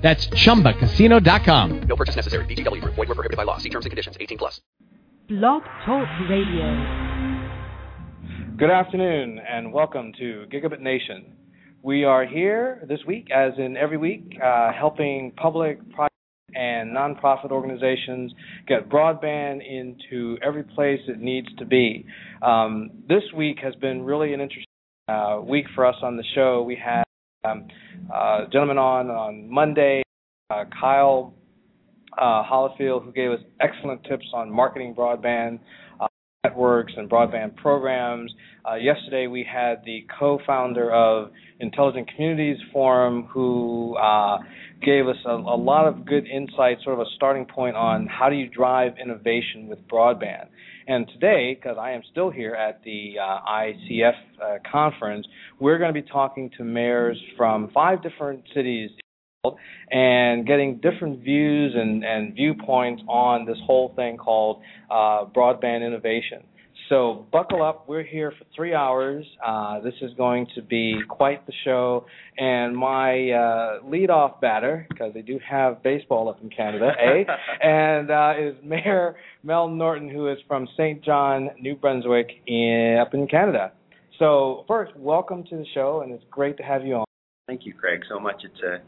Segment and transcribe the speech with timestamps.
[0.00, 1.80] That's chumbacasino.com.
[1.82, 2.46] No purchase necessary.
[2.46, 2.94] VGW Group.
[2.94, 3.58] Void were prohibited by law.
[3.58, 4.16] See terms and conditions.
[4.18, 4.60] 18 plus.
[5.28, 7.10] Blog Talk Radio.
[8.56, 11.36] Good afternoon and welcome to Gigabit Nation.
[11.82, 16.12] We are here this week, as in every week, uh, helping public, private,
[16.54, 18.34] and nonprofit organizations
[18.66, 22.04] get broadband into every place it needs to be.
[22.42, 24.66] Um, this week has been really an interesting
[25.08, 26.62] uh, week for us on the show.
[26.62, 27.04] We had
[27.44, 27.68] um,
[28.12, 30.02] uh, gentleman on on Monday,
[30.50, 31.34] uh, Kyle
[32.18, 35.58] uh, Hollifield, who gave us excellent tips on marketing broadband
[36.00, 36.06] uh,
[36.44, 38.32] networks and broadband programs.
[38.70, 44.38] Uh, yesterday, we had the co-founder of Intelligent Communities Forum, who uh,
[44.82, 48.28] gave us a, a lot of good insights, sort of a starting point on how
[48.28, 50.48] do you drive innovation with broadband.
[50.90, 55.24] And today, because I am still here at the uh, ICF uh, conference,
[55.60, 58.90] we're going to be talking to mayors from five different cities
[59.92, 66.42] and getting different views and, and viewpoints on this whole thing called uh, broadband innovation.
[66.90, 67.88] So buckle up.
[67.88, 69.24] We're here for three hours.
[69.46, 72.04] Uh, this is going to be quite the show.
[72.36, 77.22] And my uh, leadoff batter, because they do have baseball up in Canada, eh?
[77.62, 81.00] and uh, is Mayor Mel Norton, who is from St.
[81.04, 83.70] John, New Brunswick, in, up in Canada.
[84.18, 87.04] So first, welcome to the show, and it's great to have you on.
[87.46, 88.42] Thank you, Craig, so much.
[88.42, 88.78] It's a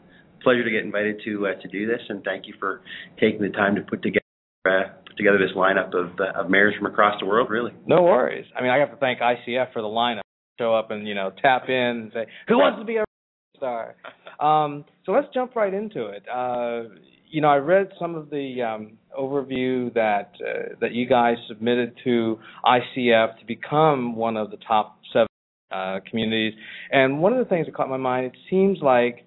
[0.43, 2.81] pleasure to get invited to uh, to do this, and thank you for
[3.21, 4.19] taking the time to put together
[4.65, 7.49] uh, together this lineup of uh, of mayors from across the world.
[7.49, 8.45] Really, no worries.
[8.57, 10.21] I mean, I have to thank ICF for the lineup.
[10.59, 13.05] Show up and you know tap in and say, "Who wants to be a
[13.57, 13.95] star?"
[14.39, 16.23] Um, so let's jump right into it.
[16.29, 16.95] Uh,
[17.33, 21.97] you know, I read some of the um, overview that uh, that you guys submitted
[22.03, 25.27] to ICF to become one of the top seven
[25.71, 26.53] uh, communities,
[26.91, 29.25] and one of the things that caught my mind, it seems like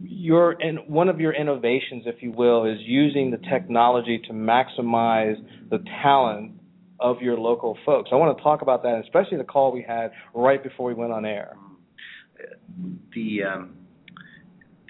[0.00, 5.36] your in, one of your innovations, if you will, is using the technology to maximize
[5.70, 6.52] the talent
[7.00, 8.10] of your local folks.
[8.12, 11.12] I want to talk about that, especially the call we had right before we went
[11.12, 11.56] on air.
[13.14, 13.76] The um,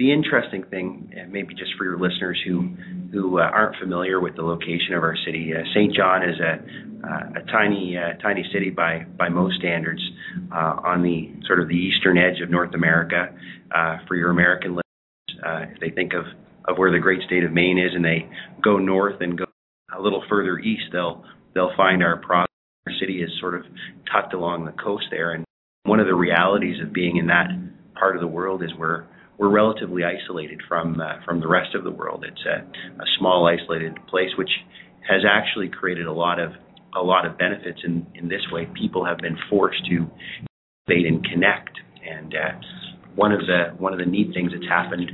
[0.02, 2.74] the interesting thing, maybe just for your listeners who
[3.12, 5.94] who uh, aren't familiar with the location of our city, uh, St.
[5.94, 10.02] John is a uh, a tiny uh, tiny city by by most standards
[10.50, 13.28] uh, on the sort of the eastern edge of North America.
[13.72, 16.24] Uh, for your American listeners, if they think of
[16.66, 18.28] of where the great state of Maine is, and they
[18.60, 19.44] go north and go
[19.96, 21.22] a little further east, they'll
[21.54, 22.48] they'll find our province.
[22.88, 23.62] Our city is sort of
[24.12, 25.44] tucked along the coast there, and
[25.84, 27.46] one of the realities of being in that
[27.94, 29.04] part of the world is we're
[29.42, 32.24] we're relatively isolated from uh, from the rest of the world.
[32.24, 32.62] It's a,
[33.02, 34.50] a small, isolated place, which
[35.10, 36.52] has actually created a lot of
[36.94, 38.68] a lot of benefits in in this way.
[38.80, 40.06] People have been forced to
[40.86, 41.76] innovate and connect,
[42.08, 42.52] and uh,
[43.16, 45.10] one of the one of the neat things that's happened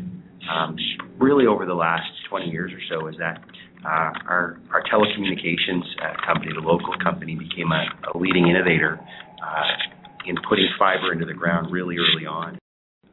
[0.52, 0.76] um,
[1.18, 3.42] really over the last 20 years or so is that
[3.82, 9.00] uh, our our telecommunications uh, company, the local company, became a, a leading innovator
[9.42, 12.57] uh, in putting fiber into the ground really early on.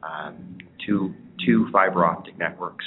[0.06, 2.84] Um, two two fiber optic networks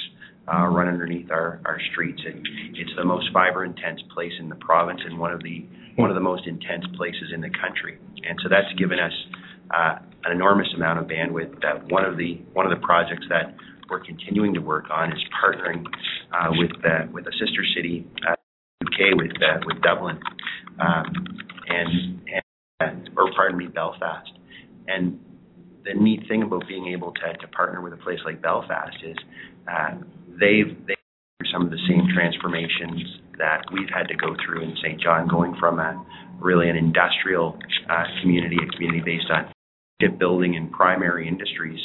[0.52, 2.20] uh, run underneath our, our streets.
[2.24, 5.66] And it's the most fiber intense place in the province and one of the
[5.96, 7.98] one of the most intense places in the country.
[8.28, 9.12] And so that's given us
[9.70, 11.60] uh, an enormous amount of bandwidth.
[11.62, 13.54] That one of the one of the projects that
[13.88, 15.84] we're continuing to work on is partnering
[16.32, 18.34] uh, with uh, with a sister city, uh,
[18.84, 20.18] UK, with uh, with Dublin,
[20.80, 21.04] um,
[21.68, 22.20] and,
[22.80, 24.30] and or pardon me, Belfast.
[24.88, 25.20] And
[25.84, 29.16] the neat thing about being able to, to partner with a place like Belfast is
[29.70, 29.96] uh,
[30.38, 30.94] they've they
[31.40, 35.00] through some of the same transformations that we've had to go through in St.
[35.00, 36.04] John, going from a
[36.38, 37.58] really an industrial
[37.88, 39.52] uh, community, a community based on
[40.00, 41.80] shipbuilding and primary industries,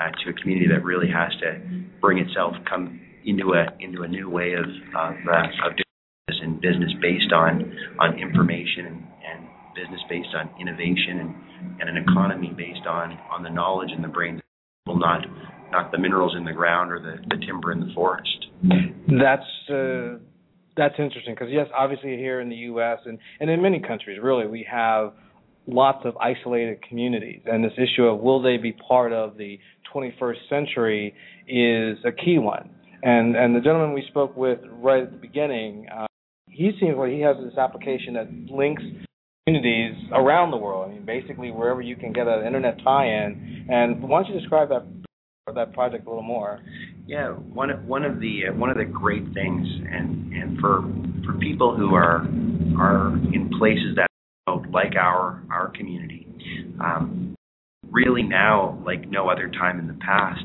[0.00, 1.60] uh, to a community that really has to
[2.00, 5.84] bring itself come into a into a new way of of, uh, of doing
[6.26, 11.34] business and business based on on information and, and business based on innovation and
[11.80, 14.40] and an economy based on on the knowledge and the brain
[14.86, 15.22] will not
[15.70, 18.46] not the minerals in the ground or the, the timber in the forest.
[19.08, 20.18] That's uh,
[20.76, 22.98] that's interesting because yes, obviously here in the U.S.
[23.04, 25.12] and and in many countries, really, we have
[25.66, 29.58] lots of isolated communities, and this issue of will they be part of the
[29.94, 31.14] 21st century
[31.48, 32.70] is a key one.
[33.02, 36.06] And and the gentleman we spoke with right at the beginning, uh,
[36.48, 38.82] he seems like he has this application that links
[39.46, 40.90] communities around the world.
[40.90, 43.66] I mean, basically wherever you can get an internet tie-in.
[43.68, 44.86] And why don't you describe that
[45.54, 46.60] that project a little more?
[47.06, 50.82] Yeah, one of one of the uh, one of the great things, and and for
[51.24, 52.20] for people who are
[52.78, 54.06] are in places that
[54.72, 56.26] like our our community,
[56.80, 57.34] um,
[57.90, 60.44] really now like no other time in the past.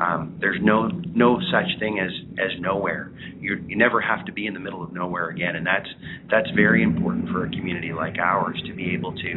[0.00, 3.12] Um, there's no no such thing as as nowhere.
[3.38, 5.88] You you never have to be in the middle of nowhere again, and that's
[6.30, 9.32] that's very important for a community like ours to be able to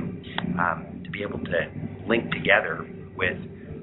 [0.60, 1.72] um, to be able to
[2.07, 3.38] link together with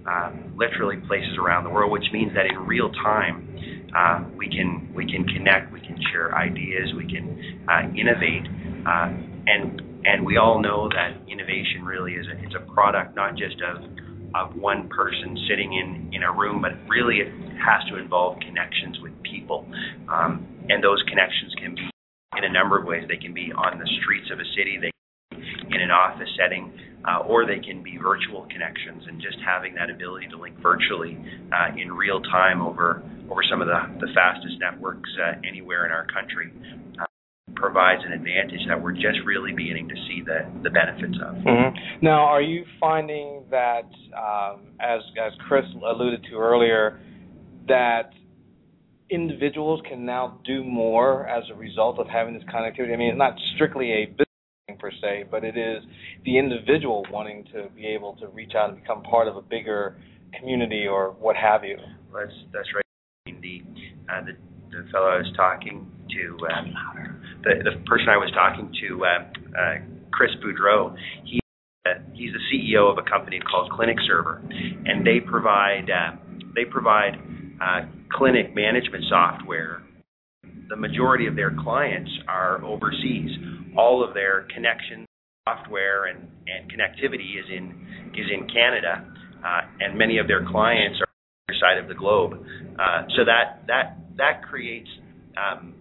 [0.07, 3.49] um, literally places around the world, which means that in real time
[3.97, 8.47] uh, we can we can connect, we can share ideas, we can uh, innovate,
[8.87, 9.09] uh,
[9.47, 13.57] and and we all know that innovation really is a, it's a product not just
[13.63, 13.83] of
[14.35, 17.29] of one person sitting in in a room, but really it
[17.61, 19.67] has to involve connections with people,
[20.09, 21.91] um, and those connections can be
[22.39, 23.05] in a number of ways.
[23.09, 24.91] They can be on the streets of a city, they
[25.33, 26.73] in an office setting,
[27.09, 29.05] uh, or they can be virtual connections.
[29.09, 31.17] And just having that ability to link virtually
[31.53, 35.93] uh, in real time over over some of the the fastest networks uh, anywhere in
[35.93, 36.53] our country
[37.55, 41.35] provides an advantage that we're just really beginning to see the, the benefits of.
[41.37, 42.05] Mm-hmm.
[42.05, 47.01] Now, are you finding that, um, as as Chris alluded to earlier,
[47.69, 48.11] that
[49.11, 52.93] individuals can now do more as a result of having this connectivity?
[52.93, 54.27] I mean, it's not strictly a business
[54.67, 55.83] thing per se, but it is
[56.25, 59.97] the individual wanting to be able to reach out and become part of a bigger
[60.39, 61.77] community or what have you.
[62.13, 62.83] That's that's right.
[63.41, 63.63] The
[64.09, 64.33] uh, the
[64.73, 66.75] the fellow I was talking to, um,
[67.45, 69.09] the, the person I was talking to, uh,
[69.53, 69.75] uh,
[70.13, 71.41] Chris Boudreau, he
[71.85, 74.41] uh, he's the CEO of a company called Clinic Server,
[74.87, 76.17] and they provide uh,
[76.55, 77.15] they provide
[77.61, 77.81] uh,
[78.13, 79.83] clinic management software.
[80.69, 83.31] The majority of their clients are overseas.
[83.77, 85.05] All of their connection
[85.49, 89.05] software and, and connectivity is in is in Canada,
[89.45, 91.12] uh, and many of their clients are
[91.61, 92.44] side of the globe.
[92.79, 94.89] Uh, so that that that creates
[95.37, 95.75] um,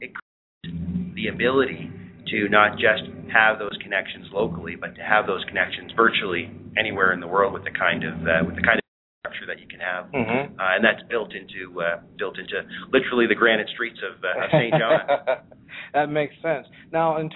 [0.00, 1.90] it creates the ability
[2.28, 7.20] to not just have those connections locally, but to have those connections virtually anywhere in
[7.20, 8.84] the world with the kind of uh, with the kind of
[9.20, 10.58] structure that you can have, mm-hmm.
[10.58, 12.62] uh, and that's built into uh, built into
[12.92, 14.72] literally the granite streets of, uh, of St.
[14.72, 15.00] John.
[15.94, 16.66] that makes sense.
[16.92, 17.30] Now, in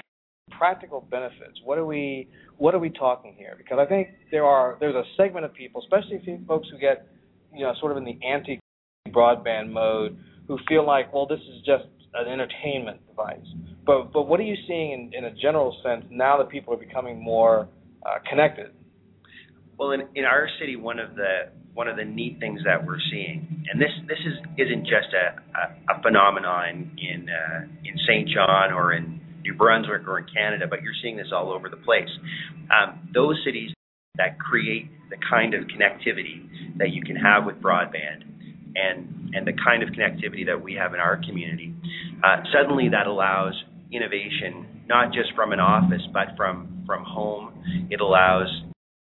[0.50, 3.54] practical benefits, what are we what are we talking here?
[3.56, 7.06] Because I think there are there's a segment of people, especially folks who get
[7.54, 8.60] you know sort of in the anti
[9.10, 11.84] broadband mode who feel like, well, this is just
[12.14, 13.46] an entertainment device.
[13.86, 16.78] But but what are you seeing in, in a general sense now that people are
[16.78, 17.68] becoming more
[18.04, 18.72] uh, connected?
[19.78, 22.98] Well, in, in our city, one of the one of the neat things that we're
[23.10, 28.28] seeing, and this this is isn't just a, a, a phenomenon in uh, in St.
[28.28, 31.76] John or in New Brunswick or in Canada, but you're seeing this all over the
[31.76, 32.08] place.
[32.68, 33.70] Um, those cities
[34.16, 38.28] that create the kind of connectivity that you can have with broadband
[38.76, 41.74] and and the kind of connectivity that we have in our community,
[42.24, 43.52] uh, suddenly that allows
[43.92, 47.52] innovation not just from an office but from from home.
[47.90, 48.48] It allows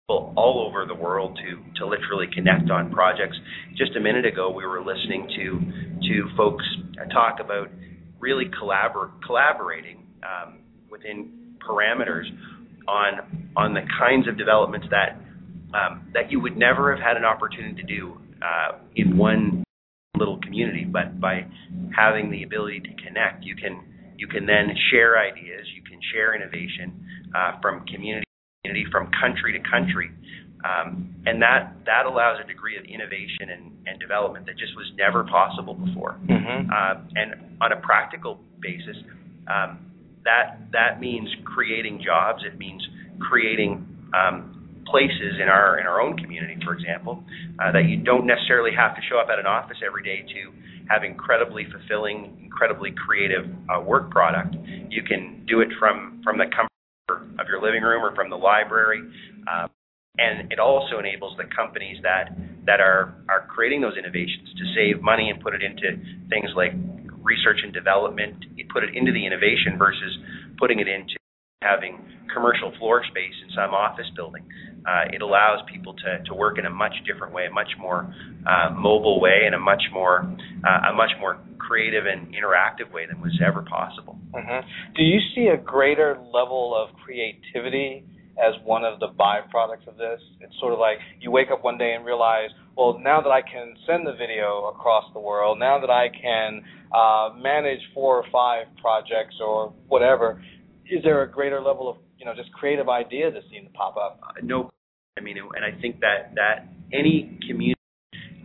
[0.08, 3.38] people all over the world to to literally connect on projects.
[3.78, 5.60] Just a minute ago, we were listening to
[6.08, 6.66] to folks
[7.12, 7.70] talk about
[8.20, 10.60] really collabor- collaborating um,
[10.90, 12.26] within parameters
[12.88, 15.20] on on the kinds of developments that
[15.74, 19.64] um, that you would never have had an opportunity to do uh, in one
[20.18, 21.46] little community, but by
[21.96, 23.82] having the ability to connect, you can
[24.18, 26.94] you can then share ideas, you can share innovation
[27.36, 30.12] uh, from community to community, from country to country,
[30.64, 34.92] um, and that that allows a degree of innovation and, and development that just was
[34.98, 36.20] never possible before.
[36.28, 36.70] Mm-hmm.
[36.70, 38.98] Uh, and on a practical basis,
[39.50, 39.91] um,
[40.24, 42.44] that that means creating jobs.
[42.46, 42.82] It means
[43.20, 47.24] creating um, places in our in our own community, for example,
[47.60, 50.52] uh, that you don't necessarily have to show up at an office every day to
[50.90, 54.56] have incredibly fulfilling, incredibly creative uh, work product.
[54.90, 58.36] You can do it from from the comfort of your living room or from the
[58.36, 59.02] library,
[59.48, 59.68] uh,
[60.18, 62.36] and it also enables the companies that
[62.66, 65.98] that are are creating those innovations to save money and put it into
[66.30, 66.74] things like
[67.22, 68.46] research and development.
[68.56, 70.18] You put it into the innovation versus
[70.58, 71.16] putting it into
[71.62, 72.00] having
[72.34, 74.44] commercial floor space in some office building.
[74.88, 78.12] Uh, it allows people to, to work in a much different way, a much more
[78.50, 80.26] uh, mobile way, and a much more
[80.66, 84.18] uh, a much more creative and interactive way than was ever possible.
[84.34, 84.68] Mm-hmm.
[84.96, 88.04] Do you see a greater level of creativity
[88.42, 90.20] as one of the byproducts of this?
[90.40, 93.42] It's sort of like you wake up one day and realize, well, now that I
[93.42, 96.62] can send the video across the world, now that I can
[96.94, 100.42] uh, manage four or five projects or whatever,
[100.90, 103.98] is there a greater level of you know just creative ideas that seem to pop
[103.98, 104.20] up?
[104.24, 104.70] Uh, no,
[105.18, 107.76] I mean, and I think that that any community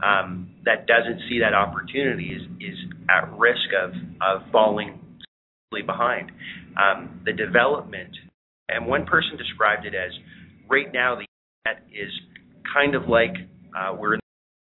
[0.05, 2.79] um, that doesn't see that opportunity is is
[3.09, 5.01] at risk of of falling
[5.85, 6.31] behind.
[6.77, 8.11] Um, the development,
[8.69, 10.13] and one person described it as
[10.69, 11.27] right now the
[11.67, 12.11] internet is
[12.73, 13.35] kind of like
[13.99, 14.21] we're in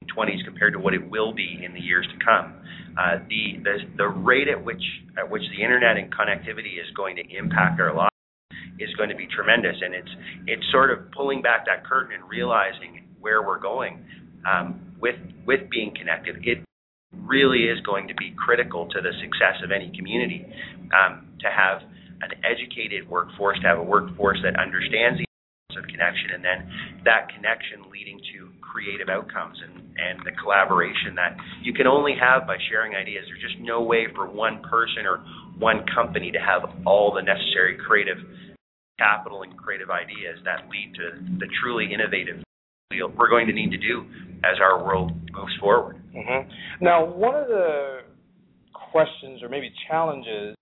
[0.02, 2.54] the 20s compared to what it will be in the years to come.
[2.98, 4.82] Uh, the, rate at which
[5.16, 8.10] the internet and connectivity is going to impact our lives
[8.80, 10.10] is going to be tremendous, and it's
[10.48, 14.04] it's sort of pulling back that curtain and realizing where we're going
[14.48, 16.36] um, with with being connected.
[16.44, 16.64] It
[17.24, 20.46] really is going to be critical to the success of any community
[20.92, 21.82] um, to have
[22.22, 26.60] an educated workforce, to have a workforce that understands the importance of connection, and then
[27.04, 28.45] that connection leading to
[28.76, 33.24] creative outcomes and, and the collaboration that you can only have by sharing ideas.
[33.28, 35.24] There's just no way for one person or
[35.58, 38.18] one company to have all the necessary creative
[39.00, 42.44] capital and creative ideas that lead to the truly innovative
[43.18, 44.06] we're going to need to do
[44.44, 45.98] as our world moves forward.
[46.16, 46.50] Mm-hmm.
[46.84, 48.00] Now, one of the
[48.92, 50.56] questions or maybe challenges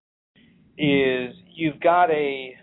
[0.77, 2.55] is you've got a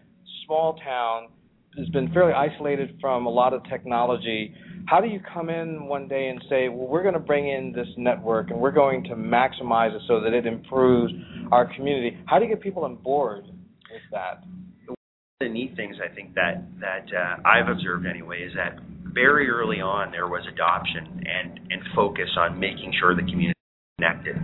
[0.46, 1.28] small town
[1.76, 4.54] that's been fairly isolated from a lot of technology.
[4.90, 7.70] How do you come in one day and say, well, we're going to bring in
[7.72, 11.12] this network and we're going to maximize it so that it improves
[11.52, 12.18] our community?
[12.26, 14.42] How do you get people on board with that?
[14.86, 14.96] One
[15.40, 18.80] of the neat things I think that that uh, I've observed anyway is that
[19.14, 23.54] very early on there was adoption and and focus on making sure the community
[24.00, 24.36] connected.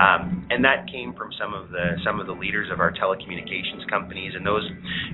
[0.00, 3.88] Um, and that came from some of the some of the leaders of our telecommunications
[3.90, 4.64] companies, and those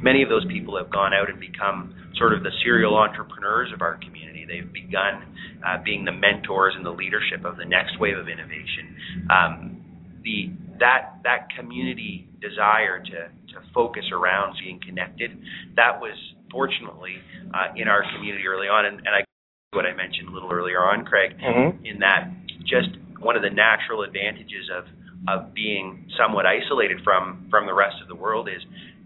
[0.03, 3.81] many of those people have gone out and become sort of the serial entrepreneurs of
[3.81, 4.36] our community.
[4.47, 5.35] They've begun
[5.67, 8.97] uh, being the mentors and the leadership of the next wave of innovation.
[9.31, 9.85] Um,
[10.23, 10.51] the
[10.81, 15.31] that that community desire to to focus around being connected,
[15.77, 16.17] that was
[16.51, 17.17] fortunately
[17.55, 19.25] uh, in our community early on, and, and I
[19.73, 21.85] what I mentioned a little earlier on, Craig, mm-hmm.
[21.85, 22.89] in that just
[23.21, 24.85] one of the natural advantages of
[25.29, 28.63] of being somewhat isolated from from the rest of the world is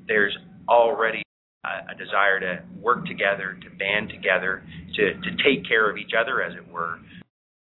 [0.07, 0.37] there's
[0.69, 1.23] already
[1.65, 4.63] a, a desire to work together, to band together,
[4.97, 6.99] to to take care of each other, as it were,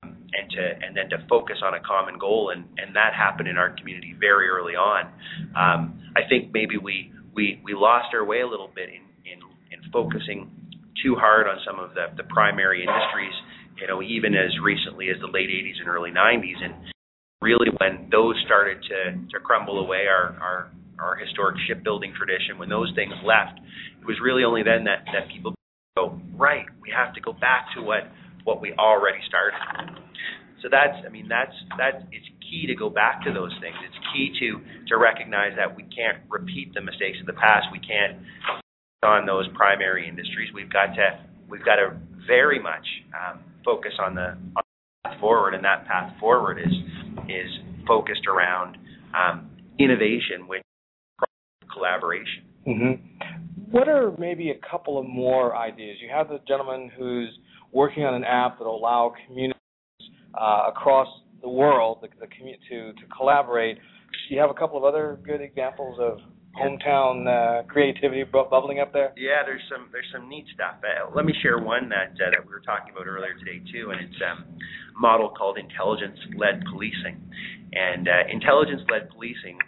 [0.04, 3.58] and to and then to focus on a common goal, and and that happened in
[3.58, 5.06] our community very early on.
[5.56, 9.40] Um, I think maybe we we we lost our way a little bit in in
[9.72, 10.50] in focusing
[11.04, 13.34] too hard on some of the the primary industries
[13.80, 16.58] you know, even as recently as the late 80s and early 90s.
[16.62, 16.74] And
[17.42, 22.70] really, when those started to, to crumble away, our, our, our historic shipbuilding tradition, when
[22.70, 23.60] those things left,
[24.02, 25.54] it was really only then that, that people
[25.96, 28.10] go, right, we have to go back to what,
[28.44, 29.60] what we already started.
[30.62, 33.76] So that's, I mean, that's, that, it's key to go back to those things.
[33.86, 37.68] It's key to, to recognize that we can't repeat the mistakes of the past.
[37.72, 38.18] We can't
[39.04, 40.50] on those primary industries.
[40.54, 45.20] We've got to, we've got to very much um, focus on the, on the path
[45.20, 46.74] forward, and that path forward is
[47.30, 47.50] is
[47.88, 48.78] focused around
[49.16, 49.50] um,
[49.80, 50.62] innovation with
[51.78, 52.44] collaboration.
[52.68, 53.72] Mm-hmm.
[53.72, 55.98] What are maybe a couple of more ideas?
[56.02, 57.38] You have the gentleman who's
[57.72, 59.62] working on an app that will allow communities
[60.34, 61.08] uh, across
[61.42, 63.78] the world the, the commu- to to collaborate.
[63.78, 66.20] Do you have a couple of other good examples of
[66.60, 69.14] hometown uh, creativity bu- bubbling up there?
[69.18, 70.76] Yeah, there's some there's some neat stuff.
[70.82, 73.92] Uh, let me share one that uh, that we were talking about earlier today too,
[73.92, 74.46] and it's um,
[74.96, 77.22] a model called intelligence-led policing.
[77.74, 79.60] And uh, intelligence-led policing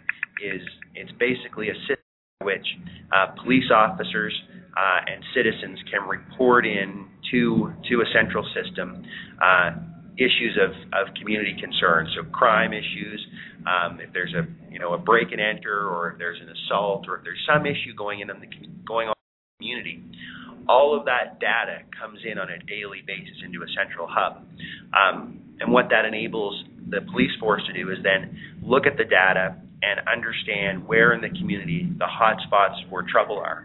[0.42, 0.62] is
[0.94, 1.99] it's basically a system
[2.42, 2.66] which
[3.12, 4.32] uh, police officers
[4.76, 9.04] uh, and citizens can report in to to a central system
[9.42, 9.70] uh,
[10.16, 12.08] issues of, of community concern.
[12.16, 13.20] So crime issues,
[13.68, 17.06] um, if there's a you know a break and enter, or if there's an assault,
[17.08, 18.46] or if there's some issue going in on the
[18.86, 20.02] going on in the community,
[20.66, 24.46] all of that data comes in on a daily basis into a central hub.
[24.96, 28.32] Um, and what that enables the police force to do is then
[28.62, 33.38] look at the data and understand where in the community the hot spots where trouble
[33.38, 33.64] are.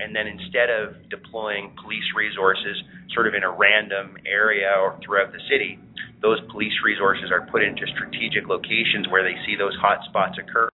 [0.00, 2.76] And then instead of deploying police resources
[3.14, 5.78] sort of in a random area or throughout the city,
[6.20, 10.68] those police resources are put into strategic locations where they see those hot spots occur.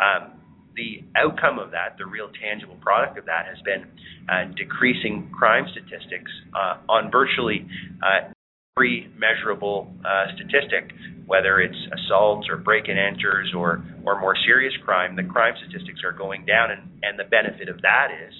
[0.00, 0.38] Um,
[0.74, 3.84] the outcome of that, the real tangible product of that, has been
[4.28, 7.66] uh, decreasing crime statistics uh, on virtually
[8.02, 8.30] uh,
[8.78, 10.94] every measurable uh, statistic,
[11.26, 16.00] whether it's assaults or break and enters or, or more serious crime, the crime statistics
[16.04, 16.70] are going down.
[16.70, 18.32] And, and the benefit of that is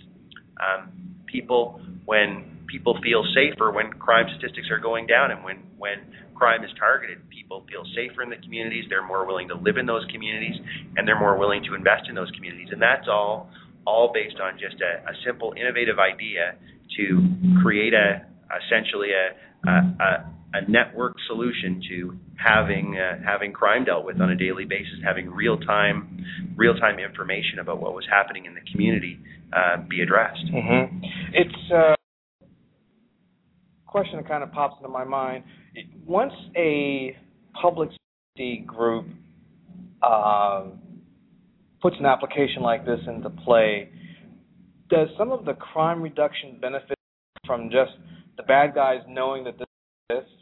[0.63, 0.93] um,
[1.27, 5.97] people, when people feel safer when crime statistics are going down and when when
[6.35, 7.19] crime is targeted.
[7.31, 8.85] People feel safer in the communities.
[8.89, 10.55] They're more willing to live in those communities,
[10.97, 12.69] and they're more willing to invest in those communities.
[12.71, 13.51] And that's all
[13.87, 16.55] all based on just a, a simple, innovative idea
[16.97, 17.05] to
[17.63, 19.37] create a essentially a,
[19.69, 20.25] a,
[20.67, 25.59] network solution to having uh, having crime dealt with on a daily basis, having real
[25.59, 26.25] time
[26.57, 29.21] real time information about what was happening in the community
[29.53, 30.45] uh, be addressed.
[30.53, 31.05] Mm-hmm.
[31.33, 31.95] It's a
[33.87, 35.45] question that kind of pops into my mind.
[36.07, 37.17] Once a
[37.61, 37.91] public
[38.37, 39.07] safety group
[40.03, 40.65] uh,
[41.81, 43.91] puts an application like this into play,
[44.91, 46.97] does some of the crime reduction benefit
[47.47, 47.93] from just
[48.39, 49.67] the bad guys knowing that this
[50.09, 50.33] exists?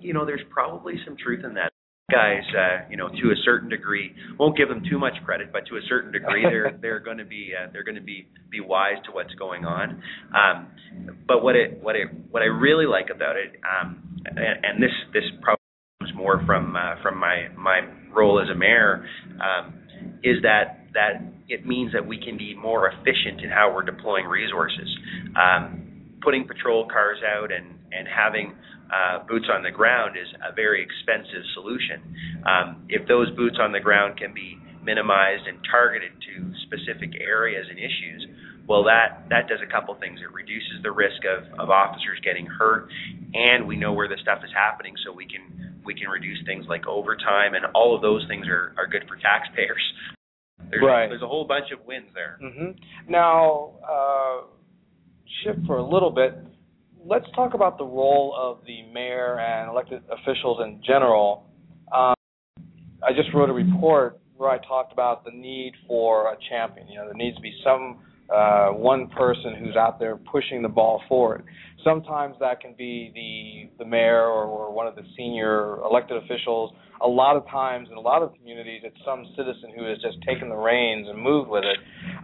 [0.00, 1.70] You know, there's probably some truth in that.
[2.10, 5.64] Guys, uh, you know, to a certain degree, won't give them too much credit, but
[5.68, 8.58] to a certain degree, they're they're going to be uh, they're going to be be
[8.58, 10.02] wise to what's going on.
[10.34, 10.66] Um,
[11.28, 14.90] but what it what it what I really like about it, um, and, and this
[15.12, 15.62] this probably
[16.00, 19.74] comes more from uh, from my my role as a mayor, um,
[20.24, 24.26] is that that it means that we can be more efficient in how we're deploying
[24.26, 24.88] resources.
[25.36, 25.89] Um,
[26.22, 28.54] putting patrol cars out and and having
[28.90, 32.02] uh, boots on the ground is a very expensive solution.
[32.46, 37.66] Um, if those boots on the ground can be minimized and targeted to specific areas
[37.68, 38.26] and issues,
[38.66, 40.20] well, that that does a couple things.
[40.22, 42.90] It reduces the risk of of officers getting hurt,
[43.34, 46.66] and we know where the stuff is happening, so we can we can reduce things
[46.68, 49.82] like overtime, and all of those things are are good for taxpayers.
[50.70, 51.08] There's, right.
[51.08, 52.38] there's a whole bunch of wins there.
[52.42, 53.10] Mm-hmm.
[53.10, 54.46] Now, uh,
[55.42, 56.34] shift for a little bit.
[57.04, 61.46] Let's talk about the role of the mayor and elected officials in general.
[61.94, 62.14] Um,
[63.02, 66.88] I just wrote a report where I talked about the need for a champion.
[66.88, 68.00] You know, there needs to be some
[68.34, 71.44] uh, one person who's out there pushing the ball forward.
[71.82, 76.72] Sometimes that can be the the mayor or, or one of the senior elected officials.
[77.02, 80.18] A lot of times, in a lot of communities, it's some citizen who has just
[80.26, 81.78] taken the reins and moved with it.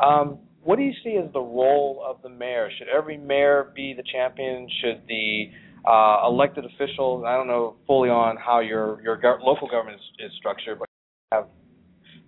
[0.04, 2.68] Um, what do you see as the role of the mayor?
[2.76, 4.68] Should every mayor be the champion?
[4.82, 5.44] Should the
[5.88, 7.24] uh, elected officials?
[7.24, 10.88] I don't know fully on how your your go- local government is, is structured, but
[11.30, 11.46] have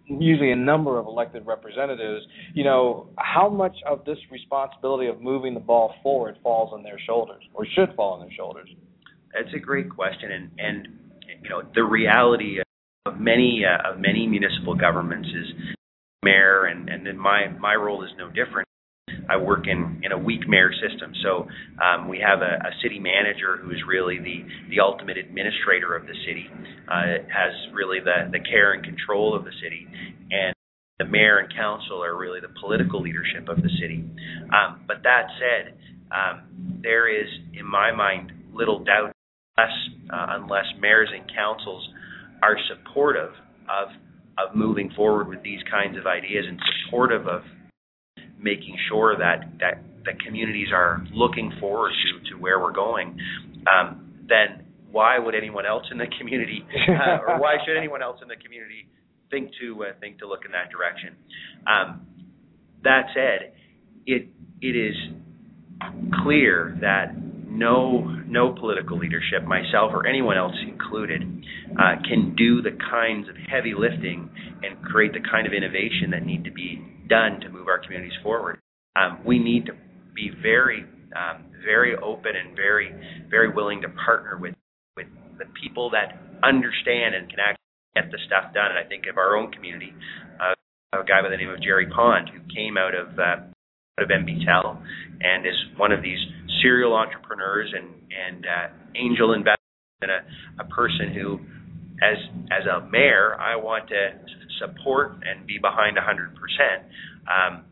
[0.07, 2.25] usually a number of elected representatives.
[2.55, 6.99] You know, how much of this responsibility of moving the ball forward falls on their
[7.07, 8.69] shoulders, or should fall on their shoulders?
[9.35, 10.89] That's a great question, and and
[11.43, 12.59] you know the reality
[13.05, 15.75] of many uh, of many municipal governments is
[16.23, 18.67] mayor, and and then my my role is no different.
[19.29, 21.47] I work in in a weak mayor system, so
[21.83, 26.07] um, we have a, a city manager who is really the the ultimate administrator of
[26.07, 26.47] the city,
[26.89, 29.87] uh, has really the the care and control of the city,
[30.31, 30.55] and
[30.99, 34.05] the mayor and council are really the political leadership of the city.
[34.51, 35.79] Um, but that said,
[36.11, 39.13] um, there is, in my mind, little doubt
[39.57, 39.73] unless
[40.13, 41.89] uh, unless mayors and councils
[42.43, 43.31] are supportive
[43.69, 43.89] of
[44.39, 47.43] of moving forward with these kinds of ideas and supportive of
[48.39, 53.19] making sure that that the communities are looking forward to to where we're going,
[53.73, 58.19] um, then why would anyone else in the community, uh, or why should anyone else
[58.23, 58.89] in the community
[59.31, 61.17] think to uh, think to look in that direction?
[61.67, 62.07] Um,
[62.85, 63.53] that said,
[64.07, 64.29] it
[64.61, 64.95] it is
[66.23, 67.15] clear that
[67.49, 71.23] no no political leadership, myself or anyone else included,
[71.73, 74.31] uh, can do the kinds of heavy lifting
[74.63, 78.17] and create the kind of innovation that need to be done to move our communities
[78.23, 78.59] forward.
[78.97, 79.73] Um, we need to
[80.15, 80.85] be very
[81.17, 82.93] um, very open and very
[83.31, 84.55] very willing to partner with
[84.97, 85.07] with
[85.39, 88.71] the people that understand and can actually get the stuff done.
[88.71, 89.95] And I think of our own community,
[90.41, 90.55] uh,
[90.99, 93.37] a guy by the name of Gerry Pond who came out of uh,
[94.03, 94.83] of NBTel
[95.21, 96.19] and is one of these
[96.63, 99.59] serial entrepreneurs and and uh, angel investors
[100.03, 100.21] and a,
[100.61, 101.39] a person who,
[102.03, 102.17] as
[102.51, 104.11] as a mayor, I want to
[104.59, 106.03] support and be behind 100%.
[107.29, 107.65] Um,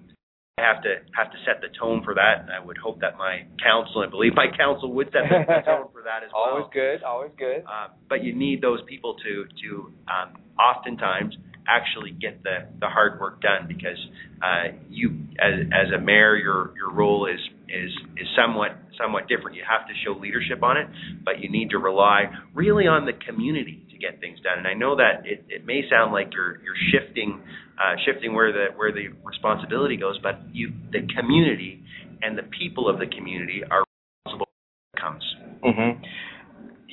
[0.59, 3.19] I have to have to set the tone for that, and I would hope that
[3.19, 6.57] my council, I believe my council would set the tone for that as well.
[6.57, 7.61] Always good, always good.
[7.69, 11.37] Uh, but you need those people to to um, oftentimes
[11.69, 13.99] actually get the the hard work done because
[14.43, 19.57] uh, you as as a mayor your your role is is is somewhat somewhat different.
[19.57, 20.87] You have to show leadership on it,
[21.25, 22.25] but you need to rely
[22.55, 24.59] really on the community to get things done.
[24.59, 27.41] And I know that it, it may sound like you're you're shifting
[27.77, 31.83] uh, shifting where the where the responsibility goes, but you the community
[32.23, 33.85] and the people of the community are
[34.25, 35.25] responsible for comes.
[35.65, 36.03] Mm-hmm.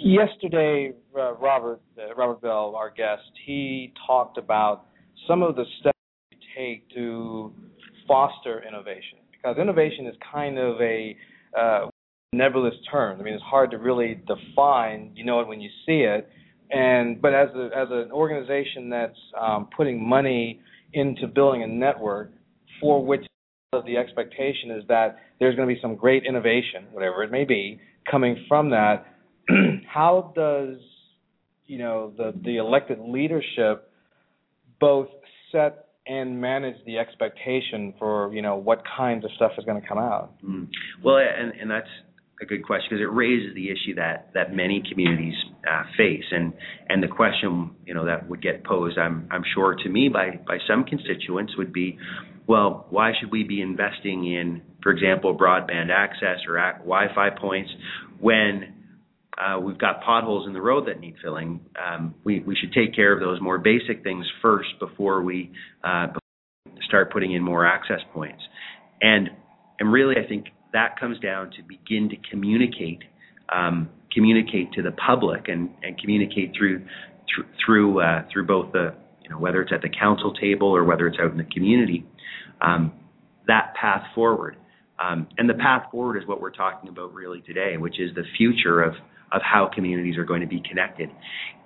[0.03, 4.83] Yesterday, uh, Robert uh, Robert Bell, our guest, he talked about
[5.29, 5.97] some of the steps
[6.29, 7.53] you take to
[8.05, 11.15] foster innovation because innovation is kind of a
[11.57, 11.87] uh,
[12.33, 13.17] nebulous term.
[13.17, 15.11] I mean, it's hard to really define.
[15.15, 16.29] You know it when you see it.
[16.69, 20.59] And but as a, as an organization that's um, putting money
[20.91, 22.33] into building a network
[22.81, 23.25] for which
[23.71, 27.79] the expectation is that there's going to be some great innovation, whatever it may be,
[28.09, 29.05] coming from that.
[29.87, 30.77] How does
[31.65, 33.89] you know the the elected leadership
[34.79, 35.09] both
[35.51, 39.87] set and manage the expectation for you know what kinds of stuff is going to
[39.87, 40.31] come out?
[40.43, 40.67] Mm.
[41.03, 41.87] Well, and and that's
[42.41, 45.35] a good question because it raises the issue that that many communities
[45.69, 46.53] uh, face, and
[46.89, 50.39] and the question you know that would get posed, I'm I'm sure to me by
[50.45, 51.97] by some constituents would be,
[52.47, 57.71] well, why should we be investing in, for example, broadband access or Wi-Fi points
[58.19, 58.82] when
[59.37, 61.59] uh, we've got potholes in the road that need filling.
[61.81, 65.51] Um, we, we should take care of those more basic things first before we
[65.83, 66.07] uh,
[66.87, 68.41] start putting in more access points.
[69.01, 69.29] And
[69.79, 72.99] and really, I think that comes down to begin to communicate
[73.53, 76.85] um, communicate to the public and, and communicate through
[77.33, 78.93] through through, uh, through both the
[79.23, 82.05] you know whether it's at the council table or whether it's out in the community
[82.61, 82.91] um,
[83.47, 84.57] that path forward.
[85.03, 88.23] Um, and the path forward is what we're talking about really today, which is the
[88.37, 88.93] future of
[89.33, 91.09] of how communities are going to be connected.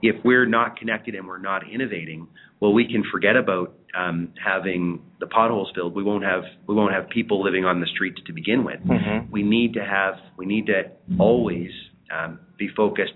[0.02, 2.28] If we're not connected and we're not innovating,
[2.60, 5.96] well, we can forget about um, having the potholes filled.
[5.96, 8.80] We won't have we won't have people living on the streets to begin with.
[8.80, 9.32] Mm-hmm.
[9.32, 11.72] We need to have we need to always
[12.12, 13.14] um, be focused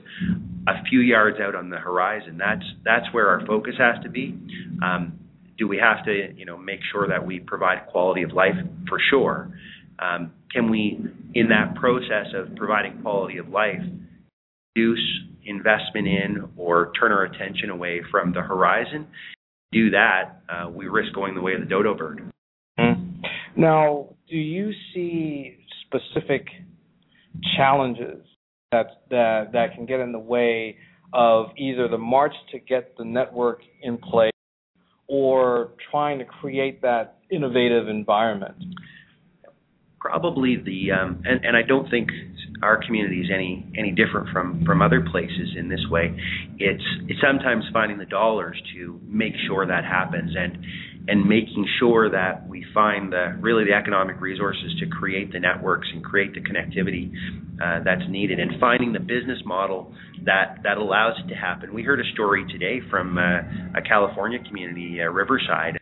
[0.67, 2.37] a few yards out on the horizon.
[2.37, 4.37] That's that's where our focus has to be.
[4.83, 5.19] Um,
[5.57, 8.55] do we have to you know make sure that we provide quality of life
[8.87, 9.51] for sure?
[9.99, 10.99] Um, can we,
[11.35, 13.81] in that process of providing quality of life,
[14.75, 14.99] reduce
[15.45, 19.07] investment in or turn our attention away from the horizon,
[19.71, 22.31] do that, uh, we risk going the way of the dodo bird.
[22.79, 23.21] Mm-hmm.
[23.55, 26.47] Now, do you see specific
[27.55, 28.25] challenges
[28.71, 30.77] that that that can get in the way
[31.13, 34.31] of either the march to get the network in place
[35.07, 38.55] or trying to create that innovative environment?
[40.01, 42.09] Probably the um, and, and I don't think
[42.63, 46.13] our community is any any different from from other places in this way.
[46.57, 50.57] It's it's sometimes finding the dollars to make sure that happens and
[51.07, 55.87] and making sure that we find the really the economic resources to create the networks
[55.93, 57.11] and create the connectivity
[57.63, 59.93] uh, that's needed and finding the business model
[60.25, 61.73] that that allows it to happen.
[61.73, 65.80] We heard a story today from uh, a California community, uh, Riverside.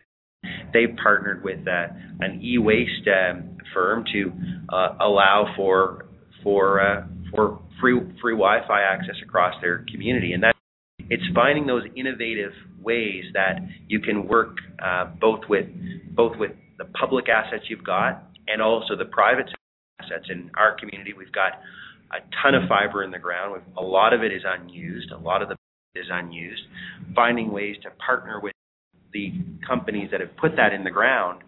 [0.72, 1.86] They've partnered with uh,
[2.20, 4.32] an e-waste um, firm to
[4.72, 6.06] uh, allow for
[6.42, 10.54] for uh, for free free Wi-Fi access across their community, and that
[10.98, 12.52] it's finding those innovative
[12.82, 15.66] ways that you can work uh, both with
[16.14, 19.46] both with the public assets you've got and also the private
[20.00, 20.26] assets.
[20.30, 21.52] In our community, we've got
[22.12, 23.62] a ton of fiber in the ground.
[23.76, 25.10] A lot of it is unused.
[25.12, 25.56] A lot of the
[25.96, 26.62] is unused.
[27.14, 28.52] Finding ways to partner with
[29.12, 29.32] the
[29.66, 31.42] companies that have put that in the ground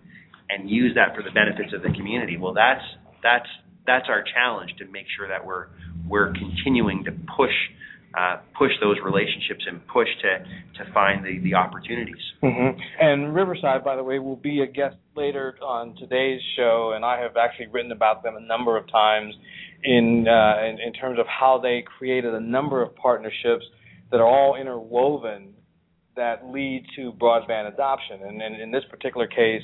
[0.50, 2.36] and use that for the benefits of the community.
[2.36, 2.84] Well, that's
[3.22, 3.48] that's
[3.86, 5.66] that's our challenge to make sure that we're
[6.08, 7.54] we're continuing to push
[8.18, 12.22] uh, push those relationships and push to to find the the opportunities.
[12.42, 12.78] Mm-hmm.
[13.00, 17.20] And Riverside, by the way, will be a guest later on today's show, and I
[17.20, 19.34] have actually written about them a number of times
[19.82, 23.64] in uh, in, in terms of how they created a number of partnerships
[24.10, 25.51] that are all interwoven
[26.16, 28.20] that lead to broadband adoption.
[28.22, 29.62] And, and in this particular case,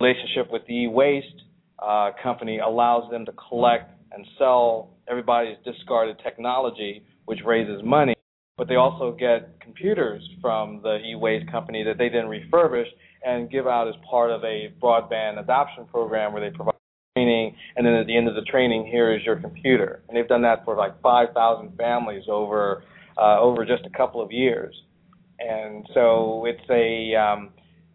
[0.00, 1.42] relationship with the e-waste
[1.78, 8.14] uh, company allows them to collect and sell everybody's discarded technology, which raises money.
[8.56, 12.88] But they also get computers from the e-waste company that they then refurbish
[13.24, 16.76] and give out as part of a broadband adoption program where they provide
[17.16, 20.02] training, and then at the end of the training, here is your computer.
[20.08, 22.82] And they've done that for like 5,000 families over
[23.18, 24.74] uh, over just a couple of years.
[25.38, 27.50] And so it's a um,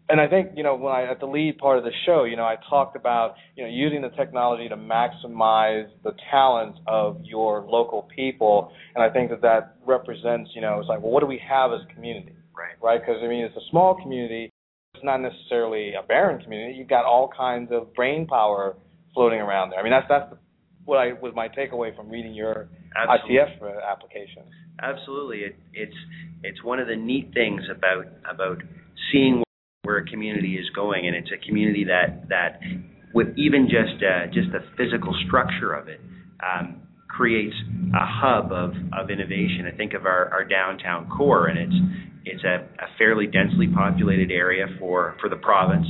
[0.08, 2.36] and I think you know when I at the lead part of the show, you
[2.36, 7.62] know, I talked about you know using the technology to maximize the talents of your
[7.62, 11.26] local people, and I think that that represents you know it's like well what do
[11.26, 12.74] we have as a community, right?
[12.82, 14.50] Right, because I mean it's a small community,
[14.94, 16.74] it's not necessarily a barren community.
[16.78, 18.76] You've got all kinds of brain power
[19.14, 19.80] floating around there.
[19.80, 20.34] I mean that's that's
[20.84, 23.36] what I was my takeaway from reading your Absolutely.
[23.36, 24.42] ICF application.
[24.80, 25.96] Absolutely, it, it's
[26.42, 28.62] it's one of the neat things about about
[29.12, 29.42] seeing
[29.82, 32.60] where a community is going, and it's a community that that
[33.14, 36.00] with even just uh, just the physical structure of it
[36.42, 37.54] um, creates
[37.94, 39.68] a hub of of innovation.
[39.72, 41.74] I think of our, our downtown core, and it's
[42.24, 45.86] it's a, a fairly densely populated area for for the province,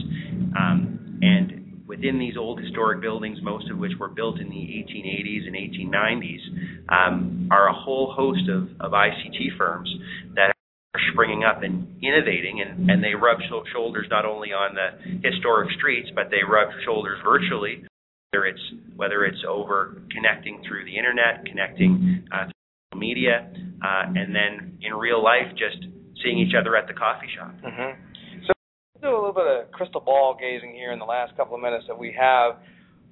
[0.58, 1.61] um, and
[1.92, 6.40] within these old historic buildings, most of which were built in the 1880s and 1890s,
[6.88, 9.90] um, are a whole host of, of ICT firms
[10.34, 10.48] that
[10.94, 15.28] are springing up and innovating, and, and they rub sh- shoulders not only on the
[15.28, 17.84] historic streets, but they rub shoulders virtually.
[18.32, 18.64] Whether it's
[18.96, 22.48] whether it's over connecting through the internet, connecting uh,
[22.90, 23.52] through media,
[23.84, 25.84] uh, and then in real life, just
[26.24, 27.52] seeing each other at the coffee shop.
[27.60, 28.11] Mm-hmm.
[29.02, 31.86] Do a little bit of crystal ball gazing here in the last couple of minutes
[31.88, 32.54] that we have.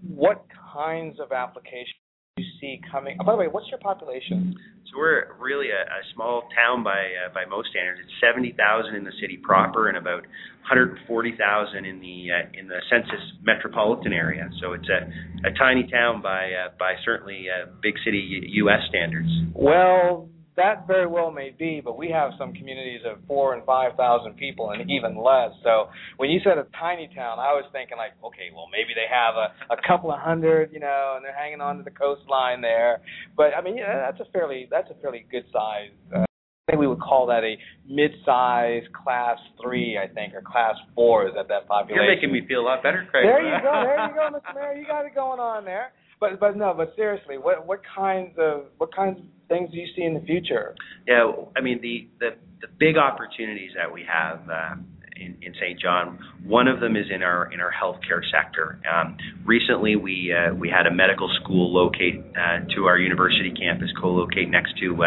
[0.06, 1.98] What kinds of applications
[2.36, 3.18] do you see coming?
[3.20, 4.54] Oh, by the way, what's your population?
[4.86, 8.02] So we're really a, a small town by uh, by most standards.
[8.04, 12.28] It's seventy thousand in the city proper, and about one hundred forty thousand in the
[12.30, 14.48] uh, in the census metropolitan area.
[14.62, 18.80] So it's a, a tiny town by uh, by certainly uh, big city U.S.
[18.88, 19.28] standards.
[19.54, 20.28] Well,
[20.60, 24.36] that very well may be, but we have some communities of four and five thousand
[24.36, 25.50] people, and even less.
[25.64, 29.08] So when you said a tiny town, I was thinking like, okay, well maybe they
[29.08, 32.60] have a, a couple of hundred, you know, and they're hanging on to the coastline
[32.60, 33.00] there.
[33.36, 35.90] But I mean, yeah, that's a fairly that's a fairly good size.
[36.14, 36.24] Uh,
[36.68, 37.56] I think we would call that a
[37.88, 42.04] mid-size class three, I think, or class four is at that population.
[42.04, 43.26] You're making me feel a lot better, Craig.
[43.26, 44.54] There you go, there you go, Mr.
[44.54, 44.74] Mayor.
[44.78, 45.90] You got it going on there.
[46.20, 50.02] But but no, but seriously, what what kinds of what kinds of things you see
[50.02, 50.74] in the future?
[51.06, 52.30] Yeah, I mean the the,
[52.62, 54.48] the big opportunities that we have.
[54.48, 54.76] Uh,
[55.20, 55.78] in, in St.
[55.78, 56.18] John.
[56.44, 58.80] One of them is in our in our healthcare sector.
[58.90, 63.90] Um, recently, we uh, we had a medical school locate uh, to our university campus,
[64.00, 65.06] co-locate next to uh,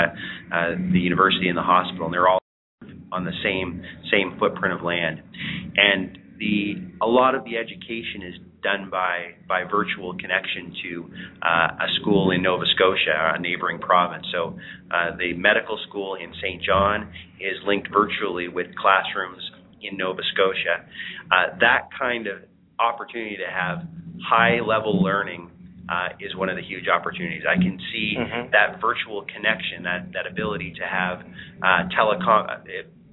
[0.53, 2.39] uh, the university and the hospital, and they're all
[3.11, 5.21] on the same same footprint of land.
[5.75, 11.09] And the a lot of the education is done by by virtual connection to
[11.41, 14.25] uh, a school in Nova Scotia, a neighboring province.
[14.31, 14.57] So
[14.91, 16.61] uh, the medical school in St.
[16.63, 19.43] John is linked virtually with classrooms
[19.81, 20.85] in Nova Scotia.
[21.31, 22.39] Uh, that kind of
[22.79, 23.85] opportunity to have
[24.23, 25.49] high level learning
[25.89, 27.43] uh, is one of the huge opportunities.
[27.47, 28.51] I can see Mhm.
[28.51, 31.25] that virtual connection, that that ability to have
[31.61, 32.57] uh, telecom, uh,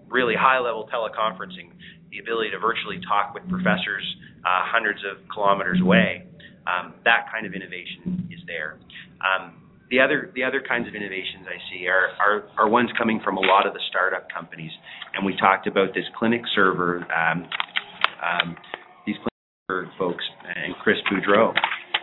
[0.08, 1.70] really high level teleconferencing,
[2.10, 4.04] the ability to virtually talk with professors
[4.44, 6.26] uh, hundreds of kilometers away.
[6.66, 8.78] Um, that kind of innovation is there.
[9.20, 13.20] Um, the other the other kinds of innovations I see are, are are ones coming
[13.24, 14.70] from a lot of the startup companies,
[15.14, 17.04] and we talked about this clinic server.
[17.10, 17.48] Um,
[18.22, 18.56] um,
[19.06, 21.52] these clinic server folks and Chris Boudreau,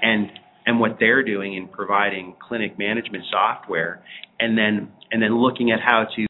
[0.02, 0.30] and
[0.66, 4.04] and what they're doing in providing clinic management software,
[4.40, 6.26] and then and then looking at how to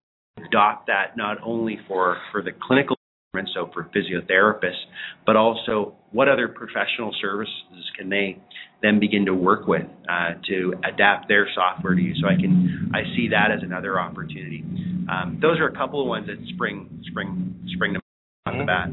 [0.46, 2.97] adopt that not only for for the clinical
[3.34, 4.86] department, so for physiotherapists,
[5.26, 7.54] but also what other professional services
[7.98, 8.40] can they
[8.82, 12.14] then begin to work with uh, to adapt their software to you.
[12.22, 14.64] So I can I see that as another opportunity.
[15.10, 18.00] Um, those are a couple of ones that spring spring spring to
[18.46, 18.90] off the bat.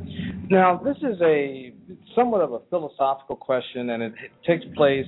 [0.51, 1.73] Now, this is a
[2.15, 4.13] somewhat of a philosophical question, and it
[4.47, 5.07] takes place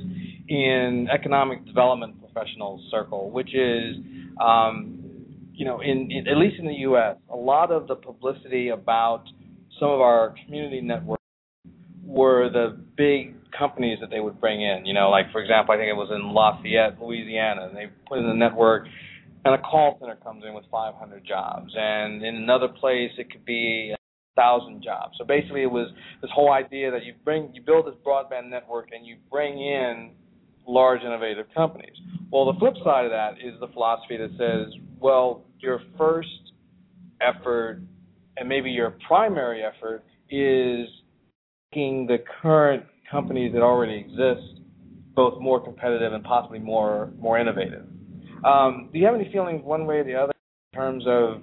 [0.48, 3.96] in economic development professional circle, which is,
[4.40, 5.05] um,
[5.56, 9.24] you know, in, in at least in the U.S., a lot of the publicity about
[9.80, 11.22] some of our community networks
[12.04, 14.84] were the big companies that they would bring in.
[14.84, 18.18] You know, like for example, I think it was in Lafayette, Louisiana, and they put
[18.18, 18.86] in the network,
[19.44, 23.44] and a call center comes in with 500 jobs, and in another place it could
[23.44, 23.96] be a
[24.36, 25.14] thousand jobs.
[25.18, 25.88] So basically, it was
[26.20, 30.10] this whole idea that you bring, you build this broadband network, and you bring in
[30.66, 31.94] large innovative companies.
[32.30, 36.28] Well, the flip side of that is the philosophy that says, well, your first
[37.20, 37.80] effort
[38.36, 40.88] and maybe your primary effort is
[41.72, 44.60] making the current companies that already exist
[45.14, 47.86] both more competitive and possibly more more innovative.
[48.44, 50.32] Um, do you have any feelings one way or the other
[50.72, 51.42] in terms of,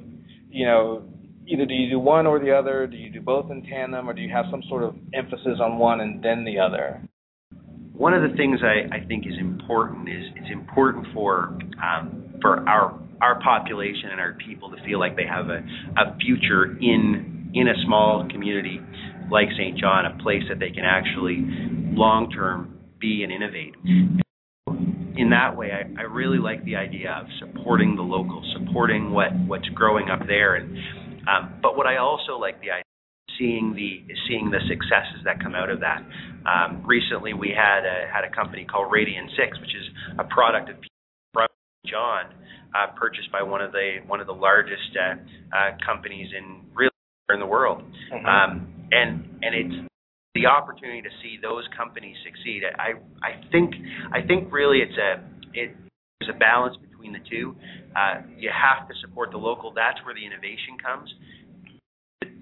[0.50, 1.04] you know,
[1.48, 2.88] either do you do one or the other?
[2.88, 5.78] Do you do both in tandem, or do you have some sort of emphasis on
[5.78, 7.02] one and then the other?
[7.93, 12.67] One of the things I, I think is important is it's important for um, for
[12.67, 15.63] our our population and our people to feel like they have a,
[15.97, 18.82] a future in in a small community
[19.32, 19.77] like St.
[19.77, 21.45] John, a place that they can actually
[21.95, 23.75] long term be and innovate.
[25.15, 29.29] In that way, I, I really like the idea of supporting the local, supporting what,
[29.45, 30.75] what's growing up there, and
[31.29, 32.83] um, but what I also like the idea
[33.38, 36.04] seeing the seeing the successes that come out of that.
[36.43, 39.88] Um, recently, we had a, had a company called Radian6, which is
[40.19, 40.76] a product of
[41.86, 42.32] John,
[42.74, 45.15] uh, purchased by one of the one of the largest uh,
[45.56, 46.91] uh, companies in really
[47.34, 47.84] in the world,
[48.26, 49.89] um, and and it's
[50.34, 52.63] the opportunity to see those companies succeed.
[52.80, 53.76] I I think
[54.13, 55.22] I think really it's a
[55.54, 55.76] it
[56.19, 57.56] there's a balance between the two.
[57.96, 59.74] Uh, you have to support the local.
[59.74, 61.13] That's where the innovation comes.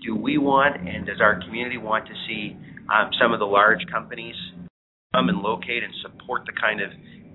[0.02, 2.58] Do we want and does our community want to see
[2.92, 4.36] um, some of the large companies
[5.14, 6.90] come and locate and support the kind of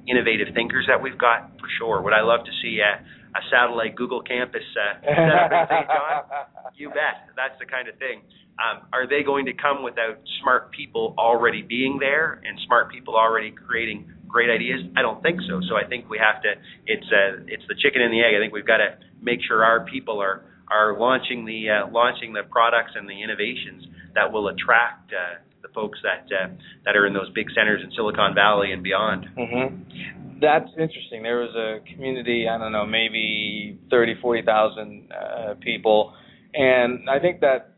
[0.09, 2.01] innovative thinkers that we've got for sure.
[2.03, 3.03] Would I love to see a,
[3.37, 5.87] a satellite Google campus uh, set up in St.
[5.87, 6.23] John?
[6.77, 7.33] You bet.
[7.37, 8.21] That's the kind of thing.
[8.61, 13.17] Um, are they going to come without smart people already being there and smart people
[13.17, 14.85] already creating great ideas?
[14.95, 15.61] I don't think so.
[15.71, 16.53] So I think we have to.
[16.85, 18.37] It's uh, it's the chicken and the egg.
[18.37, 22.33] I think we've got to make sure our people are are launching the uh, launching
[22.33, 26.49] the products and the innovations that will attract uh, the folks that uh,
[26.85, 29.27] that are in those big centers in Silicon Valley and beyond.
[29.37, 30.41] Mm-hmm.
[30.41, 31.23] That's interesting.
[31.23, 36.15] There was a community, I don't know, maybe thirty, forty thousand uh, people,
[36.55, 37.77] and I think that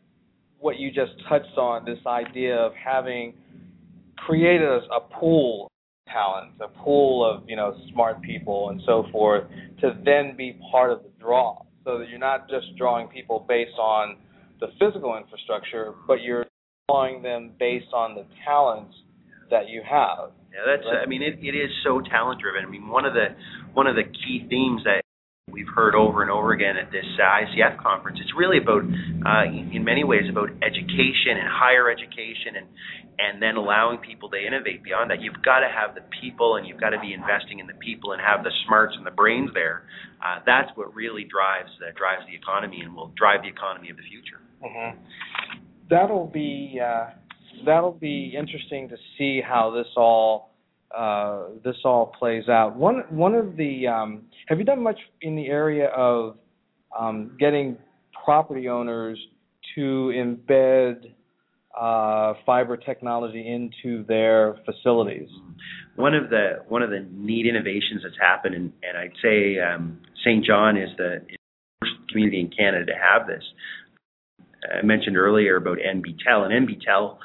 [0.59, 3.35] what you just touched on, this idea of having
[4.17, 9.05] created a, a pool of talent, a pool of you know smart people and so
[9.13, 9.45] forth,
[9.81, 13.79] to then be part of the draw, so that you're not just drawing people based
[13.81, 14.17] on
[14.61, 16.45] the physical infrastructure, but you're
[16.89, 18.95] drawing them based on the talents
[19.51, 20.31] that you have.
[20.53, 20.85] Yeah, that's.
[20.85, 21.03] Right?
[21.03, 22.63] I mean, it, it is so talent driven.
[22.65, 23.29] I mean, one of the
[23.73, 25.01] one of the key themes that
[25.51, 28.19] we've heard over and over again at this ICF conference.
[28.21, 32.67] It's really about, uh, in many ways, about education and higher education, and
[33.19, 35.21] and then allowing people to innovate beyond that.
[35.21, 38.13] You've got to have the people, and you've got to be investing in the people,
[38.13, 39.87] and have the smarts and the brains there.
[40.25, 43.97] Uh, that's what really drives uh, drives the economy, and will drive the economy of
[43.97, 44.41] the future.
[44.63, 44.99] Mm-hmm.
[45.91, 47.11] That'll be uh,
[47.65, 50.48] that'll be interesting to see how this all
[50.97, 52.77] uh, this all plays out.
[52.77, 56.37] One one of the um, have you done much in the area of
[56.99, 57.77] um, getting
[58.25, 59.19] property owners
[59.75, 61.13] to embed
[61.79, 65.29] uh, fiber technology into their facilities?
[65.97, 70.01] One of the one of the neat innovations that's happened, and, and I'd say um,
[70.25, 70.45] St.
[70.45, 71.21] John is the
[71.81, 73.43] first community in Canada to have this.
[74.77, 77.19] I mentioned earlier about NBTel, and NBTel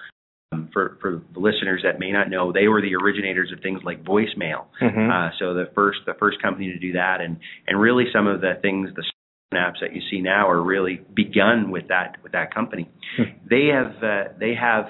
[0.74, 4.04] for for the listeners that may not know, they were the originators of things like
[4.04, 4.66] voicemail.
[4.82, 5.10] Mm-hmm.
[5.10, 7.38] Uh, so the first the first company to do that, and
[7.68, 9.04] and really some of the things the
[9.54, 12.90] apps that you see now are really begun with that with that company.
[13.18, 13.24] Hmm.
[13.50, 14.86] They have uh, they have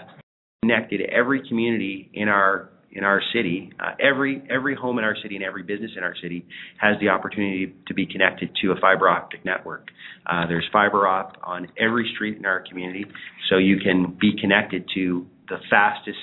[0.61, 5.35] connected every community in our in our city, uh, every every home in our city
[5.35, 6.45] and every business in our city
[6.79, 9.87] has the opportunity to be connected to a fiber optic network.
[10.27, 13.05] Uh, there's fiber op on every street in our community,
[13.49, 16.17] so you can be connected to the fastest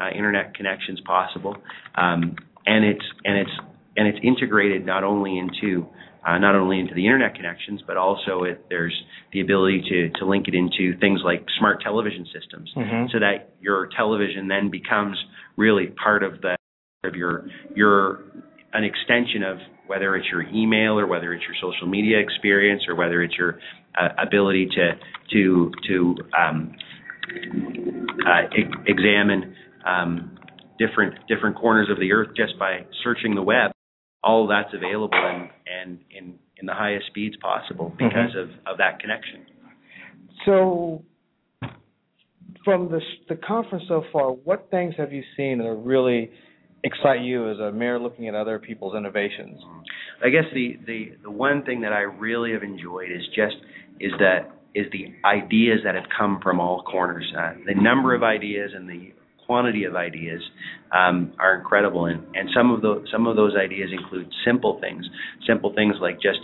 [0.00, 1.56] uh, internet connections possible,
[1.96, 3.50] um, and it's and it's
[3.96, 5.86] and it's integrated not only into
[6.26, 8.94] uh, not only into the internet connections, but also it, there's
[9.32, 13.06] the ability to to link it into things like smart television systems, mm-hmm.
[13.12, 15.16] so that your television then becomes
[15.56, 16.56] really part of the
[17.04, 18.24] of your your
[18.72, 22.94] an extension of whether it's your email or whether it's your social media experience or
[22.94, 23.58] whether it's your
[23.98, 24.92] uh, ability to
[25.32, 26.74] to to um,
[28.86, 29.54] examine
[29.86, 30.38] um,
[30.78, 33.72] different different corners of the earth just by searching the web.
[34.22, 38.42] All that's available and and in in the highest speeds possible because Mhm.
[38.42, 39.46] of of that connection.
[40.44, 41.04] So,
[42.64, 46.30] from the the conference so far, what things have you seen that really
[46.84, 49.60] excite you as a mayor looking at other people's innovations?
[50.22, 53.56] I guess the the the one thing that I really have enjoyed is just
[54.00, 57.24] is that is the ideas that have come from all corners.
[57.36, 59.12] Uh, the number of ideas and the
[59.46, 60.42] quantity of ideas
[60.92, 65.04] um, are incredible, and and some of those some of those ideas include simple things,
[65.46, 66.38] simple things like just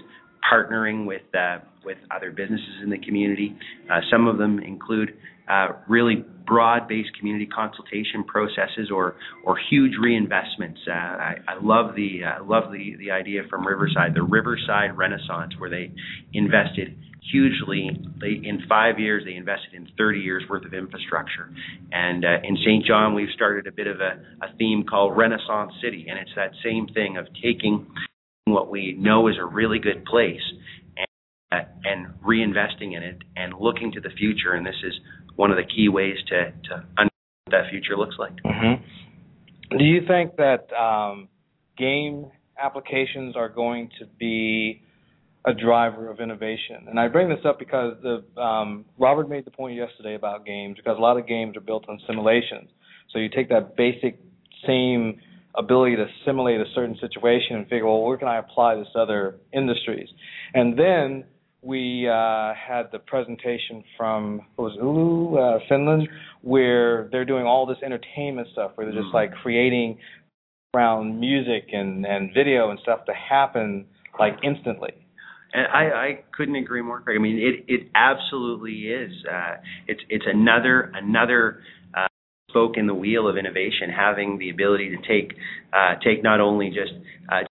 [0.51, 3.55] partnering with uh, with other businesses in the community.
[3.91, 5.11] Uh, some of them include
[5.49, 10.79] uh, really broad-based community consultation processes or or huge reinvestments.
[10.89, 15.53] Uh, I, I love the uh, love the the idea from Riverside, the Riverside Renaissance,
[15.59, 15.93] where they
[16.33, 16.97] invested
[17.31, 17.91] hugely.
[18.21, 21.51] They in five years they invested in 30 years worth of infrastructure.
[21.93, 22.85] And uh, in St.
[22.85, 26.53] John, we've started a bit of a, a theme called Renaissance City, and it's that
[26.65, 27.87] same thing of taking
[28.47, 30.43] what we know is a really good place
[30.97, 31.07] and,
[31.53, 34.53] uh, and reinvesting in it and looking to the future.
[34.53, 34.93] And this is
[35.37, 37.11] one of the key ways to to understand
[37.47, 38.35] what that future looks like.
[38.45, 39.79] Mm-hmm.
[39.79, 41.29] Do you think that um,
[41.77, 42.31] game
[42.63, 44.84] applications are going to be
[45.45, 46.87] a driver of innovation?
[46.89, 50.77] And I bring this up because the um, Robert made the point yesterday about games
[50.77, 52.71] because a lot of games are built on simulations.
[53.13, 54.19] So you take that basic
[54.67, 55.21] same
[55.57, 58.99] ability to simulate a certain situation and figure, well, where can I apply this to
[58.99, 60.09] other industries?
[60.53, 61.25] And then
[61.63, 66.09] we uh, had the presentation from what was Oulu, uh, Finland,
[66.43, 69.99] where they're doing all this entertainment stuff, where they're just like creating
[70.75, 73.87] around music and and video and stuff to happen
[74.19, 74.93] like instantly.
[75.55, 77.17] And I, I couldn't agree more, Craig.
[77.17, 79.13] I mean, it it absolutely is.
[79.31, 81.61] Uh, it's it's another another
[81.97, 82.07] uh,
[82.51, 85.37] spoke in the wheel of innovation, having the ability to take
[85.73, 86.93] uh, take not only just
[87.33, 87.45] uh,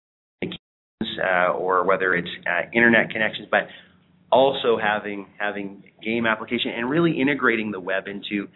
[1.22, 3.68] uh, or whether it's uh, internet connections, but
[4.30, 8.48] also having having game application and really integrating the web into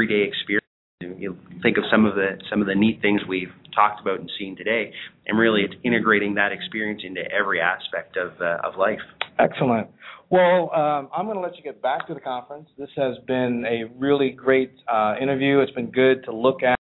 [0.00, 0.65] everyday experience.
[1.02, 4.30] You think of some of the some of the neat things we've talked about and
[4.38, 4.92] seen today,
[5.26, 9.00] and really it's integrating that experience into every aspect of uh, of life.
[9.38, 9.88] Excellent.
[10.30, 12.70] Well, um, I'm going to let you get back to the conference.
[12.78, 15.60] This has been a really great uh, interview.
[15.60, 16.78] It's been good to look at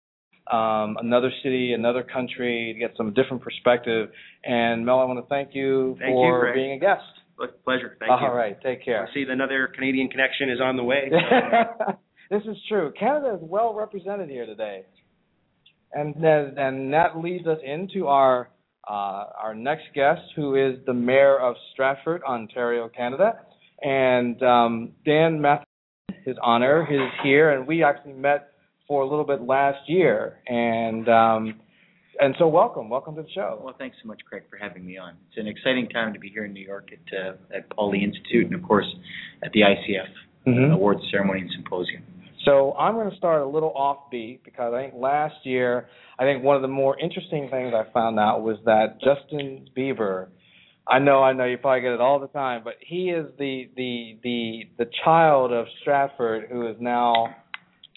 [0.52, 4.10] um, another city, another country, to get some different perspective.
[4.44, 7.04] And Mel, I want to thank you Thank for you, being a guest.
[7.38, 7.96] Look, pleasure.
[8.00, 8.26] Thank All you.
[8.26, 8.60] All right.
[8.62, 9.08] take care.
[9.08, 11.12] I see another Canadian connection is on the way.
[12.30, 12.92] this is true.
[13.00, 14.84] Canada is well represented here today,
[15.94, 18.50] and then- and that leads us into our
[18.88, 23.40] uh, our next guest, who is the mayor of Stratford, Ontario, Canada,
[23.84, 25.66] and um, Dan Mathieson,
[26.26, 28.54] his honor, is here, and we actually met
[28.88, 31.60] for a little bit last year, and um,
[32.20, 33.60] and so welcome, welcome to the show.
[33.64, 35.14] Well, thanks so much, Craig, for having me on.
[35.30, 38.46] It's an exciting time to be here in New York at uh, at Poly Institute,
[38.48, 38.88] and of course
[39.44, 40.08] at the ICF
[40.48, 40.74] Mhm.
[40.74, 42.02] Awards Ceremony and Symposium.
[42.50, 45.88] So I'm going to start a little offbeat because I think last year,
[46.18, 50.30] I think one of the more interesting things I found out was that Justin Bieber.
[50.88, 53.70] I know, I know, you probably get it all the time, but he is the
[53.78, 57.36] the the the child of Stratford who is now,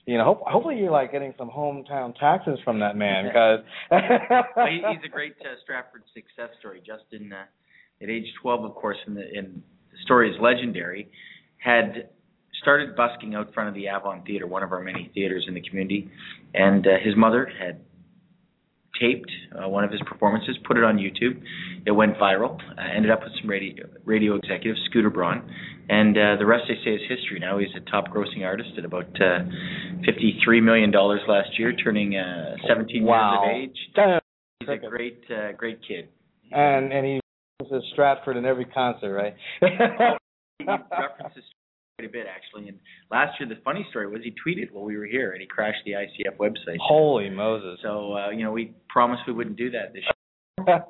[0.05, 3.61] you know, hope, hopefully you're like getting some hometown taxes from that man because.
[4.55, 6.83] Well, he, he's a great uh, Stratford success story.
[6.87, 7.45] Justin, uh,
[8.03, 11.11] at age 12, of course, and the, and the story is legendary,
[11.57, 12.11] had
[12.63, 15.61] started busking out front of the Avon Theater, one of our many theaters in the
[15.61, 16.11] community,
[16.55, 17.81] and uh, his mother had
[19.01, 21.43] taped uh, one of his performances, put it on YouTube.
[21.87, 22.57] It went viral.
[22.79, 25.43] Uh, ended up with some radio radio executive, Scooter Braun,
[25.89, 27.39] and uh, the rest they say is history.
[27.41, 29.41] Now he's a top grossing artist at about uh,
[30.05, 33.45] fifty-three million dollars last year, turning uh, 17 Wow.
[33.45, 34.21] years of age.
[34.61, 36.09] He's a great uh, great kid.
[36.53, 37.21] and and he
[37.71, 39.35] says Stratford in every concert, right?
[40.59, 41.43] He references
[42.03, 42.69] quite a bit actually.
[42.69, 42.79] And
[43.11, 45.85] last year, the funny story was he tweeted while we were here, and he crashed
[45.85, 46.79] the ICF website.
[46.81, 47.79] Holy Moses.
[47.83, 50.03] So uh, you know, we promised we wouldn't do that this
[50.67, 50.85] year.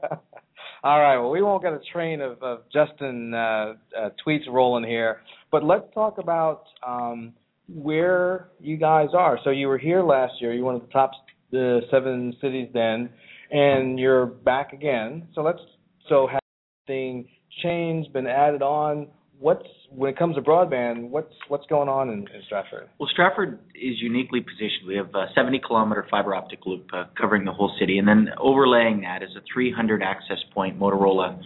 [0.84, 1.18] All right.
[1.18, 5.20] Well, we won't get a train of, of Justin uh, uh, tweets rolling here,
[5.52, 7.34] but let's talk about um,
[7.68, 9.38] where you guys are.
[9.44, 10.52] So you were here last year.
[10.52, 11.12] You were one of the top
[11.52, 13.10] the seven cities then,
[13.50, 15.28] and you're back again.
[15.34, 15.60] So let's.
[16.08, 16.40] So has
[16.88, 17.28] anything
[17.62, 18.12] changed?
[18.12, 19.06] Been added on?
[19.42, 21.10] What's when it comes to broadband?
[21.10, 22.88] What's what's going on in, in Stratford?
[23.00, 24.86] Well, Stratford is uniquely positioned.
[24.86, 28.28] We have a 70 kilometer fiber optic loop uh, covering the whole city, and then
[28.40, 31.42] overlaying that is a 300 access point Motorola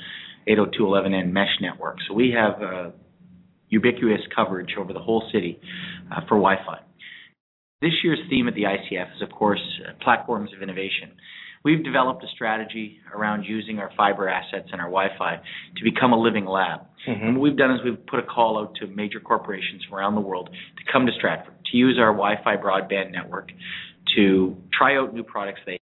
[0.46, 1.96] 802.11n mesh network.
[2.06, 2.90] So we have uh,
[3.70, 5.58] ubiquitous coverage over the whole city
[6.12, 6.80] uh, for Wi-Fi.
[7.80, 11.12] This year's theme at the ICF is, of course, uh, platforms of innovation.
[11.66, 15.40] We've developed a strategy around using our fiber assets and our Wi-Fi
[15.76, 16.82] to become a living lab.
[17.08, 20.14] And what we've done is we've put a call out to major corporations from around
[20.14, 23.50] the world to come to Stratford to use our Wi-Fi broadband network
[24.14, 25.72] to try out new products they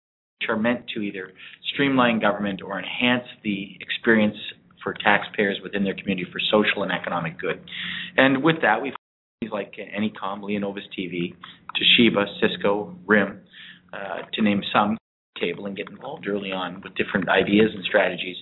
[0.41, 1.32] which are meant to either
[1.74, 4.37] streamline government or enhance the experience
[4.82, 7.62] for taxpayers within their community for social and economic good.
[8.16, 8.95] And with that, we've
[9.43, 11.35] companies like Anycom, Leonovus TV,
[11.76, 13.41] Toshiba, Cisco, RIM,
[13.93, 14.97] uh, to name some,
[15.41, 18.37] table and get involved early on with different ideas and strategies.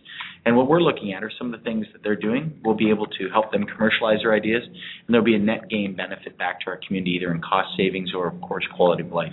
[0.45, 2.61] And what we're looking at are some of the things that they're doing.
[2.65, 5.97] We'll be able to help them commercialize their ideas, and there'll be a net gain
[5.97, 9.33] benefit back to our community, either in cost savings or, of course, quality of life.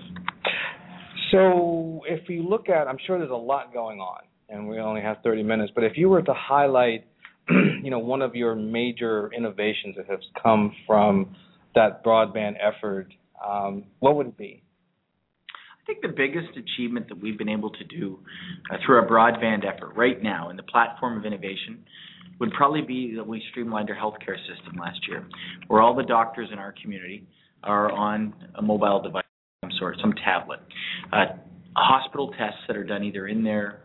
[1.31, 5.01] So if you look at, I'm sure there's a lot going on, and we only
[5.01, 5.71] have 30 minutes.
[5.75, 7.05] But if you were to highlight,
[7.49, 11.35] you know, one of your major innovations that has come from
[11.75, 13.13] that broadband effort,
[13.45, 14.63] um, what would it be?
[15.89, 18.19] I think the biggest achievement that we've been able to do
[18.71, 21.83] uh, through our broadband effort right now in the platform of innovation
[22.39, 25.27] would probably be that we streamlined our healthcare system last year,
[25.67, 27.27] where all the doctors in our community
[27.63, 29.23] are on a mobile device
[29.63, 30.59] of some sort, some tablet.
[31.11, 31.25] Uh,
[31.75, 33.81] hospital tests that are done either in their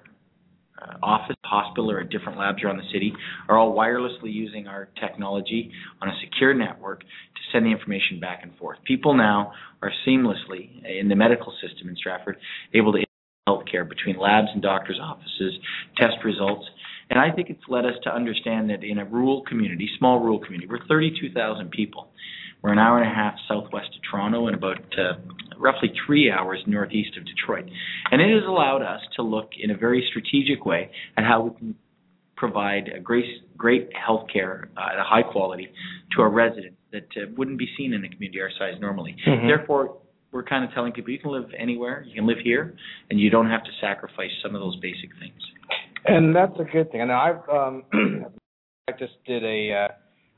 [0.81, 3.13] uh, office, hospital, or at different labs around the city
[3.49, 5.71] are all wirelessly using our technology
[6.03, 8.79] on a secure network to send the information back and forth.
[8.85, 9.53] People now
[9.83, 12.37] are seamlessly in the medical system in Stratford
[12.75, 13.05] able to
[13.49, 15.55] healthcare between labs and doctors' offices,
[15.97, 16.67] test results.
[17.11, 20.39] And I think it's led us to understand that in a rural community, small rural
[20.39, 22.09] community, we're 32,000 people.
[22.65, 25.21] We're an hour and a half southwest of Toronto and about uh,
[25.59, 27.67] roughly three hours northeast of Detroit.
[28.11, 31.59] And it has allowed us to look in a very strategic way at how we
[31.59, 31.75] can
[32.39, 35.69] provide a great, great health care uh, at a high quality
[36.17, 39.15] to our residents that uh, wouldn't be seen in a community our size normally.
[39.27, 39.47] Mhm.
[39.47, 39.99] Therefore,
[40.33, 42.75] we're kind of telling people you can live anywhere, you can live here,
[43.11, 45.39] and you don't have to sacrifice some of those basic things.
[46.07, 47.03] And that's a good thing.
[47.03, 47.83] And I've um,
[48.89, 49.89] I just did a uh,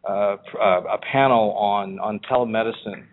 [0.08, 3.04] uh, a panel on on telemedicine.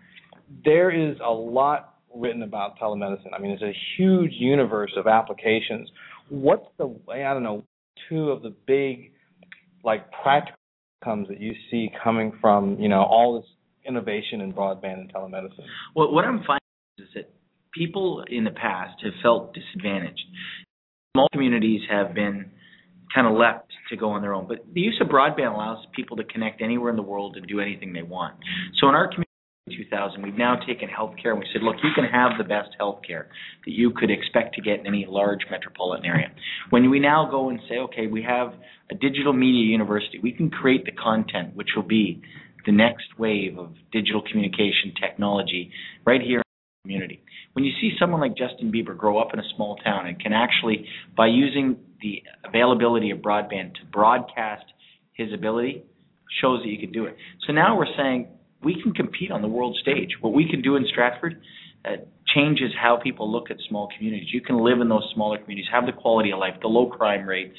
[0.64, 3.32] There is a lot written about telemedicine.
[3.36, 5.90] I mean, it's a huge universe of applications.
[6.28, 7.64] What's the I don't know
[8.08, 9.12] two of the big
[9.82, 10.58] like practical
[11.04, 13.50] outcomes that you see coming from you know all this
[13.86, 15.64] innovation in broadband and telemedicine?
[15.94, 16.60] Well, what I'm finding
[16.98, 17.30] is that
[17.72, 20.24] people in the past have felt disadvantaged.
[21.14, 22.50] Small communities have been
[23.14, 26.16] kind of left to go on their own, but the use of broadband allows people
[26.16, 28.34] to connect anywhere in the world and do anything they want.
[28.80, 29.24] So in our community.
[29.66, 32.70] in 2000, we've now taken healthcare and we said, look, you can have the best
[32.80, 33.26] healthcare
[33.64, 36.30] that you could expect to get in any large metropolitan area.
[36.70, 38.54] When we now go and say, okay, we have
[38.90, 42.22] a digital media university, we can create the content which will be
[42.66, 45.70] the next wave of digital communication technology
[46.06, 46.43] right here
[46.84, 47.22] community.
[47.54, 50.34] When you see someone like Justin Bieber grow up in a small town and can
[50.34, 54.64] actually, by using the availability of broadband to broadcast
[55.14, 55.82] his ability,
[56.42, 57.16] shows that you can do it.
[57.46, 58.28] So now we're saying
[58.62, 60.10] we can compete on the world stage.
[60.20, 61.40] What we can do in Stratford
[61.86, 61.96] uh,
[62.34, 64.28] changes how people look at small communities.
[64.32, 67.26] You can live in those smaller communities, have the quality of life, the low crime
[67.26, 67.52] rate,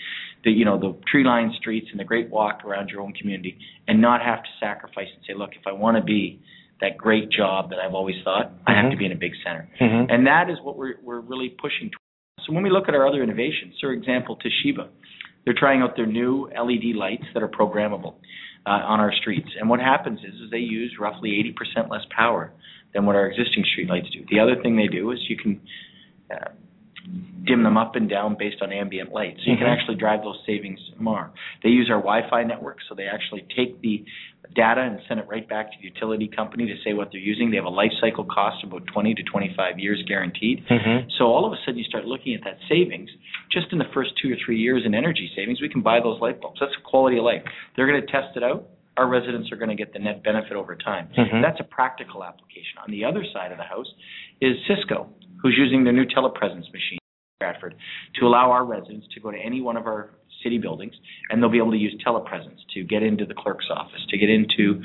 [0.44, 3.58] the you know the tree-lined streets, and the great walk around your own community,
[3.88, 6.42] and not have to sacrifice and say, look, if I want to be
[6.82, 8.70] that great job that I've always thought, mm-hmm.
[8.70, 9.00] I have to mm-hmm.
[9.00, 10.12] be in a big center, mm-hmm.
[10.12, 12.46] and that is what we're we're really pushing towards.
[12.46, 14.90] So when we look at our other innovations, for example, Toshiba,
[15.46, 18.16] they're trying out their new LED lights that are programmable
[18.66, 19.50] uh, on our streets.
[19.60, 22.52] And what happens is, is they use roughly 80% less power
[22.94, 24.26] than what our existing streetlights do.
[24.30, 25.62] The other thing they do is you can
[26.32, 26.50] uh,
[27.46, 29.36] dim them up and down based on ambient light.
[29.38, 29.66] So you mm-hmm.
[29.66, 31.32] can actually drive those savings more.
[31.64, 34.04] They use our Wi-Fi network, so they actually take the
[34.56, 37.52] data and send it right back to the utility company to say what they're using.
[37.52, 40.64] They have a life cycle cost of about 20 to 25 years guaranteed.
[40.70, 41.10] Mm-hmm.
[41.18, 43.10] So all of a sudden you start looking at that savings.
[43.52, 46.20] Just in the first two or three years in energy savings, we can buy those
[46.22, 46.60] light bulbs.
[46.60, 47.44] That's quality of life.
[47.76, 48.70] They're going to test it out.
[48.98, 51.10] Our residents are going to get the net benefit over time.
[51.18, 51.42] Mm-hmm.
[51.42, 52.80] That's a practical application.
[52.86, 53.92] On the other side of the house
[54.40, 55.10] is Cisco,
[55.46, 56.98] who's using their new telepresence machine.
[57.38, 57.76] Stratford
[58.18, 60.10] to allow our residents to go to any one of our
[60.42, 60.94] city buildings
[61.30, 64.30] and they'll be able to use telepresence to get into the clerk's office, to get
[64.30, 64.82] into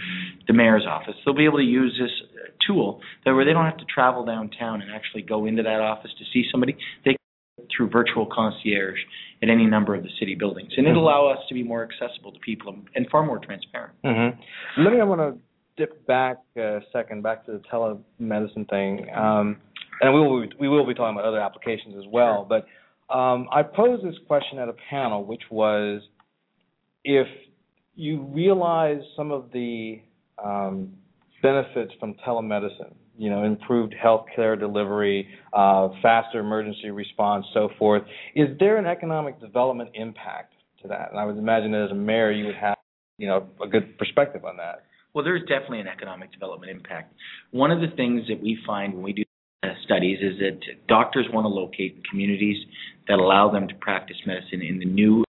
[0.48, 1.14] the mayor's office.
[1.24, 4.24] They'll be able to use this uh, tool that where they don't have to travel
[4.24, 6.76] downtown and actually go into that office to see somebody.
[7.04, 8.98] They can through virtual concierge
[9.42, 10.72] at any number of the city buildings.
[10.76, 11.06] And it'll mm-hmm.
[11.06, 13.94] allow us to be more accessible to people and far more transparent.
[14.04, 14.82] Mm-hmm.
[14.82, 15.40] Let me I want to
[15.80, 19.06] dip back a second back to the telemedicine thing.
[19.16, 19.56] Um,
[20.02, 22.46] and we will we will be talking about other applications as well.
[22.48, 22.66] But
[23.14, 26.02] um, I posed this question at a panel, which was
[27.04, 27.26] if
[27.94, 30.00] you realize some of the
[30.42, 30.92] um,
[31.42, 38.02] benefits from telemedicine, you know, improved healthcare delivery, uh, faster emergency response, so forth.
[38.34, 41.10] Is there an economic development impact to that?
[41.10, 42.76] And I would imagine that as a mayor, you would have,
[43.18, 44.84] you know, a good perspective on that.
[45.14, 47.14] Well, there's definitely an economic development impact.
[47.50, 49.24] One of the things that we find when we do
[49.84, 50.58] studies is that
[50.88, 52.56] doctors want to locate communities
[53.08, 55.24] that allow them to practice medicine in the new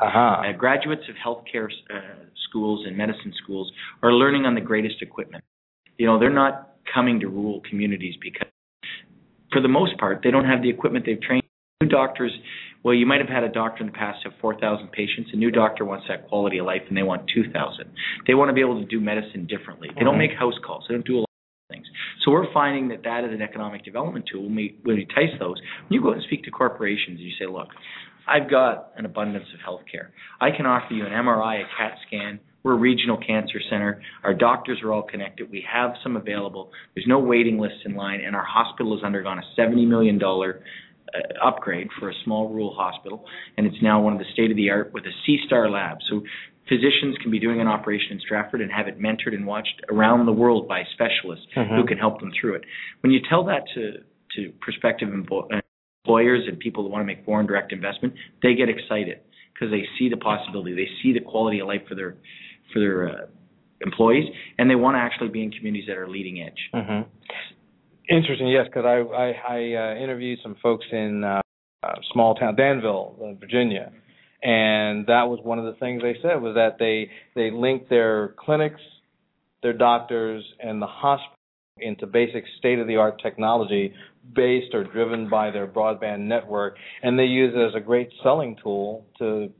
[0.00, 0.48] uh-huh.
[0.48, 3.70] uh, graduates of healthcare uh, schools and medicine schools
[4.02, 5.44] are learning on the greatest equipment.
[5.98, 8.48] You know, they're not coming to rural communities because,
[9.52, 11.42] for the most part, they don't have the equipment they've trained.
[11.82, 12.32] New doctors,
[12.82, 15.28] well, you might have had a doctor in the past have 4,000 patients.
[15.34, 17.52] A new doctor wants that quality of life, and they want 2,000.
[18.26, 19.90] They want to be able to do medicine differently.
[19.94, 20.86] They don't make house calls.
[20.88, 21.86] They don't do a lot of things.
[22.24, 24.44] So we're finding that that is an economic development tool.
[24.44, 25.56] When we, when we entice those,
[25.86, 27.68] when you go and speak to corporations, you say, look,
[28.26, 30.12] I've got an abundance of health care.
[30.40, 32.40] I can offer you an MRI, a CAT scan.
[32.62, 34.00] We're a regional cancer center.
[34.24, 35.50] Our doctors are all connected.
[35.50, 36.72] We have some available.
[36.94, 40.18] There's no waiting lists in line, and our hospital has undergone a $70 million
[41.42, 43.24] upgrade for a small rural hospital,
[43.56, 45.98] and it's now one of the state of the art with a C star lab.
[46.08, 46.22] So
[46.68, 50.26] physicians can be doing an operation in Stratford and have it mentored and watched around
[50.26, 51.74] the world by specialists mm-hmm.
[51.74, 52.64] who can help them through it.
[53.00, 53.98] When you tell that to
[54.36, 59.20] to prospective employers and people who want to make foreign direct investment, they get excited
[59.54, 62.16] because they see the possibility, they see the quality of life for their
[62.72, 63.26] for their uh,
[63.80, 64.24] employees,
[64.58, 66.70] and they want to actually be in communities that are leading edge.
[66.74, 67.08] Mm-hmm.
[68.08, 71.40] Interesting, yes, because I I, I uh, interviewed some folks in uh,
[71.82, 73.92] uh, small town Danville, uh, Virginia
[74.42, 78.34] and that was one of the things they said was that they they linked their
[78.38, 78.80] clinics,
[79.62, 81.32] their doctors, and the hospital
[81.78, 83.92] into basic state of the art technology
[84.34, 88.56] based or driven by their broadband network, and they use it as a great selling
[88.62, 89.52] tool to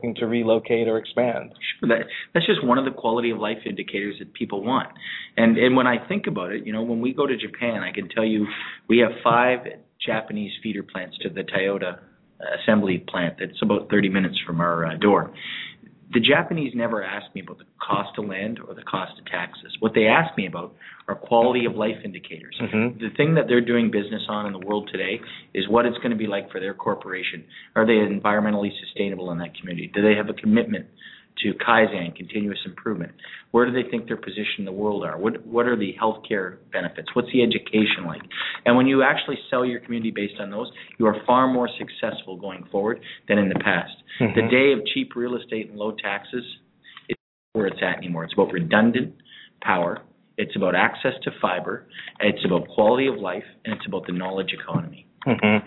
[0.00, 1.52] to relocate or expand.
[1.80, 4.88] Sure, that that's just one of the quality of life indicators that people want.
[5.36, 7.90] And and when I think about it, you know, when we go to Japan, I
[7.90, 8.46] can tell you
[8.88, 9.58] we have five
[10.04, 11.98] Japanese feeder plants to the Toyota
[12.62, 15.32] assembly plant that's about 30 minutes from our uh, door.
[16.12, 19.76] The Japanese never ask me about the cost of land or the cost of taxes.
[19.80, 20.74] What they ask me about
[21.06, 22.58] are quality of life indicators.
[22.60, 22.98] Mm-hmm.
[22.98, 25.20] The thing that they're doing business on in the world today
[25.52, 27.44] is what it's going to be like for their corporation.
[27.76, 29.90] Are they environmentally sustainable in that community?
[29.94, 30.86] Do they have a commitment
[31.42, 33.12] to Kaizen, continuous improvement?
[33.50, 35.18] Where do they think their position in the world are?
[35.18, 37.08] What what are the healthcare benefits?
[37.14, 38.22] What's the education like?
[38.64, 42.36] And when you actually sell your community based on those, you are far more successful
[42.36, 43.94] going forward than in the past.
[44.20, 44.34] Mhm.
[44.34, 46.44] The day of cheap real estate and low taxes
[47.08, 47.16] is
[47.52, 48.24] where it's at anymore.
[48.24, 49.14] It's about redundant
[49.62, 50.02] power.
[50.36, 51.86] It's about access to fiber.
[52.20, 55.06] It's about quality of life, and it's about the knowledge economy.
[55.26, 55.66] Mm-hmm.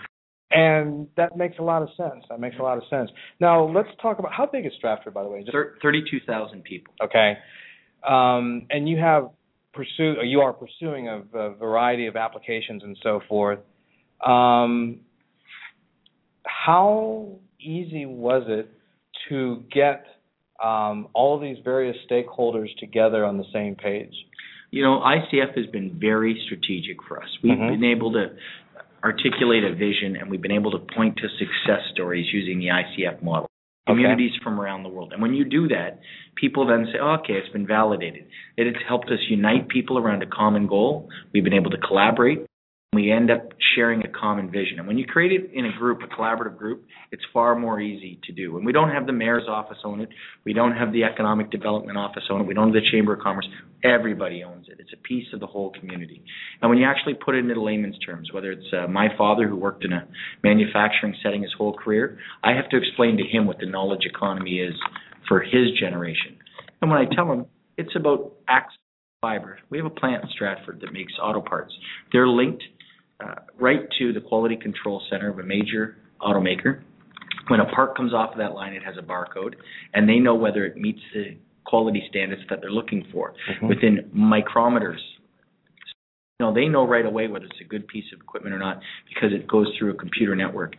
[0.54, 2.24] And that makes a lot of sense.
[2.30, 3.10] That makes a lot of sense.
[3.39, 5.43] Now let's talk about how big is Stratford, by the way?
[5.43, 6.93] Just, Thirty-two thousand people.
[7.04, 7.38] okay.
[8.08, 9.30] Um, and you have
[9.74, 13.60] pursue, or you are pursuing a, a variety of applications and so forth.
[14.26, 15.02] Um,
[16.43, 18.70] how easy was it
[19.30, 20.06] to get
[20.64, 24.14] um, all of these various stakeholders together on the same page?
[24.72, 27.30] You know, ICF has been very strategic for us.
[27.43, 27.70] We've Mhm.
[27.80, 28.36] been able to
[29.04, 33.22] articulate a vision, and we've been able to point to success stories using the ICF
[33.22, 33.47] model.
[33.88, 33.97] Okay.
[33.97, 35.12] Communities from around the world.
[35.12, 35.99] And when you do that,
[36.36, 38.28] people then say, oh, okay, it's been validated.
[38.56, 41.10] It has helped us unite people around a common goal.
[41.34, 42.45] We've been able to collaborate.
[42.94, 44.80] We end up sharing a common vision.
[44.80, 46.84] And when you create it in a group, a collaborative group,
[47.14, 48.58] it's far more easy to do.
[48.58, 50.10] And we don't have the mayor's office own it.
[50.44, 52.48] We don't have the economic development office own it.
[52.48, 53.48] We don't have the chamber of commerce.
[53.82, 54.76] Everybody owns it.
[54.80, 56.22] It's a piece of the whole community.
[56.62, 59.56] And when you actually put it into layman's terms, whether it's uh, my father who
[59.56, 60.06] worked in a
[60.44, 64.60] manufacturing setting his whole career, I have to explain to him what the knowledge economy
[64.60, 64.76] is
[65.30, 66.36] for his generation.
[66.82, 67.46] And when I tell him,
[67.78, 68.76] it's about access
[69.22, 69.60] fiber.
[69.70, 71.72] We have a plant in Stratford that makes auto parts.
[72.12, 72.64] They're linked
[73.59, 76.82] right to the quality control center of a major automaker.
[77.47, 79.55] When a part comes off of that line, it has a barcode,
[79.93, 83.69] and they know whether it meets the quality standards that they're looking for Mhm.
[83.69, 84.99] within micrometers.
[86.39, 88.82] You know, they know right away whether it's a good piece of equipment or not
[89.07, 90.76] because it goes through a computer network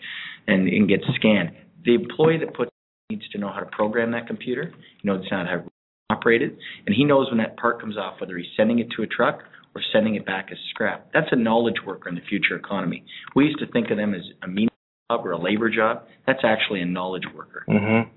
[0.47, 1.53] and, and gets scanned.
[1.85, 2.71] The employee that puts
[3.11, 4.73] needs to know how to program that computer.
[5.01, 5.65] He knows how to
[6.11, 9.03] operate it, and he knows when that part comes off whether he's sending it to
[9.03, 9.45] a truck
[9.75, 11.09] or sending it back as scrap.
[11.13, 13.05] That's a knowledge worker in the future economy.
[13.35, 14.69] We used to think of them as a mean
[15.11, 16.05] job or a labor job.
[16.27, 17.65] That's actually a knowledge worker.
[17.69, 18.11] Mm-hmm.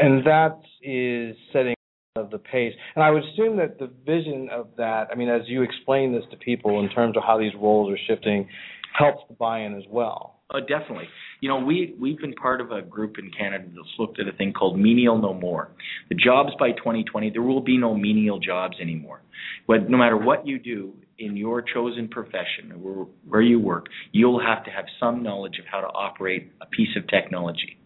[0.00, 1.74] And that is setting
[2.16, 2.74] of the pace.
[2.94, 6.24] And I would assume that the vision of that, I mean, as you explain this
[6.30, 8.48] to people in terms of how these roles are shifting,
[8.96, 10.40] helps the buy-in as well.
[10.52, 11.08] Oh, definitely.
[11.40, 14.32] You know, we we've been part of a group in Canada that's looked at a
[14.32, 15.70] thing called menial no more.
[16.08, 19.22] The jobs by 2020, there will be no menial jobs anymore.
[19.66, 24.40] But no matter what you do in your chosen profession or where, you work, you'll
[24.40, 27.78] have to have some knowledge of how to operate a piece of technology.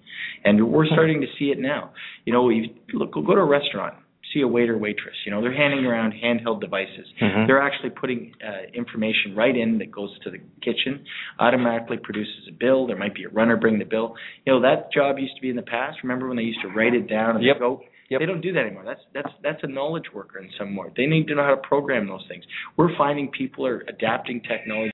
[0.45, 1.93] And we're starting to see it now.
[2.25, 3.95] You know, you look, go to a restaurant,
[4.33, 5.15] see a waiter, waitress.
[5.25, 7.07] You know, they're handing around handheld devices.
[7.21, 7.47] Mhm.
[7.47, 11.05] They're actually putting uh, information right in that goes to the kitchen,
[11.39, 12.87] automatically produces a bill.
[12.87, 14.17] There might be a runner bring the bill.
[14.47, 15.99] You know, that job used to be in the past.
[16.03, 17.57] Remember when they used to write it down and Yep.
[17.57, 17.85] they go?
[18.09, 18.21] Yep.
[18.21, 18.85] They don't do that anymore.
[18.85, 20.89] That's that's that's a knowledge worker in some way.
[20.97, 22.45] They need to know how to program those things.
[22.77, 24.93] We're finding people are adapting technology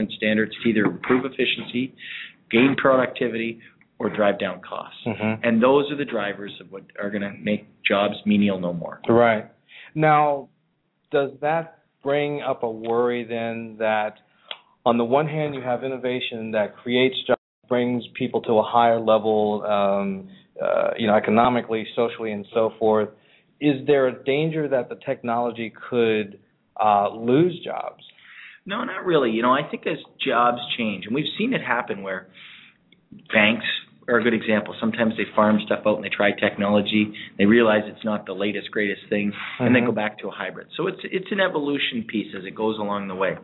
[0.00, 1.94] and standards to either improve efficiency,
[2.50, 3.60] gain productivity,
[3.98, 4.98] or drive down costs.
[5.06, 5.44] Mm-hmm.
[5.44, 9.00] And those are the drivers of what are going to make jobs menial no more.
[9.08, 9.50] Right.
[9.94, 10.48] Now,
[11.10, 14.14] does that bring up a worry then that
[14.86, 19.00] on the one hand you have innovation that creates jobs, brings people to a higher
[19.00, 20.28] level, um,
[20.62, 23.10] uh, you know, economically, socially, and so forth.
[23.60, 26.38] Is there a danger that the technology could
[26.82, 28.02] uh, lose jobs?
[28.64, 29.30] No, not really.
[29.30, 32.28] You know, I think as jobs change, and we've seen it happen where
[33.32, 33.66] banks
[34.08, 34.74] are a good example.
[34.80, 38.70] Sometimes they farm stuff out and they try technology, they realize it's not the latest
[38.70, 40.68] greatest thing, and they go back to a hybrid.
[40.76, 43.36] So it's it's an evolution piece as it goes along the way.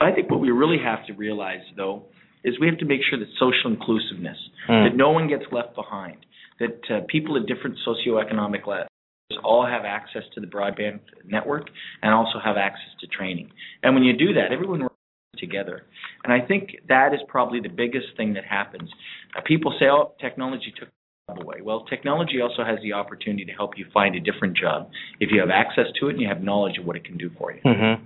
[0.00, 2.04] I think what we really have to realize though
[2.44, 4.36] is we have to make sure that social inclusiveness,
[4.66, 4.84] Hmm.
[4.84, 6.16] that no one gets left behind,
[6.58, 8.88] that uh, people at different socioeconomic levels
[9.42, 11.68] all have access to the broadband network
[12.02, 13.50] and also have access to training.
[13.82, 14.86] And when you do that, everyone
[15.38, 15.82] together.
[16.24, 18.90] And I think that is probably the biggest thing that happens.
[19.36, 23.44] Uh, people say, "Oh, technology took the job away." Well, technology also has the opportunity
[23.44, 26.28] to help you find a different job if you have access to it and you
[26.28, 27.60] have knowledge of what it can do for you.
[27.64, 28.04] Mm-hmm.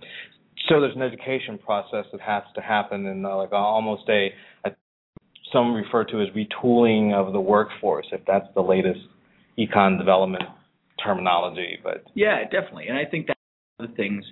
[0.69, 4.31] So there's an education process that has to happen, and uh, like almost a,
[4.65, 4.73] a
[5.53, 9.01] some refer to as retooling of the workforce, if that's the latest
[9.59, 10.45] econ development
[11.03, 11.79] terminology.
[11.83, 13.38] But yeah, definitely, and I think of
[13.79, 14.25] the things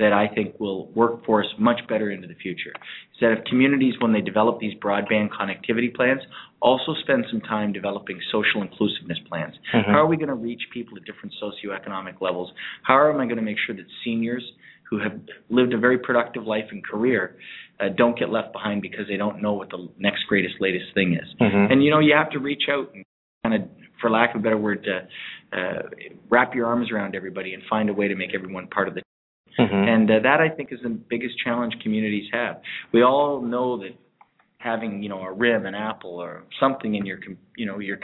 [0.00, 2.72] that I think will work for us much better into the future.
[3.14, 6.20] Is that if communities, when they develop these broadband connectivity plans,
[6.60, 9.54] also spend some time developing social inclusiveness plans.
[9.72, 9.84] Mhm.
[9.86, 12.52] How are we going to reach people at different socioeconomic levels?
[12.82, 14.44] How am I going to make sure that seniors
[14.90, 17.36] who have lived a very productive life and career
[17.78, 21.12] uh, don't get left behind because they don't know what the next greatest, latest thing
[21.12, 21.34] is?
[21.40, 21.70] Mhm.
[21.70, 23.04] And you know, you have to reach out and
[23.44, 23.68] kind of,
[24.00, 25.02] for lack of a better word, uh,
[25.52, 25.82] uh,
[26.28, 29.02] wrap your arms around everybody and find a way to make everyone part of the
[29.58, 29.88] Mhm.
[29.88, 32.60] and uh, that I think is the biggest challenge communities have.
[32.92, 33.92] We all know that
[34.58, 37.18] having you know a RIM, an Apple, or something in your
[37.56, 37.98] you know your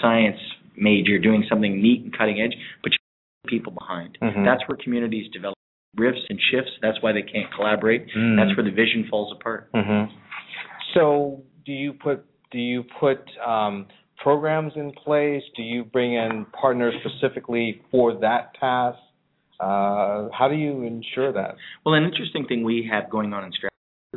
[0.00, 0.38] science
[0.76, 2.98] major, doing something neat and cutting edge, but you
[3.44, 4.18] leave people behind.
[4.20, 4.44] Mhm.
[4.44, 5.56] That's where communities develop
[5.96, 6.72] rifts and shifts.
[6.82, 8.06] That's why they can't collaborate.
[8.14, 8.36] Mm.
[8.36, 9.68] That's where the vision falls apart.
[9.74, 10.04] hmm
[10.94, 13.86] So, do you put do you put um,
[14.22, 15.42] programs in place?
[15.56, 18.98] Do you bring in partners specifically for that task?
[19.60, 21.56] Uh, how do you ensure that?
[21.84, 23.68] Well, an interesting thing we have going on in Stratford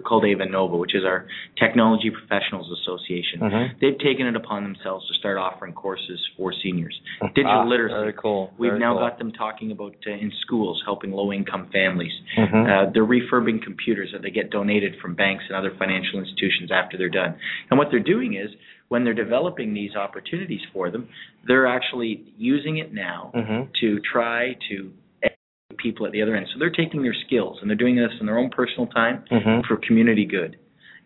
[0.05, 1.27] called Ava Nova, which is our
[1.59, 3.39] Technology Professionals Association.
[3.41, 3.79] Mhm.
[3.81, 6.97] They've taken it upon themselves to start offering courses for seniors.
[7.35, 7.93] Digital Ah, literacy.
[7.95, 8.53] Very cool.
[8.57, 9.01] We've Very now cool.
[9.01, 12.13] got them talking about uh, in schools helping low income families.
[12.37, 12.69] Mhm.
[12.69, 16.97] Uh, they're refurbing computers that they get donated from banks and other financial institutions after
[16.97, 17.35] they're done.
[17.69, 18.55] And what they're doing is
[18.91, 21.07] when they're developing these opportunities for them,
[21.47, 23.71] they're actually using it now Mhm.
[23.79, 24.91] to try to
[25.23, 26.45] educate people at the other end.
[26.49, 29.65] So they're taking their skills and they're doing this in their own personal time Mhm.
[29.65, 30.57] for community good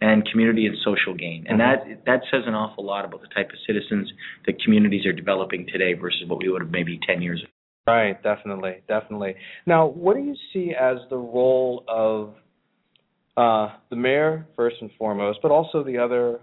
[0.01, 1.45] and community and social gain.
[1.47, 1.63] And Mhm.
[1.63, 4.11] that that says an awful lot about the type of citizens
[4.47, 7.51] that communities are developing today versus what we would have maybe 10 years ago.
[7.85, 9.35] Right, definitely, definitely.
[9.67, 12.35] Now, what do you see as the role of
[13.37, 16.39] uh, the mayor first and foremost, but also the other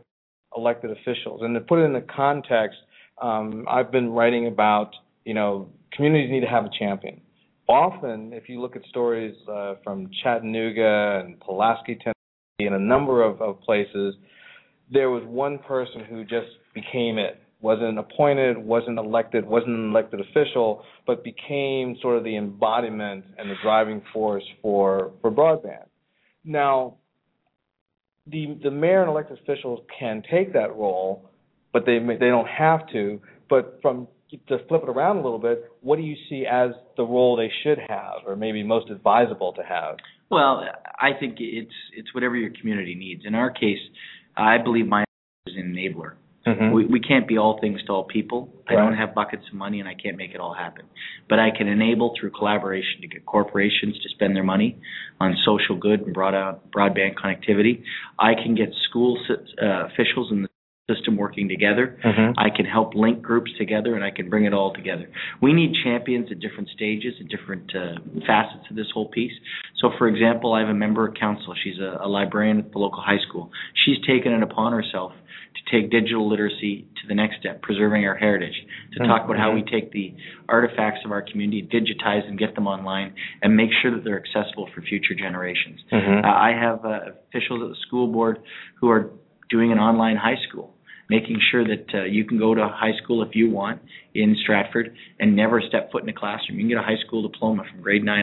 [0.57, 1.41] elected officials?
[1.43, 2.79] And to put it in the context,
[3.21, 4.91] um, I've been writing about
[5.25, 7.21] you know communities need to have a champion.
[7.69, 13.23] Often, if you look at stories uh, from Chattanooga and Pulaski, Tennessee, and a number
[13.23, 14.15] of, of places,
[14.91, 17.41] there was one person who just became it.
[17.61, 23.49] Wasn't appointed, wasn't elected, wasn't an elected official, but became sort of the embodiment and
[23.49, 25.87] the driving force for for broadband.
[26.45, 26.97] Now,
[28.27, 31.29] the the mayor and elected officials can take that role,
[31.73, 33.21] but they they don't have to.
[33.49, 34.09] But from
[34.49, 37.51] to flip it around a little bit, what do you see as the role they
[37.63, 39.97] should have, or maybe most advisable to have?
[40.31, 40.65] Well,
[40.99, 43.23] I think it's it's whatever your community needs.
[43.27, 43.81] In our case,
[44.37, 45.05] I believe my
[45.47, 46.15] is an enabler.
[46.47, 46.75] Mm-hmm.
[46.75, 48.53] We, we can't be all things to all people.
[48.69, 50.87] I don't have buckets of money and I can't make it all happen.
[51.29, 54.79] But I can enable through collaboration to get corporations to spend their money
[55.21, 57.83] on social good and broad out, broadband connectivity.
[58.19, 60.49] I can get school uh, officials in the
[60.93, 61.97] system working together.
[62.05, 62.35] Mhm.
[62.37, 65.09] I can help link groups together and I can bring it all together.
[65.41, 69.33] We need champions at different stages, at different uh, facets of this whole piece.
[69.77, 71.55] So, for example, I have a member of council.
[71.63, 73.51] She's a, a librarian at the local high school.
[73.85, 75.13] She's taken it upon herself
[75.55, 78.55] to take digital literacy to the next step, preserving our heritage,
[78.93, 80.15] to talk about how we take the
[80.49, 83.13] artifacts of our community, digitize and get them online,
[83.43, 85.81] and make sure that they're accessible for future generations.
[85.91, 86.25] Mhm.
[86.25, 88.39] Uh, I have uh, officials at the school board
[88.81, 89.11] who are
[89.51, 90.75] doing an online high school,
[91.13, 93.83] making sure that uh, you can go to high school if you want
[94.15, 96.59] in Stratford and never step foot in a classroom.
[96.59, 98.23] You can get a high school diploma from grade nine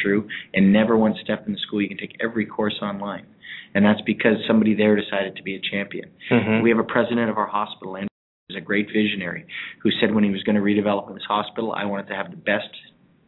[0.00, 1.82] through and never once step in the school.
[1.82, 3.26] You can take every course online.
[3.74, 6.08] And that's because somebody there decided to be a champion.
[6.30, 6.62] Mhm.
[6.62, 8.08] We have a president of our hospital, and
[8.48, 9.44] who's a great visionary,
[9.82, 12.38] who said when he was going to redevelop this hospital, I wanted to have the
[12.52, 12.70] best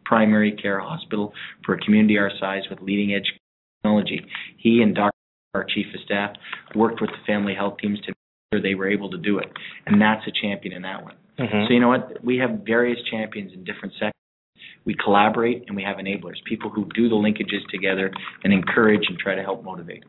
[0.07, 1.35] primary care hospital
[1.65, 3.29] for a community our size with leading edge
[3.83, 4.25] technology.
[4.57, 5.13] He and Dr.
[5.55, 6.31] our chief of staff
[6.75, 8.13] worked with the family health teams to
[8.61, 9.51] they were able to do it,
[9.87, 11.15] and that's a champion in that one.
[11.39, 11.67] Mhm.
[11.67, 12.23] So you know what?
[12.23, 14.13] We have various champions in different sectors.
[14.85, 18.13] We collaborate and we have enablers, people who do the linkages together
[18.45, 20.03] and encourage and try to help motivate.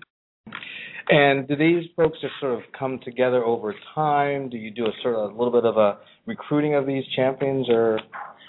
[1.09, 4.49] And do these folks just sort of come together over time?
[4.49, 7.67] Do you do a sort of a little bit of a recruiting of these champions,
[7.69, 7.99] or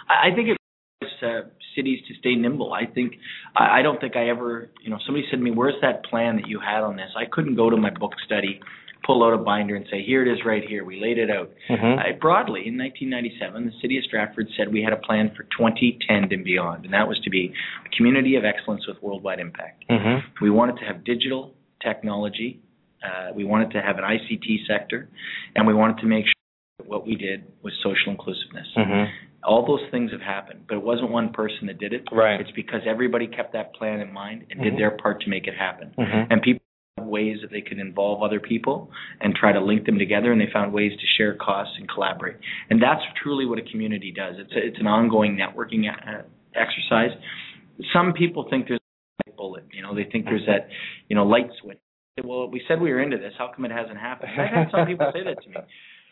[0.08, 0.56] I think it
[1.02, 2.72] requires uh, cities to stay nimble.
[2.72, 3.14] I think
[3.56, 6.36] I I don't think I ever, you know, somebody said to me, "Where's that plan
[6.36, 8.60] that you had on this?" I couldn't go to my book study,
[9.04, 10.84] pull out a binder, and say, "Here it is, right here.
[10.84, 11.98] We laid it out." Mhm.
[11.98, 16.32] I, broadly, in 1997, the city of Stratford said we had a plan for 2010
[16.32, 17.52] and beyond, and that was to be
[17.84, 19.84] a community of excellence with worldwide impact.
[19.88, 20.22] Mhm.
[20.40, 22.60] We wanted to have digital technology.
[23.02, 25.08] Uh, we wanted to have an ICT sector,
[25.54, 26.32] and we wanted to make sure
[26.78, 28.72] that what we did was social inclusiveness.
[28.74, 29.10] Mhm.
[29.42, 32.08] All those things have happened, but it wasn't one person that did it.
[32.10, 32.40] Right.
[32.40, 34.78] It's because everybody kept that plan in mind and did Mhm.
[34.78, 35.92] their part to make it happen.
[35.98, 36.28] Mhm.
[36.30, 36.62] And people
[37.00, 38.90] ways that they could involve other people
[39.20, 42.36] and try to link them together and they found ways to share costs and collaborate.
[42.70, 44.36] And that's truly what a community does.
[44.38, 46.22] It's a, it's an ongoing networking uh,
[46.54, 47.10] exercise.
[47.92, 48.80] Some people think there's
[49.26, 50.68] a bullet you know they think there's that
[51.08, 51.78] you know light switch.
[52.22, 53.32] Well we said we were into this.
[53.36, 54.30] How come it hasn't happened?
[54.38, 55.56] I've had some people say that to me.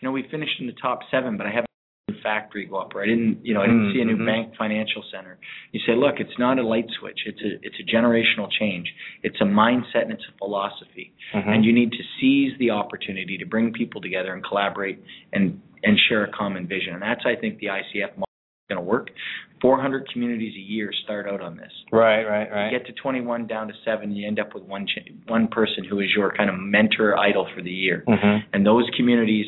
[0.01, 1.72] You know we finished in the top 7 but i haven't
[2.23, 4.27] factory go up or I didn't you know I didn't see a new Mm-hmm.
[4.27, 5.39] bank financial center.
[5.73, 7.21] You say, look, it's not a light switch.
[7.27, 8.93] It's a it's a generational change.
[9.23, 11.13] It's a mindset and it's a philosophy.
[11.35, 11.49] Mhm.
[11.49, 14.99] And you need to seize the opportunity to bring people together and collaborate
[15.33, 16.93] and and share a common vision.
[16.95, 19.11] And that's I think the ICF model is going to work.
[19.61, 21.73] 400 communities a year start out on this.
[21.93, 22.71] Right, right, right.
[22.73, 25.85] You get to 21 down to 7, you end up with one ch- one person
[25.85, 28.43] who is your kind of mentor idol for the year Mhm.
[28.53, 29.47] and those communities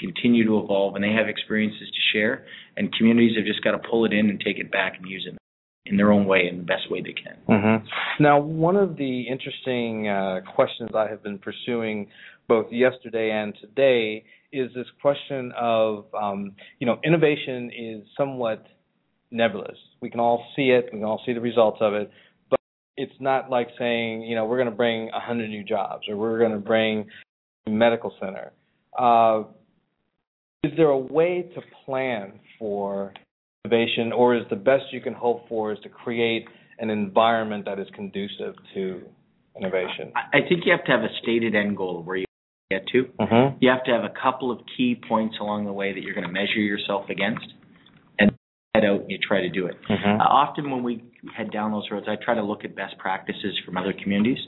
[0.00, 2.46] continue to evolve and they have experiences to share
[2.76, 5.26] and communities have just got to pull it in and take it back and use
[5.30, 5.36] it
[5.86, 9.22] in their own way in the best way they can hmm Now, one of the
[9.22, 12.08] interesting uh, questions I have been pursuing
[12.48, 18.66] both yesterday and today is this question of, um, you know, innovation is somewhat
[19.30, 19.76] nebulous.
[20.00, 22.10] We can all see it, we can all see the results of it,
[22.50, 22.58] but
[22.96, 26.38] it's not like saying, you know, we're going to bring 100 new jobs or we're
[26.38, 27.06] going to bring
[27.66, 28.52] a medical center.
[28.98, 29.44] Uh,
[30.62, 33.12] is there a way to plan for
[33.64, 36.46] innovation, or is the best you can hope for is to create
[36.78, 39.02] an environment that is conducive to
[39.56, 40.12] innovation?
[40.14, 42.26] I think you have to have a stated end goal where you
[42.70, 43.56] get to Mm-hmm.
[43.60, 46.26] you have to have a couple of key points along the way that you're going
[46.26, 47.44] to measure yourself against
[48.18, 48.30] and
[48.74, 50.20] head out and you try to do it Mm-hmm.
[50.20, 51.02] Uh, often when we
[51.36, 54.38] head down those roads, I try to look at best practices from other communities.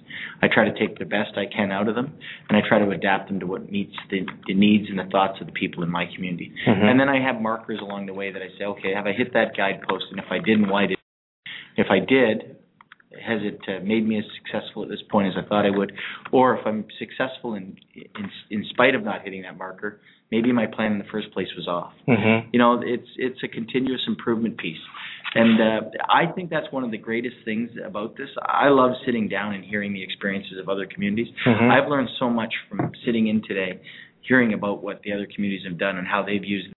[0.41, 2.15] I try to take the best I can out of them,
[2.49, 5.39] and I try to adapt them to what meets the, the needs and the thoughts
[5.41, 6.53] of the people in my community.
[6.67, 6.85] Mhm.
[6.91, 9.33] And then I have markers along the way that I say, okay, have I hit
[9.35, 10.07] that guidepost?
[10.11, 10.99] And if I didn't, why did?
[11.77, 12.57] If I did,
[13.21, 15.93] has it uh, made me as successful at this point as I thought I would?
[16.33, 20.01] Or if I'm successful in, in in spite of not hitting that marker,
[20.31, 22.49] maybe my plan in the first place was off Mm-hmm.
[22.53, 24.81] you know it's it's a continuous improvement piece
[25.35, 25.81] and uh,
[26.11, 29.65] i think that's one of the greatest things about this i love sitting down and
[29.65, 31.71] hearing the experiences of other communities Mhm.
[31.71, 33.81] i've learned so much from sitting in today
[34.21, 36.69] hearing about what the other communities have done and how they've used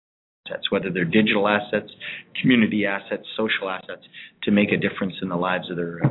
[0.47, 1.91] assets whether they're digital assets
[2.41, 4.03] community assets social assets
[4.43, 6.09] to make a difference in the lives of their uh,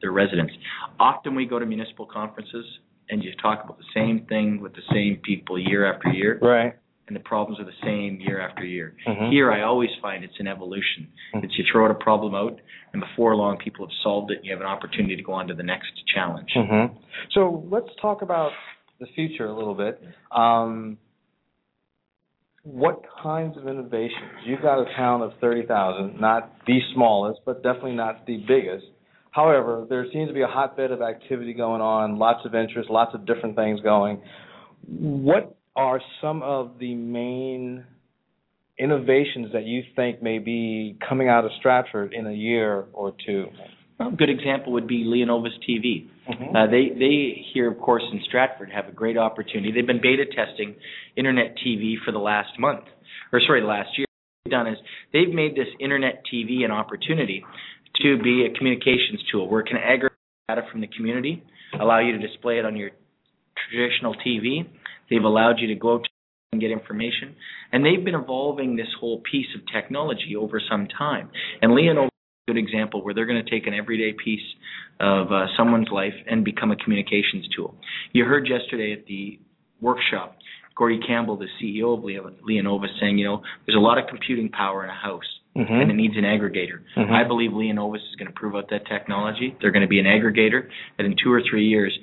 [0.00, 0.52] their residents
[1.00, 2.64] often we go to municipal conferences
[3.10, 6.74] and you talk about the same thing with the same people year after year Right.
[7.08, 8.94] And the problems are the same year after year.
[9.06, 9.30] Mhm.
[9.30, 11.08] Here, I always find it's an evolution.
[11.34, 11.44] Mhm.
[11.44, 12.60] It's you throw out a problem out,
[12.92, 15.48] and before long, people have solved it, and you have an opportunity to go on
[15.48, 16.52] to the next challenge.
[16.54, 16.96] Mm-hmm.
[17.30, 18.52] So let's talk about
[19.00, 20.02] the future a little bit.
[20.30, 20.98] Um,
[22.62, 24.44] what kinds of innovations?
[24.44, 28.86] You've got a town of 30,000, not the smallest, but definitely not the biggest.
[29.30, 33.14] However, there seems to be a hotbed of activity going on, lots of interest, lots
[33.14, 34.20] of different things going.
[34.86, 37.84] What are some of the main
[38.78, 43.46] innovations that you think may be coming out of Stratford in a year or two?
[44.00, 46.08] A good example would be Leonovus TV.
[46.28, 46.54] Mhm.
[46.54, 49.72] Uh, they they here, of course, in Stratford have a great opportunity.
[49.72, 50.74] They've been beta testing
[51.16, 52.84] internet TV for the last month,
[53.32, 54.06] or sorry, last year.
[54.06, 54.78] What they've done is
[55.12, 57.44] they've made this internet TV an opportunity
[58.02, 60.18] to be a communications tool where it can aggregate
[60.48, 61.42] data from the community,
[61.80, 62.90] allow you to display it on your
[63.68, 64.64] traditional TV.
[65.10, 66.06] They've allowed you to go out
[66.52, 67.34] and get information,
[67.72, 71.30] and they've been evolving this whole piece of technology over some time.
[71.60, 74.44] And Leonovus is a good example where they're going to take an everyday piece
[75.00, 77.74] of uh, someone's life and become a communications tool.
[78.12, 79.38] You heard yesterday at the
[79.80, 80.36] workshop,
[80.76, 84.48] Gordy Campbell, the CEO of Leo- Leonovus, saying, you know, there's a lot of computing
[84.48, 85.24] power in a house.
[85.56, 85.70] Mhm.
[85.82, 86.80] And it needs an aggregator.
[86.96, 87.10] Mhm.
[87.10, 89.56] I believe Leonovus is going to prove out that technology.
[89.60, 91.98] They're going to be an aggregator, and in two or three years,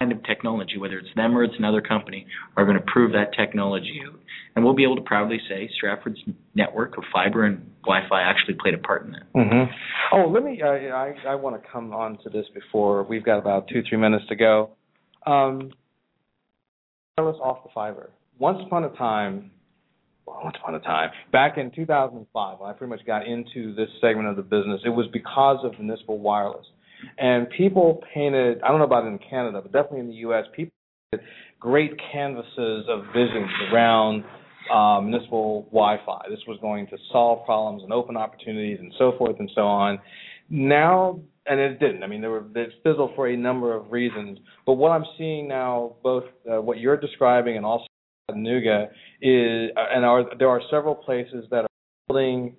[0.00, 2.26] kind of technology, whether it's them or it's another company,
[2.56, 4.18] are going to prove that technology out.
[4.54, 6.18] And we'll be able to proudly say Stratford's
[6.54, 9.32] network of fiber and Wi-Fi actually played a part in that.
[9.34, 9.72] Mm-hmm.
[10.12, 10.62] Oh, let me.
[10.62, 13.98] I I, I want to come on to this before we've got about two three
[13.98, 14.70] minutes to go.
[15.26, 15.72] Um,
[17.18, 18.10] wireless off the fiber.
[18.38, 19.50] Once upon a time,
[20.26, 23.88] well, once upon a time, back in 2005, when I pretty much got into this
[24.00, 26.66] segment of the business, it was because of municipal wireless,
[27.18, 28.62] and people painted.
[28.62, 30.72] I don't know about in Canada, but definitely in the U.S., people
[31.12, 31.26] painted
[31.60, 34.24] great canvases of visions around
[34.72, 36.26] uh, municipal Wi-Fi.
[36.28, 39.98] This was going to solve problems and open opportunities and so forth and so on.
[40.48, 42.02] Now, and it didn't.
[42.02, 44.38] I mean, there were it fizzled for a number of reasons.
[44.64, 47.86] But what I'm seeing now, both uh, what you're describing and also
[48.28, 48.88] Chattanooga,
[49.22, 51.68] is uh, and are there are several places that are
[52.08, 52.56] building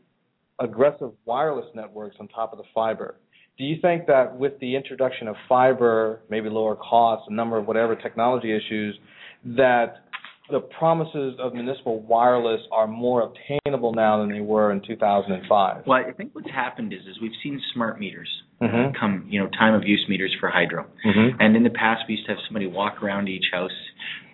[0.60, 3.16] aggressive wireless networks on top of the fiber.
[3.58, 7.68] Do you think that with the introduction of fiber, maybe lower costs, a number of
[7.68, 8.97] whatever technology issues,
[9.45, 10.03] that
[10.49, 15.84] the promises of municipal wireless are more obtainable now than they were in 2005?
[15.86, 18.30] Well, I think what's happened is is we've seen smart meters
[18.62, 18.95] Mhm.
[18.95, 20.86] come, you know, time of use meters for hydro.
[21.03, 21.36] Mhm.
[21.39, 23.74] And in the past, we used to have somebody walk around each house,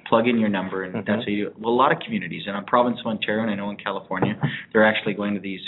[0.05, 1.05] plug in your number, and Mhm.
[1.05, 1.51] that's how you.
[1.57, 4.38] Well, a lot of communities, and on province of Ontario, and I know in California,
[4.71, 5.67] they're actually going to these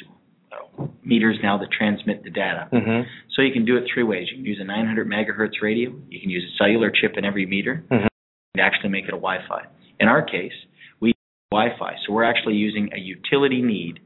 [1.04, 2.68] meters now that transmit the data.
[2.72, 3.06] Mhm.
[3.32, 4.30] So you can do it three ways.
[4.30, 5.94] You can use a 900 megahertz radio.
[6.10, 7.84] You can use a cellular chip in every meter.
[7.90, 8.08] Mhm.
[8.56, 9.66] And actually make it a Wi-Fi.
[10.00, 10.54] In our case,
[11.00, 11.16] we use
[11.52, 14.00] Wi-Fi, so we're actually using a utility need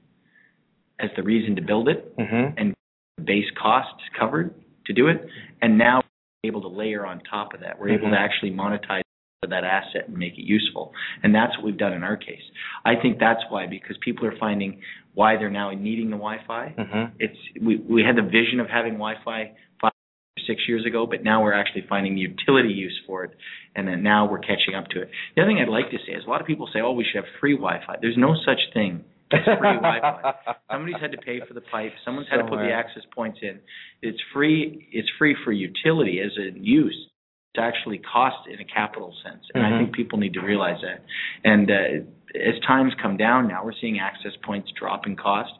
[0.99, 2.53] as the reason to build it, Mhm.
[2.57, 2.73] and
[3.17, 4.53] the base costs covered
[4.85, 5.27] to do it,
[5.61, 6.01] and now
[6.43, 7.79] we're able to layer on top of that.
[7.79, 9.01] We're able to actually monetize
[9.47, 10.91] that asset and make it useful,
[11.23, 12.41] and that's what we've done in our case.
[12.83, 14.81] I think that's why because people are finding
[15.13, 16.73] why they're now needing the Wi-Fi.
[16.77, 17.11] Mhm.
[17.19, 21.23] It's we we had the vision of having Wi-Fi five or six years ago, but
[21.23, 23.31] now we're actually finding the utility use for it,
[23.75, 25.09] and then now we're catching up to it.
[25.35, 27.05] The other thing I'd like to say is a lot of people say, "Oh, we
[27.05, 30.33] should have free Wi-Fi." There's no such thing as free Wi-Fi.
[30.69, 31.93] Somebody's had to pay for the pipe.
[32.03, 33.59] Someone's had to put the access points in.
[34.01, 34.89] It's free.
[34.91, 37.07] It's free for utility as a use.
[37.55, 39.77] It's actually cost in a capital sense, and I Mhm.
[39.79, 41.03] think people need to realize that.
[41.43, 45.51] And uh, as times come down now, we're seeing access points drop in cost.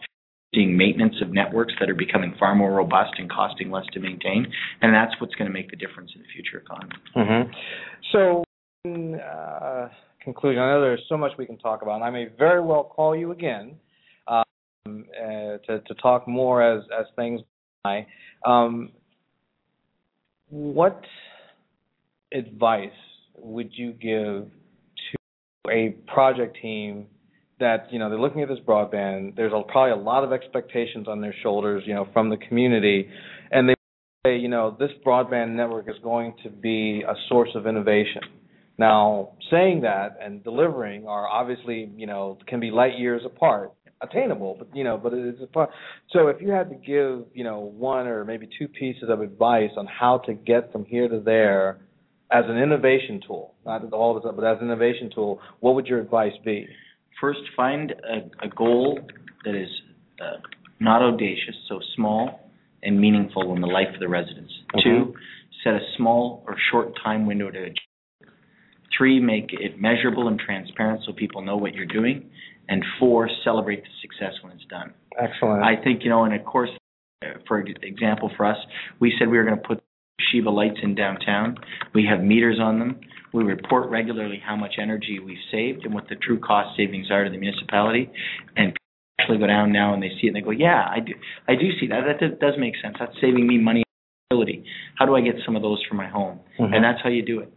[0.54, 4.52] Seeing maintenance of networks that are becoming far more robust and costing less to maintain,
[4.82, 6.96] and that's what's going to make the difference in the future economy.
[7.14, 7.52] hmm
[8.12, 8.44] So,
[8.84, 9.90] in uh,
[10.24, 12.84] conclusion, I know there's so much we can talk about, and I may very well
[12.84, 13.76] call you again
[14.28, 14.44] um,
[14.88, 17.42] uh, to, to talk more as as things.
[17.86, 18.06] go
[18.46, 18.92] Um,
[20.50, 21.04] what
[22.34, 22.92] advice
[23.36, 24.50] would you give
[25.12, 27.08] to a project team
[27.60, 29.36] that you know they're looking at this broadband?
[29.36, 33.10] There's a, probably a lot of expectations on their shoulders, you know, from the community,
[33.52, 33.76] and they
[34.26, 38.22] say, you know, this broadband network is going to be a source of innovation.
[38.78, 44.56] Now, saying that and delivering are obviously, you know, can be light years apart, attainable,
[44.58, 45.70] but you know, but it's a part.
[46.12, 49.72] So, if you had to give, you know, one or maybe two pieces of advice
[49.76, 51.80] on how to get from here to there
[52.32, 55.88] as an innovation tool, not all of it, but as an innovation tool, what would
[55.88, 56.68] your advice be?
[57.20, 59.00] First, find a, a goal
[59.46, 59.70] that is
[60.22, 60.38] uh,
[60.80, 62.52] not audacious, so small
[62.84, 64.54] and meaningful in the life of the residents.
[64.84, 65.14] Two,
[65.64, 67.76] set a small or short time window to achieve.
[68.98, 72.30] Three, make it measurable and transparent so people know what you're doing.
[72.68, 74.94] And four, celebrate the success when it's done.
[75.20, 75.64] Excellent.
[75.64, 76.70] I think, you know, and of course,
[77.24, 78.58] uh, for example, for us,
[79.00, 79.84] we said we were going to put
[80.32, 81.58] Shiva lights in downtown.
[81.94, 83.00] We have meters on them.
[83.34, 87.24] We report regularly how much energy we've saved and what the true cost savings are
[87.24, 88.10] to the municipality.
[88.58, 88.76] And people
[89.20, 91.14] actually go down now and they see it and they go, "Yeah, I do.
[91.48, 92.06] I do see that.
[92.06, 92.96] That does- does make sense.
[93.00, 93.84] That's saving me money.
[94.32, 94.64] and utility.
[94.96, 96.76] How do I get some of those for my home?" Mhm.
[96.76, 97.50] And that's how you do it.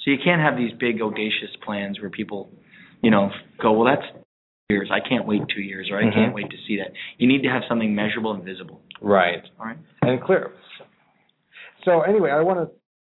[0.00, 2.50] So you can't have these big audacious plans where people,
[3.02, 4.06] you know, go, "Well, that's
[4.70, 4.90] years.
[4.90, 6.12] I can't wait two years, or I Mhm.
[6.12, 8.80] can't wait to see that." You need to have something measurable and visible.
[9.02, 9.42] right.
[9.58, 9.78] All right.
[10.02, 10.52] and clear.
[11.84, 12.74] So anyway, I want to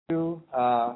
[0.09, 0.95] do uh,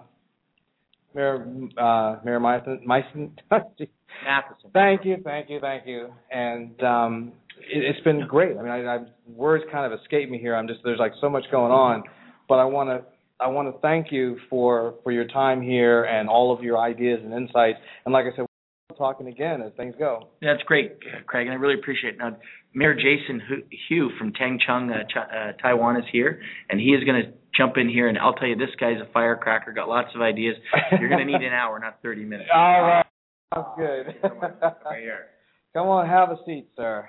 [1.13, 1.47] Mayor
[1.77, 2.85] uh, Mayor Meisen.
[2.85, 4.71] Meisen Mathieson.
[4.73, 6.09] thank you, thank you, thank you.
[6.31, 8.57] And um, it, it's been great.
[8.57, 8.97] I mean, I, I,
[9.27, 10.55] words kind of escape me here.
[10.55, 12.03] I'm just there's like so much going on,
[12.47, 13.05] but I want to
[13.39, 17.19] I want to thank you for for your time here and all of your ideas
[17.23, 17.79] and insights.
[18.05, 18.45] And like I said,
[18.89, 20.29] we're talking again as things go.
[20.41, 20.93] That's great,
[21.27, 22.17] Craig, and I really appreciate it.
[22.17, 22.37] Now,
[22.73, 27.03] Mayor Jason Hu- Hugh from Taichung, uh, Ch- uh, Taiwan, is here, and he is
[27.03, 28.07] going to jump in here.
[28.07, 29.71] And I'll tell you, this guy's a firecracker.
[29.71, 30.55] Got lots of ideas.
[30.99, 32.49] You're going to need an hour, not 30 minutes.
[32.53, 33.05] All right,
[33.53, 34.15] sounds good.
[34.91, 35.27] Mayor.
[35.73, 37.07] Come on, have a seat, sir.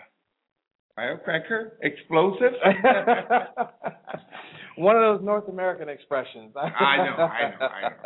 [0.96, 1.78] Firecracker?
[1.82, 2.52] Explosive?
[4.78, 6.52] One of those North American expressions.
[6.56, 7.96] I know, I know, I know, I know.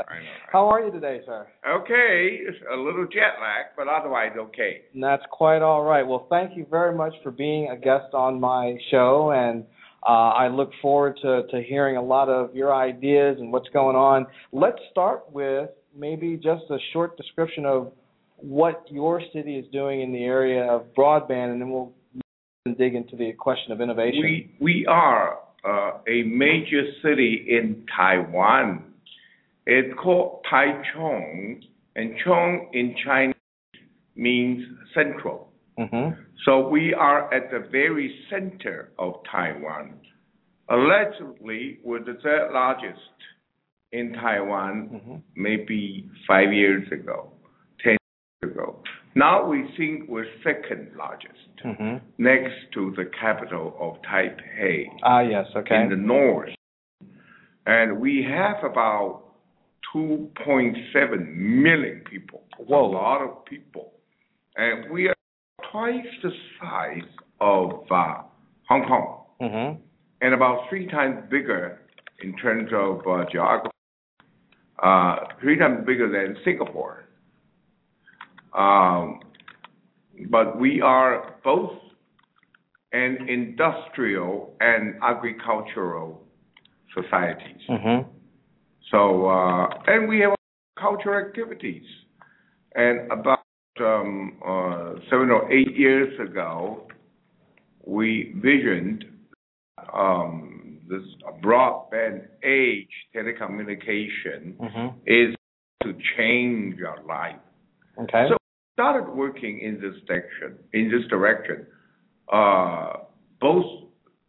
[0.52, 1.46] How are you today, sir?
[1.68, 2.40] Okay,
[2.72, 4.82] a little jet lag, but otherwise okay.
[4.94, 6.06] And that's quite all right.
[6.06, 9.64] Well, thank you very much for being a guest on my show, and
[10.06, 13.96] uh, I look forward to, to hearing a lot of your ideas and what's going
[13.96, 14.26] on.
[14.52, 17.92] Let's start with maybe just a short description of
[18.36, 21.92] what your city is doing in the area of broadband, and then we'll
[22.78, 24.22] dig into the question of innovation.
[24.22, 28.84] We we are uh, a major city in Taiwan.
[29.66, 31.60] It's called Taichung,
[31.96, 33.34] and Chong in Chinese
[34.16, 35.49] means central.
[35.78, 36.10] Hmm
[36.44, 39.94] So we are at the very center of Taiwan.
[40.68, 43.16] Allegedly, we're the third largest
[43.92, 47.32] in Taiwan, hmm maybe five years ago,
[47.82, 47.96] ten
[48.42, 48.82] years ago.
[49.16, 51.34] Now we think we're second largest.
[51.62, 55.46] hmm next to the capital of Taipei Ah, yes.
[55.56, 55.82] Okay.
[55.82, 56.50] in the north.
[57.66, 59.22] And we have about
[59.94, 62.42] 2.7 million people.
[62.58, 62.86] Whoa.
[62.86, 63.92] A lot of people.
[64.56, 65.14] And we are
[65.70, 67.10] twice the size
[67.40, 68.22] of uh,
[68.68, 69.80] Hong Kong hmm
[70.22, 71.80] and about three times bigger
[72.22, 73.74] in terms of uh, geography,
[74.82, 77.04] uh, three times bigger than Singapore.
[78.52, 79.20] Um,
[80.28, 81.72] but we are both
[82.92, 86.22] an industrial and agricultural
[86.94, 87.62] societies.
[87.66, 88.00] hmm
[88.90, 90.34] So, uh, and we have
[90.78, 91.84] cultural activities.
[92.74, 93.40] And about
[95.10, 96.86] seven or eight years ago,
[97.86, 99.04] we visioned
[99.94, 101.02] um, this
[101.42, 105.34] broadband age telecommunication hmm is
[105.82, 107.36] to change our life.
[107.98, 108.26] Okay.
[108.28, 108.36] So
[108.74, 111.66] started working in this direction, in this direction,
[112.32, 112.92] uh,
[113.40, 113.64] both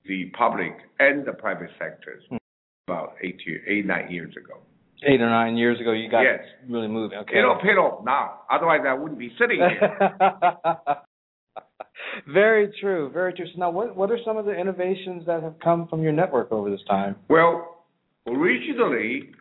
[0.05, 2.23] the public and the private sectors,
[2.87, 4.59] about eight, year, eight nine years ago.
[5.03, 6.41] Eight or nine years ago, you got Yes.
[6.69, 7.17] really moving.
[7.19, 7.39] Okay.
[7.39, 8.41] It'll pay off now.
[8.51, 9.97] Otherwise, I wouldn't be sitting here.
[12.27, 13.09] very true.
[13.11, 13.47] Very true.
[13.51, 16.51] So now, what what are some of the innovations that have come from your network
[16.51, 17.15] over this time?
[17.29, 17.83] well,
[18.27, 19.31] originally,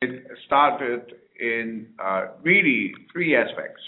[0.00, 3.82] it started in uh, really three aspects.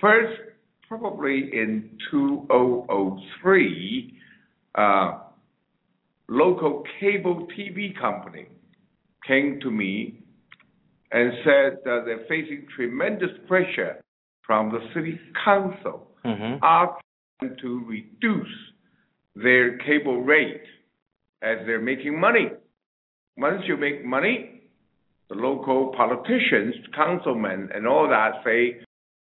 [0.00, 0.40] First,
[0.88, 4.18] probably in 2003,
[4.74, 5.18] uh,
[6.28, 8.46] local cable TV company
[9.26, 10.20] came to me
[11.12, 14.02] and said that they're facing tremendous pressure
[14.46, 16.64] from the city council Mm-hmm.
[17.46, 18.56] them to reduce
[19.36, 20.62] their cable rate
[21.42, 22.48] as they're making money.
[23.36, 24.62] Once you make money,
[25.28, 28.78] the local politicians, councilmen, and all that say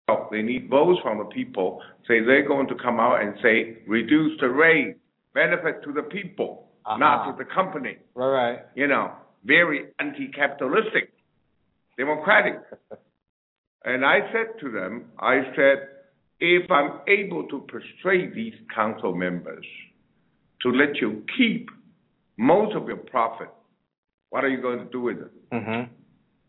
[0.08, 1.80] oh, they need votes from the people.
[2.06, 4.96] Say they're going to come out and say reduce the rate,
[5.34, 6.98] benefit to the people, Uh-huh.
[6.98, 7.96] not to the company.
[8.14, 8.28] Right.
[8.50, 8.58] Right.
[8.76, 9.10] You know,
[9.44, 11.12] very anti-capitalistic,
[11.96, 12.60] democratic.
[13.84, 15.88] And I said to them, I said,
[16.38, 19.66] if I'm able to persuade these council members
[20.62, 21.68] to let you keep
[22.36, 23.48] most of your profit,
[24.30, 25.50] what are you going to do with it?
[25.50, 25.92] Mm-hmm.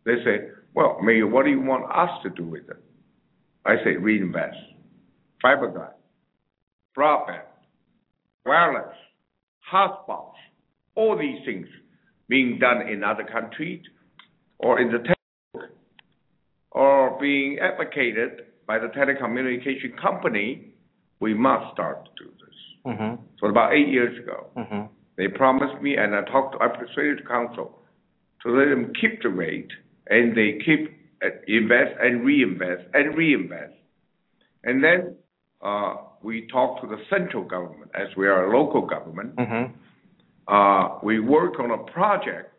[0.06, 2.84] They say, well, Mayor, what do you want us to do with it?
[3.66, 4.58] I say, reinvest.
[5.44, 5.94] Fiberglass,
[6.98, 7.42] broadband,
[8.46, 8.96] wireless,
[9.72, 10.34] hotspots,
[10.96, 11.68] all these things
[12.28, 13.82] being done in other countries
[14.60, 15.78] or in the textbook
[16.72, 20.74] or being advocated by the telecommunication company,
[21.20, 22.58] we must start to do this.
[22.88, 23.22] Mm-hmm.
[23.40, 24.84] So about eight years ago, Mm-hmm.
[25.18, 26.56] they promised me, and I talked.
[26.62, 27.80] I persuaded the council
[28.42, 29.72] to let them keep the rate,
[30.10, 30.92] and they keep
[31.24, 33.74] uh, invest and reinvest and reinvest.
[34.64, 35.16] And then
[35.62, 39.36] uh, we talked to the central government, as we are a local government.
[39.36, 39.74] Mm-hmm.
[40.48, 42.54] Uh, we work on a project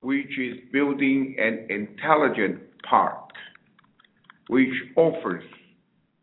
[0.00, 2.58] which is building an intelligent
[2.88, 3.30] park,
[4.48, 5.44] which offers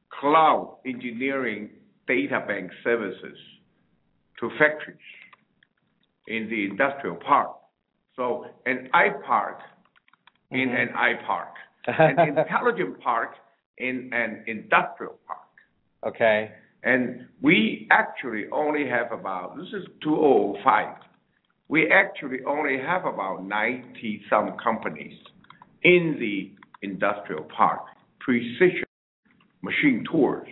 [0.10, 1.70] cloud engineering
[2.08, 3.38] data bank services
[4.40, 4.98] to factories
[6.28, 7.52] in the industrial park.
[8.16, 9.60] So an iPark
[10.52, 10.82] in Mhm.
[10.82, 11.54] an iPark,
[11.88, 13.36] an intelligent park
[13.78, 15.40] in an industrial park.
[16.04, 16.52] Okay.
[16.88, 20.96] And we actually only have about, this is 2005,
[21.68, 25.20] we actually only have about 90 some companies
[25.84, 26.54] in the
[26.88, 27.82] industrial park,
[28.22, 28.86] precision
[29.62, 30.48] machine tools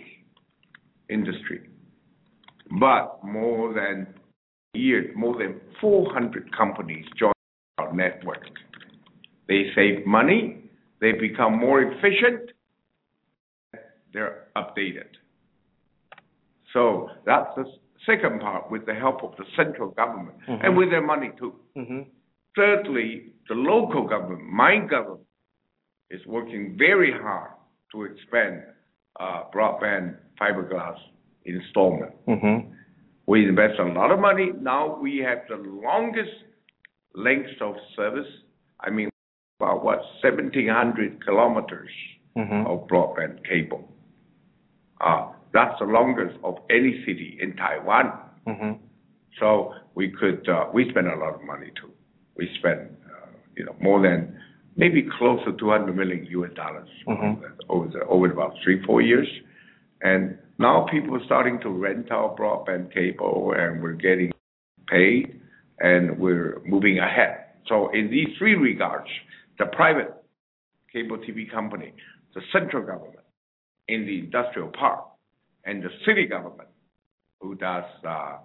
[1.10, 1.70] industry.
[2.82, 4.06] But more than
[4.74, 7.32] years, more than 400 companies join
[7.78, 8.44] our network.
[9.48, 10.70] They save money,
[11.00, 12.52] they become more efficient,
[14.12, 15.16] they're updated.
[16.76, 17.66] So that's the
[18.06, 20.60] second part with the help of the central government Mhm.
[20.64, 21.54] and with their money too.
[21.78, 22.02] Mm-hmm.
[22.56, 25.26] Thirdly, the local government, my government,
[26.12, 27.52] is working very hard
[27.94, 28.56] to expand
[29.20, 30.98] uh, broadband fiberglass
[31.46, 32.12] installment.
[32.28, 32.58] Mm-hmm.
[33.28, 34.52] We invest a lot of money.
[34.62, 36.36] Now we have the longest
[37.16, 38.28] length of service.
[38.82, 39.10] I mean,
[39.62, 41.90] about what, 1,700 kilometers
[42.38, 42.68] Mm-hmm.
[42.68, 43.84] of broadband cable.
[45.00, 48.12] Uh, that's the longest of any city in Taiwan.
[48.46, 48.74] Mm-hmm.
[49.40, 51.92] So we could, uh, we spend a lot of money too.
[52.38, 54.38] We spend, uh, you know, more than
[54.76, 57.42] maybe close to 200 million US dollars Mhm.
[57.70, 59.28] over the, over about three, four years.
[60.02, 64.32] And now people are starting to rent our broadband cable and we're getting
[64.88, 65.40] paid
[65.80, 67.38] and we're moving ahead.
[67.68, 69.10] So in these three regards,
[69.58, 70.14] the private
[70.92, 71.94] cable TV company,
[72.34, 73.26] the central government
[73.88, 75.06] in the industrial park,
[75.66, 76.70] and the city government
[77.42, 78.38] who does uh,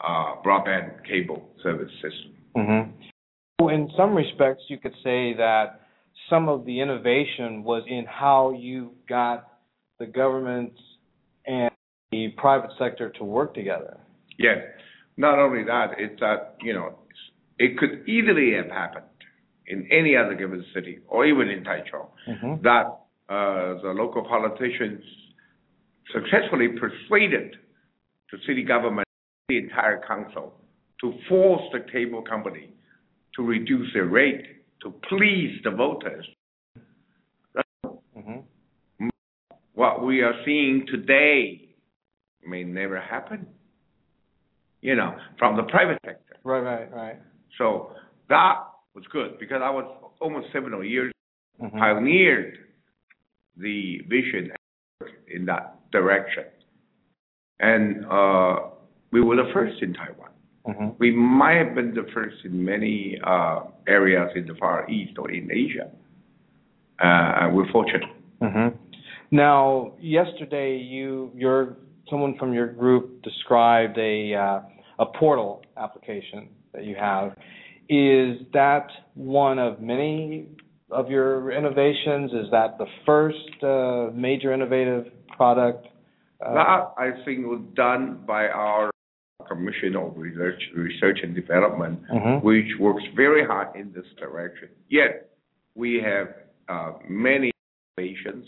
[0.00, 2.34] uh, broadband cable service system.
[2.56, 2.90] Mm-hmm.
[3.60, 5.80] So in some respects, you could say that
[6.30, 9.48] some of the innovation was in how you got
[9.98, 10.72] the government
[11.46, 11.70] and
[12.12, 13.96] the private sector to work together.
[14.38, 14.58] Yes.
[15.16, 16.94] Not only that, it's that, you know,
[17.58, 19.04] it could easily have happened
[19.66, 22.62] in any other given city or even in Taichung Mm-hmm.
[22.62, 22.86] that
[23.28, 25.02] uh, the local politicians
[26.12, 27.56] successfully persuaded
[28.32, 29.06] the city government,
[29.48, 30.54] the entire council,
[31.00, 32.70] to force the cable company
[33.36, 34.44] to reduce their rate
[34.82, 36.26] to please the voters.
[37.86, 39.08] Mm-hmm.
[39.74, 41.68] What we are seeing today
[42.44, 43.46] may never happen,
[44.80, 46.36] you know, from the private sector.
[46.42, 47.16] Right, right, right.
[47.58, 47.92] So
[48.28, 48.56] that
[48.94, 49.84] was good because I was
[50.20, 51.12] almost seven years
[51.60, 51.72] Mhm.
[51.78, 52.58] pioneered
[53.56, 54.52] the vision
[55.28, 56.44] in that direction.
[57.60, 58.56] And uh,
[59.10, 60.30] we were the first in Taiwan.
[60.68, 60.94] Mhm.
[60.98, 65.30] We might have been the first in many uh, areas in the Far East or
[65.30, 65.90] in Asia.
[67.00, 68.10] Uh, we're fortunate.
[68.42, 68.68] hmm
[69.30, 71.76] Now, yesterday, you, your,
[72.10, 74.34] someone from your group described a
[74.98, 77.36] a portal application that you have.
[77.88, 80.48] Is that one of many
[80.90, 82.32] of your innovations?
[82.32, 85.06] Is that the first major innovative
[85.38, 85.86] product?
[86.44, 88.90] Uh, That, I think, was done by our
[89.48, 92.42] Commission of Research, Research and Development, Mhm.
[92.42, 94.68] which works very hard in this direction.
[95.00, 95.30] Yet,
[95.74, 96.28] we have
[96.68, 97.50] uh, many
[97.96, 98.46] innovations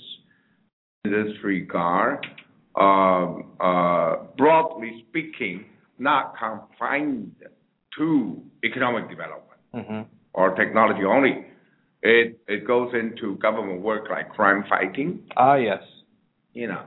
[1.04, 2.26] in this regard.
[2.76, 5.64] Um, uh, broadly speaking,
[5.98, 7.34] not confined
[7.98, 8.06] to
[8.62, 10.06] economic development mhm.
[10.34, 11.34] or technology only.
[12.02, 15.82] It it goes into government work like crime fighting, Ah, yes.
[16.52, 16.84] You know,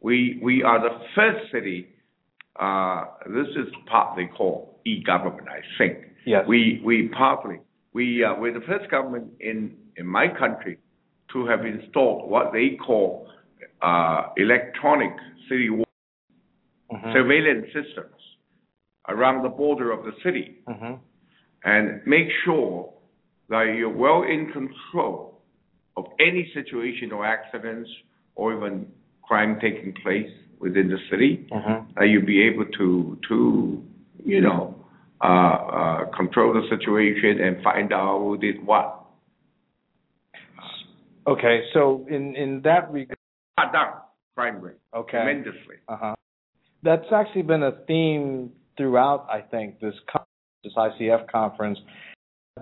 [0.00, 1.88] we we are the first city.
[2.58, 5.98] Uh, this is partly called e-government, I think.
[6.26, 6.44] Yes.
[6.48, 7.60] We we partly
[7.92, 10.78] we uh, we're the first government in in my country
[11.32, 13.28] to have installed what they call
[13.82, 15.12] uh, electronic
[15.48, 15.68] city
[16.90, 17.12] Mhm.
[17.12, 18.20] surveillance systems
[19.08, 20.98] around the border of the city Mhm.
[21.64, 22.92] and make sure
[23.50, 25.42] that you're well in control
[25.98, 27.90] of any situation or accidents
[28.38, 28.86] or even
[29.22, 31.46] crime taking place within the city,
[31.96, 33.82] that you'll be able to, to
[34.24, 34.74] you know,
[35.22, 38.94] uh, uh, control the situation and find out who did what.
[41.26, 43.18] Okay, so in in that regard,
[43.58, 43.92] Cut down
[44.34, 45.18] crime rate okay.
[45.18, 45.76] tremendously.
[45.88, 46.14] Uh-huh.
[46.82, 50.24] That's actually been a theme throughout, I think, this con-
[50.62, 51.78] this ICF conference,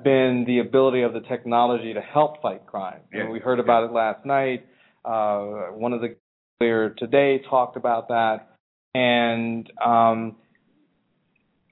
[0.02, 3.00] been the ability of the technology to help fight crime.
[3.12, 4.66] And we heard about it last night.
[5.06, 6.16] Uh, one of the
[6.60, 8.56] earlier today talked about that.
[8.94, 10.36] And um,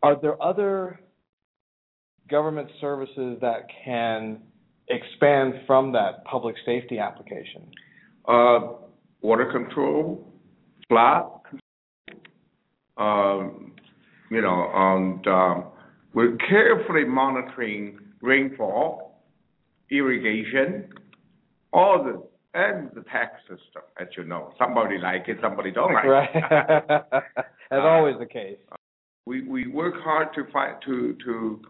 [0.02, 1.00] are there other
[2.30, 4.40] government services that can
[4.88, 7.70] expand from that public safety application?
[8.28, 8.74] Uh,
[9.22, 10.26] water control,
[10.88, 11.30] flood,
[12.96, 13.72] um,
[14.30, 15.64] you know, and um,
[16.12, 19.22] we're carefully monitoring rainfall,
[19.90, 20.88] irrigation,
[21.72, 22.22] all the
[22.54, 24.52] and the tax system, as you know.
[24.58, 26.08] Somebody like it, somebody don't like it.
[26.08, 26.28] Right.
[26.34, 27.24] it.
[27.70, 28.58] As always the case.
[29.26, 31.62] we we work hard to find to to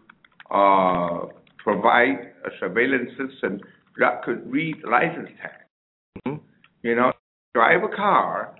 [0.53, 1.25] uh,
[1.57, 3.59] provide a surveillance system
[3.97, 5.61] that could read license tag.
[6.27, 6.39] Mhm.
[6.83, 7.11] You know,
[7.55, 8.55] drive a car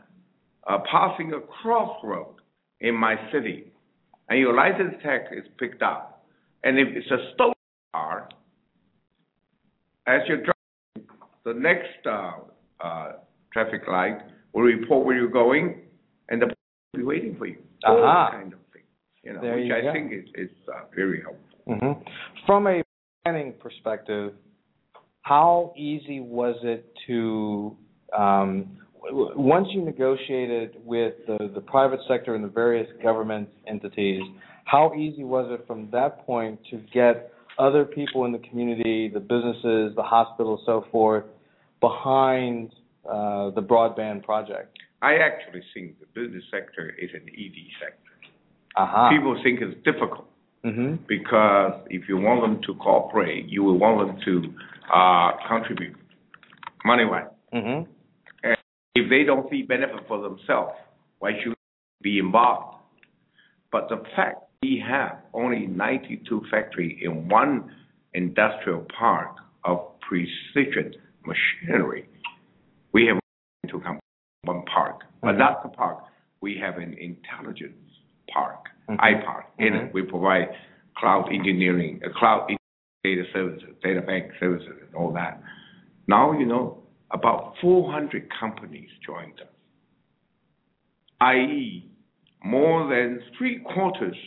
[0.68, 2.36] uh, passing a crossroad
[2.80, 3.72] in my city,
[4.30, 6.26] and your license tag is picked up,
[6.64, 7.54] and if it's a stolen
[7.94, 8.30] car,
[10.08, 10.55] as you're driving,
[11.46, 12.32] the next uh,
[12.84, 13.12] uh,
[13.54, 14.18] traffic light
[14.54, 15.82] will report where you're going,
[16.30, 16.58] and the police
[16.94, 17.58] will be waiting for you.
[17.84, 18.82] That kind of thing,
[19.24, 19.94] you know, There which you I go.
[19.94, 21.46] think is is uh, very helpful.
[21.68, 22.82] hmm From a
[23.24, 24.34] planning perspective,
[25.22, 27.78] how easy was it to
[28.18, 28.78] um,
[29.12, 34.22] once you negotiated with the, the private sector and the various government entities?
[34.66, 39.20] How easy was it from that point to get other people in the community, the
[39.20, 41.24] businesses, the hospitals, so forth,
[41.88, 42.74] behind
[43.10, 44.78] uh, the broadband project?
[45.02, 48.14] I actually think the business sector is an easy sector.
[48.78, 49.10] Aha.
[49.10, 50.28] People think it's difficult
[50.64, 54.34] hmm because if you want them to cooperate, you will want them to
[54.94, 55.96] uh, contribute
[56.84, 57.32] money-wise.
[57.54, 57.82] hmm
[59.02, 60.74] If they don't see benefit for themselves,
[61.20, 62.80] why should they be involved?
[63.72, 67.54] But the fact we have only 92 factories in one
[68.14, 69.34] industrial park
[69.64, 70.88] of precision
[71.26, 72.08] machinery,
[72.92, 73.20] we have
[73.70, 74.00] to come.
[74.44, 75.38] one park, but Mhm.
[75.40, 76.04] that's the park.
[76.40, 77.90] We have an intelligence
[78.28, 79.00] park, Mhm.
[79.00, 79.46] iPark.
[79.58, 79.92] In Mhm.
[79.92, 80.56] we provide
[80.96, 82.56] cloud engineering, uh, cloud
[83.04, 85.42] data services, data bank services, and all that.
[86.08, 89.48] Now you know about 400 companies joined us,
[91.22, 91.90] i.e.,
[92.44, 94.18] more than three quarters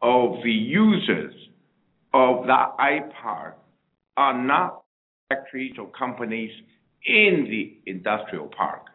[0.00, 1.34] of the users
[2.14, 3.54] of that iPark
[4.16, 4.81] are not
[5.32, 6.50] factories or companies
[7.06, 8.86] in the industrial park.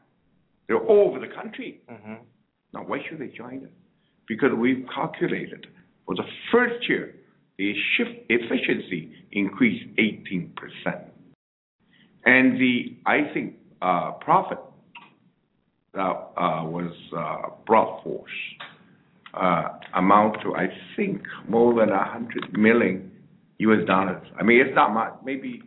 [0.67, 1.81] They're all over the country.
[1.89, 2.19] Mhm.
[2.73, 3.71] Now, why should they join us?
[4.27, 5.67] Because we've calculated
[6.05, 7.15] for the first year,
[7.57, 11.11] the shift efficiency increased 18%.
[12.25, 14.59] And the, I think, uh, profit
[15.93, 18.29] that uh, was uh, brought forth
[19.33, 23.11] uh, amount to, I think, more than 100 million
[23.59, 24.25] US dollars.
[24.39, 25.61] I mean, it's not much, maybe,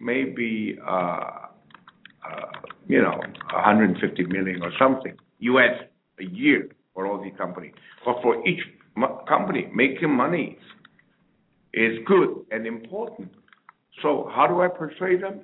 [0.00, 2.52] maybe, uh, uh,
[2.86, 3.18] you know,
[3.52, 5.82] 150 million or something US
[6.20, 7.72] a year for all these companies.
[8.04, 8.60] But for each
[9.28, 10.58] company, making money
[11.74, 13.30] is good and important.
[14.02, 15.40] So how do I persuade them?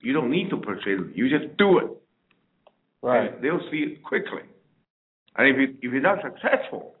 [0.00, 1.12] You don't need to persuade them.
[1.14, 1.90] You just do it.
[3.02, 3.40] Right.
[3.42, 4.42] They'll see it quickly.
[5.36, 6.94] And if, you, if you're not successful,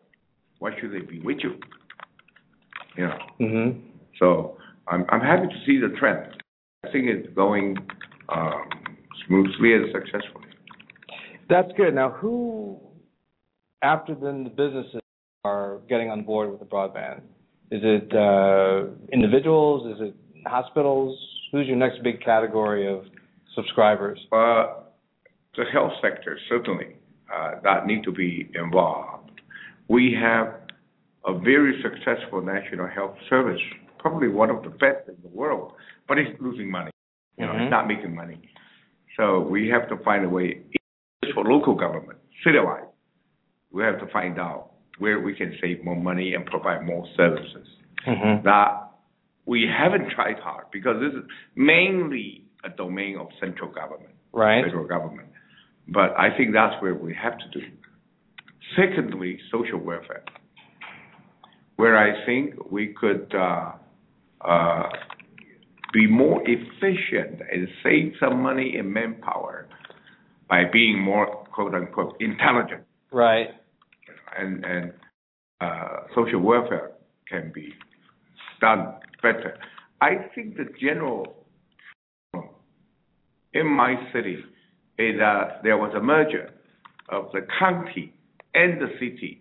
[0.58, 1.54] why should they be with you?
[2.96, 3.18] You know.
[3.40, 3.80] Mhm.
[4.18, 4.58] So
[4.88, 6.41] I'm I'm happy to see the trend.
[6.84, 7.76] I think it's going
[8.28, 8.68] um,
[9.26, 10.46] smoothly and successfully.
[11.48, 11.94] That's good.
[11.94, 12.80] Now, who,
[13.82, 15.00] after then the businesses
[15.44, 17.18] are getting on board with the broadband?
[17.70, 19.94] Is it uh, individuals?
[19.94, 21.16] Is it hospitals?
[21.52, 23.04] Who's your next big category of
[23.54, 24.18] subscribers?
[24.32, 24.80] Uh,
[25.56, 26.96] the health sector certainly
[27.32, 29.40] uh, that need to be involved.
[29.88, 30.54] We have
[31.26, 33.60] a very successful national health service,
[33.98, 35.74] probably one of the best in the world,
[36.08, 36.90] but it's losing money.
[37.38, 37.62] You know, Mhm.
[37.62, 38.38] it's not making money.
[39.16, 40.62] So we have to find a way.
[41.34, 42.86] For local government, citywide.
[43.70, 47.68] We have to find out where we can save more money and provide more services.
[48.06, 48.42] Mm-hmm.
[48.44, 48.90] that
[49.46, 51.24] we haven't tried hard because this is
[51.54, 54.64] mainly a domain of central government, Right.
[54.64, 55.28] federal government.
[55.86, 57.64] But I think that's where we have to do.
[58.74, 60.24] Secondly, social welfare,
[61.76, 63.72] where I think we could uh,
[64.40, 64.88] uh,
[65.92, 69.68] be more efficient and save some money in manpower
[70.48, 73.48] by being more quote unquote intelligent Right.
[74.38, 74.92] and and
[75.60, 76.92] uh, social welfare
[77.28, 77.72] can be
[78.60, 79.56] done better.
[80.00, 81.36] I think the general
[83.52, 84.38] in my city
[84.98, 86.50] is that there was a merger
[87.08, 88.12] of the county
[88.54, 89.38] and the city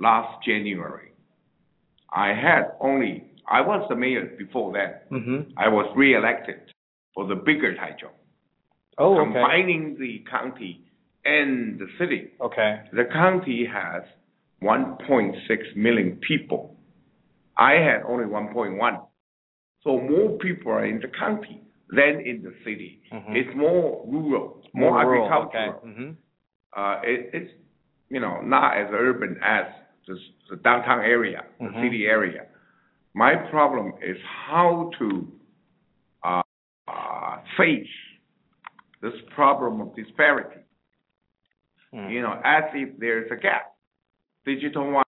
[0.00, 1.12] last January.
[2.14, 5.10] I had only I was the mayor before that.
[5.10, 5.52] Mm-hmm.
[5.56, 6.60] I was re-elected
[7.14, 8.10] for the bigger Taichung,
[8.98, 9.32] Oh, okay.
[9.32, 10.80] combining the county
[11.24, 12.30] and the city.
[12.40, 12.80] Okay.
[12.92, 14.02] The county has
[14.62, 16.76] 1.6 million people.
[17.56, 19.00] I had only 1.1.
[19.82, 21.60] So more people are in the county
[21.90, 23.02] than in the city.
[23.12, 23.36] Mhm.
[23.36, 25.74] It's more rural, more, rural, agricultural.
[25.74, 25.88] Okay.
[25.88, 26.10] Mm-hmm.
[26.76, 27.52] Uh, it, it's
[28.08, 29.66] you know not as urban as
[30.06, 30.18] the,
[30.50, 31.82] the downtown area, the Mhm.
[31.82, 32.46] city area.
[33.14, 34.16] My problem is
[34.46, 35.28] how to
[36.24, 36.42] uh,
[36.88, 37.86] uh, face
[39.02, 40.56] this problem of disparity
[41.94, 42.10] Mm-hmm.
[42.10, 43.74] you know, as if there's a gap,
[44.44, 45.04] digital wise,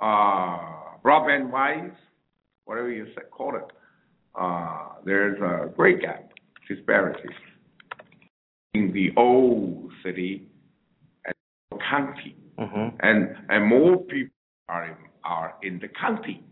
[0.00, 1.90] uh, broadband wise,
[2.66, 3.64] whatever you say, call it,
[4.40, 6.30] uh, there's a great gap,
[6.68, 7.28] disparity
[8.74, 10.46] in the old city
[11.24, 11.34] and
[11.72, 12.96] the county, Mm-hmm.
[13.00, 14.34] and and more people
[14.68, 14.94] are in,
[15.24, 16.44] are in the county,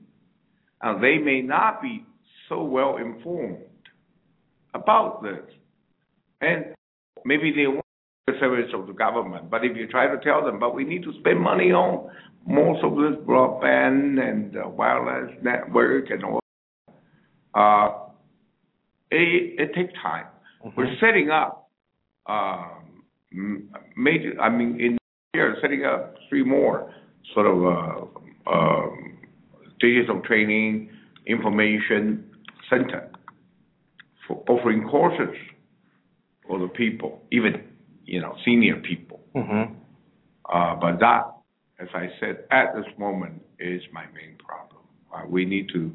[0.83, 2.05] and they may not be
[2.49, 3.59] so well informed
[4.75, 5.43] about this,
[6.41, 6.75] and
[7.25, 7.85] maybe they want
[8.27, 9.51] the service of the government.
[9.51, 12.11] But if you try to tell them, but we need to spend money on
[12.47, 16.41] most of this broadband and uh, wireless network and all,
[17.55, 18.09] uh,
[19.11, 20.27] it, it takes time.
[20.77, 21.71] We're setting up
[22.27, 24.39] um, major.
[24.41, 24.99] I mean, in
[25.33, 26.93] here, setting up three more
[27.35, 29.18] sort of uh, um,
[29.81, 30.91] digital training
[31.27, 32.25] information
[32.71, 33.11] center
[34.27, 35.35] for offering courses
[36.47, 37.63] for the people, even
[38.05, 39.21] you know senior people.
[39.35, 39.75] Mm-hmm.
[40.53, 41.23] Uh, but that,
[41.79, 44.83] as I said, at this moment is my main problem.
[45.15, 45.93] Uh, we need to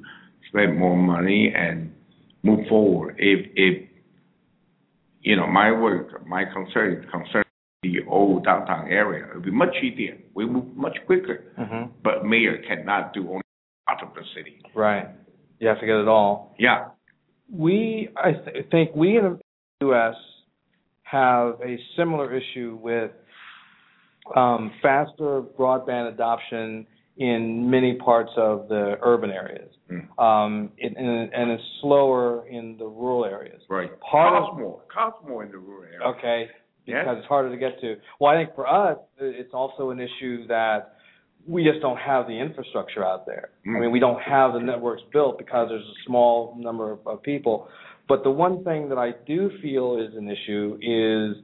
[0.50, 1.92] spend more money and
[2.44, 3.16] move forward.
[3.18, 3.90] If, if
[5.22, 7.46] you know, my work, my concern concerns
[7.82, 10.18] the old downtown area, it would be much easier.
[10.34, 11.44] We move much quicker.
[11.60, 11.92] Mm-hmm.
[12.04, 13.43] But mayor cannot do only
[13.88, 14.62] part of the city.
[14.76, 15.08] Right.
[15.60, 16.56] You have to get it all.
[16.60, 16.88] Yeah.
[17.52, 19.40] We, I th- think we in the
[19.88, 20.16] U.S.
[21.04, 23.12] have a similar issue with
[24.36, 26.88] um, faster broadband adoption
[27.18, 30.18] in many parts of the urban areas, Mm.
[30.18, 33.62] um, it, and, and it's slower in the rural areas.
[33.70, 33.92] Right.
[34.00, 34.82] Part of- cost more.
[34.92, 36.02] Cost more in the rural areas.
[36.18, 36.48] Okay,
[36.86, 37.04] Yes.
[37.04, 37.98] because it's harder to get to.
[38.20, 40.96] Well, I think for us, it's also an issue that
[41.48, 43.50] we just don't have the infrastructure out there.
[43.68, 43.78] Mm.
[43.78, 47.22] I mean, we don't have the networks built because there's a small number of, of
[47.24, 47.68] people.
[48.08, 51.44] But the one thing that I do feel is an issue is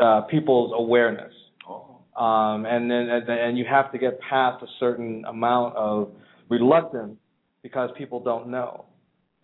[0.00, 1.32] uh, people's awareness.
[1.68, 1.98] Oh.
[2.22, 6.12] Um, and then and, and you have to get past a certain amount of
[6.48, 7.16] reluctance
[7.62, 8.84] because people don't know.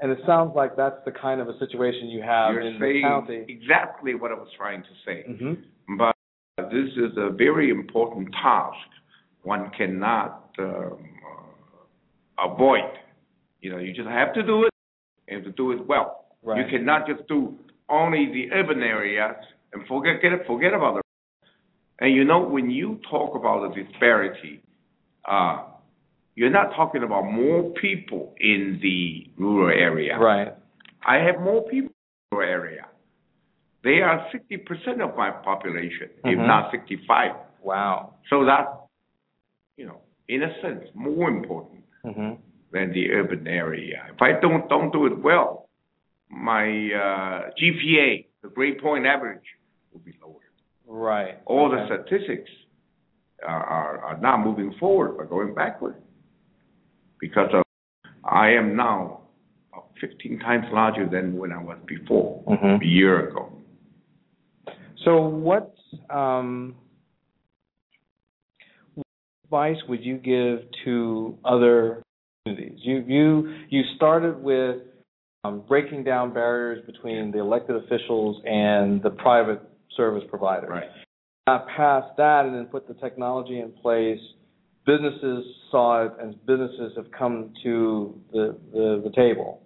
[0.01, 3.01] And it sounds like that's the kind of a situation you have You're in the
[3.03, 3.45] county.
[3.49, 5.23] exactly what I was trying to say.
[5.27, 6.17] hmm But
[6.71, 8.77] this is a very important task.
[9.43, 10.99] One cannot um,
[12.39, 12.91] uh, avoid.
[13.61, 14.73] You know, you just have to do it
[15.29, 16.27] and to do it well.
[16.43, 16.59] Right.
[16.59, 17.57] You cannot just do
[17.89, 19.37] only the urban areas
[19.73, 21.03] and forget get, forget about the.
[22.01, 24.63] And you know, when you talk about the disparity,
[25.29, 25.65] uh,
[26.35, 30.19] you're not talking about more people in the rural area.
[30.19, 30.49] Right.
[31.07, 32.87] I have more people in the rural area.
[33.85, 36.47] They are 60% of my population, if Mhm.
[36.47, 37.33] not 65.
[37.63, 38.15] Wow.
[38.31, 38.69] So that's,
[39.77, 42.35] you know, in a sense, more important hmm
[42.73, 44.03] than the urban area.
[44.15, 45.69] If I don't don't do it well,
[46.31, 49.45] my uh, GPA, the grade point average,
[49.93, 50.41] will be lower.
[50.87, 51.35] Right.
[51.45, 51.77] All Okay.
[51.77, 52.51] the statistics
[53.47, 55.97] are, are, are not moving forward, but going backward.
[57.21, 57.63] Because of,
[58.25, 59.21] I am now
[60.01, 62.81] 15 times larger than when I was before, Mhm.
[62.83, 63.53] a year ago.
[65.05, 65.75] So what
[66.11, 66.75] um,
[69.53, 72.03] advice would you give to other
[72.45, 72.79] communities?
[72.83, 74.79] You you you started with
[75.45, 79.61] um, breaking down barriers between the elected officials and the private
[79.97, 80.71] service providers.
[80.71, 80.89] Right.
[81.47, 84.21] Got past that and then put the technology in place.
[84.87, 89.63] Businesses saw it, and businesses have come to the, the, the table.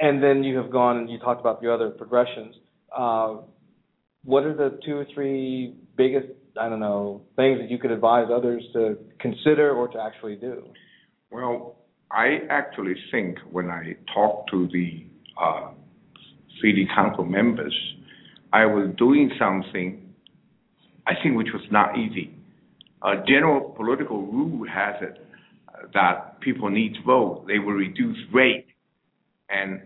[0.00, 2.54] And then you have gone and you talked about the other progressions.
[2.96, 3.36] Uh,
[4.24, 6.28] what are the two or three biggest,
[6.60, 10.64] I don't know, things that you could advise others to consider or to actually do?
[11.30, 11.76] Well,
[12.10, 15.06] I actually think when I talk to the
[15.40, 15.70] uh,
[16.62, 17.74] city council members,
[18.52, 20.06] I was doing something
[21.06, 22.34] I think which was not easy.
[23.02, 25.24] A general political rule has it
[25.68, 27.44] uh, that people need to vote.
[27.46, 28.66] They will reduce rate.
[29.48, 29.82] And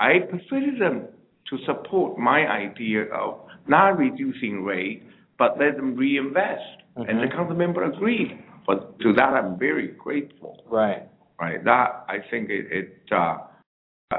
[0.00, 1.06] I persuaded them
[1.50, 5.04] to support my idea of not reducing rate,
[5.38, 6.82] but let them reinvest.
[6.96, 7.32] And the Mhm.
[7.32, 8.38] council member agreed.
[8.66, 11.02] But to that, I'm very grateful Right.
[11.40, 11.62] right?
[11.64, 13.38] That I think it, it, uh,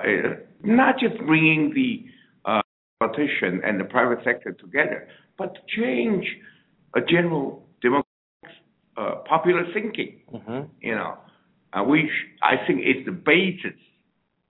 [0.03, 2.05] it not just bringing the
[2.45, 2.61] uh,
[2.99, 6.25] politician and the private sector together, but to change
[6.95, 8.05] a general democratic
[8.97, 10.21] uh, popular thinking.
[10.31, 11.17] hmm You know,
[11.73, 12.11] uh, which
[12.41, 13.79] I think is the basis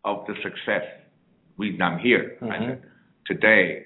[0.03, 0.83] of the success
[1.57, 2.59] reason I'm here Mhm.
[2.67, 2.81] said,
[3.25, 3.85] today.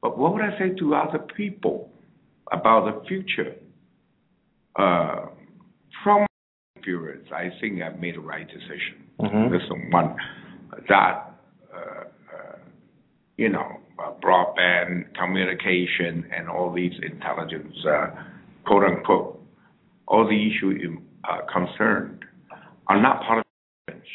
[0.00, 1.91] But what would I say to other people
[2.50, 3.54] about the future?
[4.76, 5.26] Uh,
[6.02, 6.26] from
[6.76, 9.06] experience, I think I've made the right decision.
[9.20, 9.50] Mhm.
[9.50, 10.16] This is one
[10.88, 11.30] that
[11.72, 12.04] uh,
[12.34, 12.56] uh,
[13.36, 13.78] you know
[14.22, 18.10] broadband communication and all these intelligence, uh,
[18.64, 19.40] quote unquote,
[20.08, 22.24] all the issues uh, concerned
[22.88, 23.44] are not part of
[23.88, 24.06] science.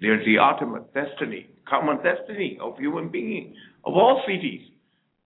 [0.00, 4.62] They're the ultimate destiny, common destiny of human beings of all cities.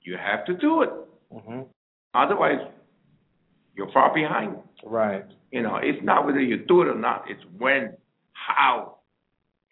[0.02, 0.90] You have to do it,
[1.32, 1.62] hmm
[2.14, 2.58] otherwise
[3.74, 4.56] you're far behind.
[4.84, 5.24] Right.
[5.50, 7.94] You know, it's not whether you do it or not, it's when,
[8.32, 8.98] how,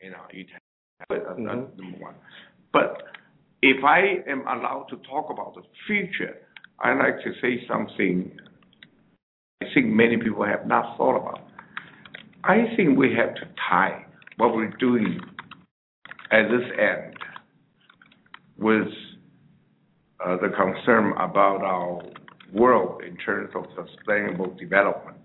[0.03, 0.45] you know, you
[1.01, 1.25] have it.
[1.27, 2.15] That's number one.
[2.73, 3.03] But
[3.63, 6.37] if I am allowed to talk about the future,
[6.81, 8.31] I'd like to say something
[9.63, 11.41] I think many people have not thought about.
[12.45, 14.07] I think we have to tie
[14.39, 15.21] what we're doing
[16.33, 17.15] at this end
[18.57, 18.89] with
[20.25, 22.01] uh, the concern about our
[22.53, 25.17] world in terms of sustainable development.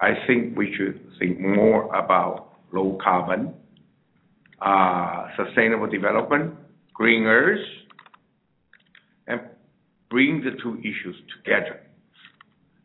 [0.00, 3.54] I think we should think more about low carbon,
[4.60, 6.54] uh, sustainable development,
[6.92, 7.64] green earth,
[9.26, 9.40] and
[10.10, 11.80] bring the two issues together.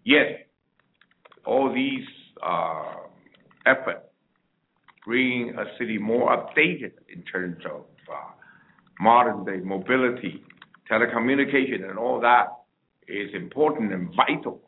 [0.04, 0.32] Yes,
[1.46, 2.06] all these
[2.46, 2.94] uh,
[3.66, 4.06] efforts
[5.06, 7.82] bring a city more updated in terms of
[8.12, 8.32] uh,
[9.00, 10.44] modern day mobility,
[10.92, 12.57] telecommunication, and all that
[13.08, 14.62] is important and vital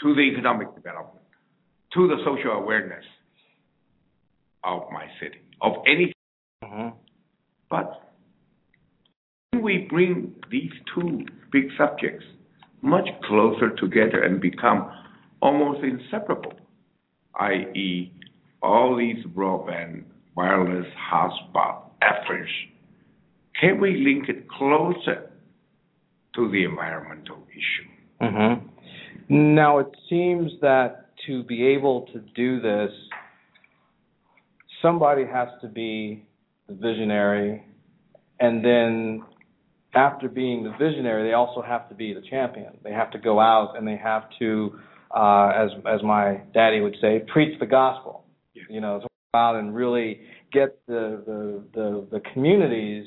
[0.00, 1.26] to the economic development,
[1.94, 3.04] to the social awareness
[4.64, 6.12] of my city, of any.
[6.62, 6.88] hmm
[7.70, 8.02] But
[9.62, 12.24] we bring these two big subjects
[12.82, 14.90] much closer together and become
[15.40, 16.52] almost inseparable,
[17.40, 18.12] i.e.,
[18.62, 20.04] all these broadband
[20.36, 22.50] wireless hotspot efforts,
[23.60, 25.30] can we link it closer
[26.36, 27.88] to the environmental issue?
[28.22, 29.54] Mm-hmm.
[29.54, 32.90] Now, it seems that to be able to do this,
[34.80, 36.24] somebody has to be
[36.68, 37.64] the visionary,
[38.38, 39.22] and then
[39.94, 42.76] after being the visionary, they also have to be the champion.
[42.84, 44.78] They have to go out and they have to,
[45.14, 48.24] uh, as as my daddy would say, preach the gospel.
[48.68, 50.20] You know, go out and really
[50.52, 53.06] get the the the, the communities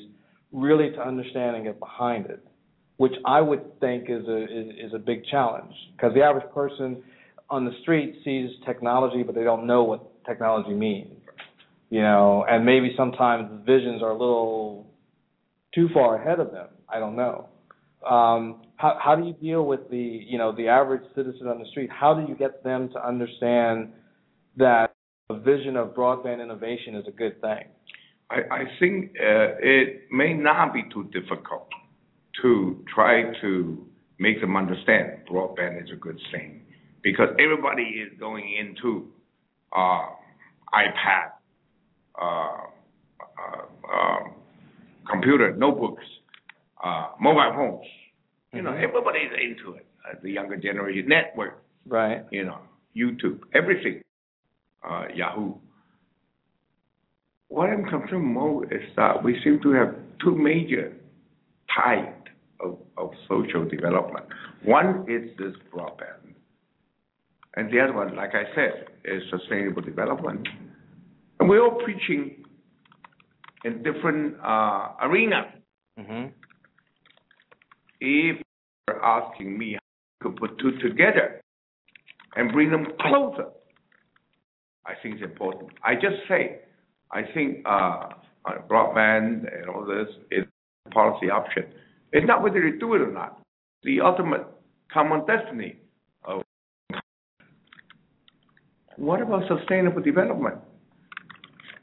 [0.52, 2.44] really to understand and get behind it,
[3.00, 7.02] which I would think is a is, is a big challenge because the average person
[7.48, 11.08] on the street sees technology, but they don't know what technology means.
[11.88, 14.86] You know, and maybe sometimes visions are a little
[15.74, 16.68] too far ahead of them.
[16.90, 17.48] I don't know.
[18.06, 19.96] Um, how how do you deal with the
[20.28, 21.88] you know the average citizen on the street?
[21.90, 23.92] How do you get them to understand
[24.58, 24.94] that
[25.30, 27.64] a vision of broadband innovation is a good thing?
[28.30, 31.70] I, I think uh, it may not be too difficult
[32.42, 33.86] to try to
[34.18, 36.60] make them understand broadband is a good thing
[37.02, 39.06] because everybody is going into
[39.76, 40.06] uh,
[40.74, 41.30] iPad,
[42.20, 44.34] uh, uh, um,
[45.10, 46.04] computer, notebooks,
[46.84, 47.86] uh, mobile phones.
[48.52, 48.82] You know, Mhm.
[48.82, 49.86] everybody's into it.
[50.04, 52.24] Uh, the younger generation, network, Right.
[52.30, 52.58] you know,
[52.96, 54.02] YouTube, everything,
[54.82, 55.54] uh, Yahoo.
[57.48, 60.92] What I'm concerned more is that we seem to have two major
[61.68, 62.19] types
[62.62, 64.26] of, of social development.
[64.64, 66.34] One is this broadband,
[67.56, 70.46] and the other one, like I said, is sustainable development.
[71.38, 72.44] And we're all preaching
[73.64, 75.46] in different uh, arenas.
[75.98, 76.26] Mm-hmm.
[78.00, 78.42] If
[78.88, 79.76] you're asking me
[80.22, 81.40] how to put two together
[82.36, 83.48] and bring them closer,
[84.86, 85.70] I think it's important.
[85.84, 86.60] I just say,
[87.12, 88.08] I think uh,
[88.44, 90.44] uh, broadband and all this is
[90.86, 91.64] a policy option.
[92.12, 93.40] It's not whether you do it or not.
[93.82, 94.46] The ultimate
[94.92, 95.76] common destiny
[96.24, 96.42] of
[98.96, 100.56] what about sustainable development?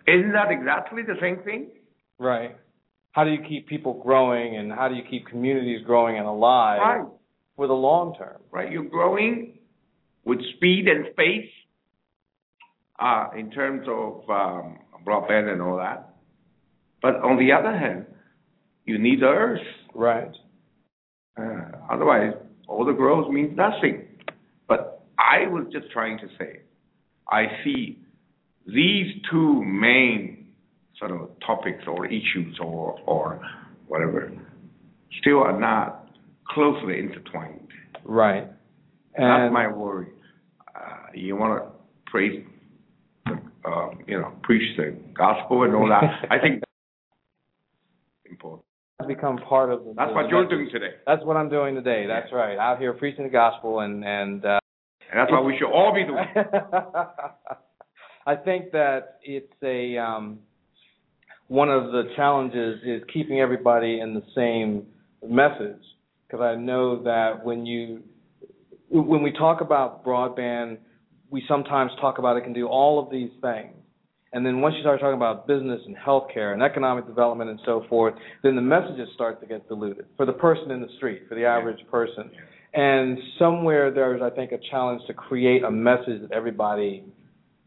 [0.07, 1.69] Isn't that exactly the same thing?
[2.19, 2.55] Right.
[3.11, 6.79] How do you keep people growing, and how do you keep communities growing and alive
[6.79, 7.07] Right.
[7.55, 8.37] for the long term?
[8.51, 8.71] right?
[8.71, 9.57] You're growing
[10.23, 11.49] with speed and space
[12.99, 16.13] uh, in terms of um, broadband and all that.
[17.01, 18.05] But on the other hand,
[18.85, 19.61] you need the earth.
[19.97, 20.31] Right.
[21.39, 22.33] Uh, otherwise,
[22.67, 24.05] all the growth means nothing.
[24.67, 26.59] But I was just trying to say,
[27.29, 27.97] I see
[28.67, 30.45] these two main
[30.99, 33.41] sort of topics or issues or, or
[33.87, 34.31] whatever
[35.19, 36.07] still are not
[36.47, 37.67] closely intertwined.
[38.05, 38.47] Right.
[39.17, 40.09] That's my worry.
[40.75, 41.71] Uh, you want to
[42.05, 42.43] praise,
[43.25, 43.39] the,
[44.05, 46.03] you know, preach the gospel and all that.
[46.31, 46.66] I think that's important.
[46.66, 46.66] has
[49.05, 49.93] become part of the.
[49.95, 52.05] That's what you're doing today, That's what I'm doing today.
[52.07, 52.57] That's right.
[52.57, 54.43] Out here preaching the gospel and and.
[54.43, 54.59] Uh,
[55.09, 56.25] and that's what we should all be doing.
[58.27, 60.39] I think that it's a um,
[61.47, 64.87] one of the challenges is keeping everybody in the same
[65.25, 65.81] message
[66.27, 68.03] because I know that when you
[68.89, 70.79] when we talk about broadband,
[71.29, 73.76] we sometimes talk about it can do all of these things.
[74.33, 77.85] And then once you start talking about business and healthcare and economic development and so
[77.89, 78.13] forth,
[78.43, 81.45] then the messages start to get diluted for the person in the street, for the
[81.45, 82.29] average person.
[82.73, 87.05] And somewhere there's, I think, a challenge to create a message that everybody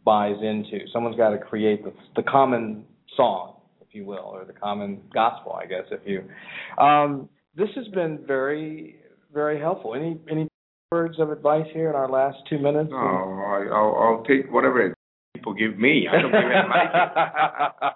[0.05, 0.85] buys into.
[0.93, 2.85] Someone's got to create the, the common
[3.17, 6.25] song, if you will, or the common gospel, I guess, if you.
[6.83, 8.97] Um, this has been very,
[9.33, 9.95] very helpful.
[9.95, 10.49] Any any
[10.93, 12.91] words of advice here in our last two minutes?
[12.91, 14.95] No, I, I'll, I'll take whatever
[15.35, 16.07] people give me.
[16.11, 17.95] I don't give advice.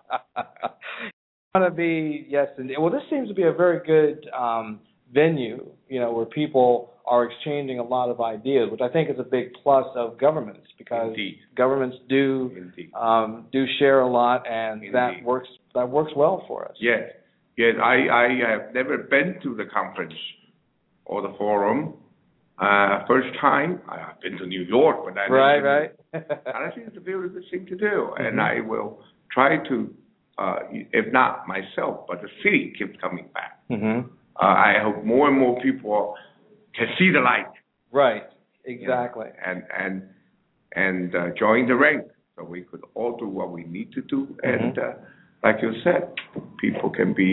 [1.54, 4.80] want to be yes, and well, this seems to be a very good um,
[5.12, 9.16] venue, you know, where people are exchanging a lot of ideas, which I think is
[9.18, 11.38] a big plus of governments because Indeed.
[11.56, 16.76] governments do um, do share a lot, and that works that works well for us.
[16.80, 17.10] Yes,
[17.56, 17.74] yes.
[17.82, 20.14] I, I have never been to the conference
[21.04, 21.94] or the forum.
[22.58, 25.90] Uh, first time, I have been to New York, but I Right, right.
[26.12, 26.24] And
[26.66, 28.40] I think it's a very good thing to do, and Mhm.
[28.56, 29.92] I will try to,
[30.38, 33.52] uh, if not myself, but the city keeps coming back.
[33.68, 34.00] hmm
[34.36, 36.16] Uh, I hope more and more people
[36.76, 37.52] can see the light.
[37.92, 38.24] Right.
[38.66, 39.28] you know, Exactly.
[39.48, 39.94] and and
[40.84, 42.02] and uh, join the rank,
[42.34, 44.48] so we could all do what we need to do, Mm-hmm.
[44.52, 44.92] and uh,
[45.46, 46.02] like you said,
[46.64, 47.32] people can be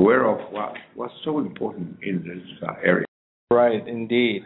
[0.00, 3.07] aware of what what's so important in this uh, area.
[3.50, 4.42] Right, indeed.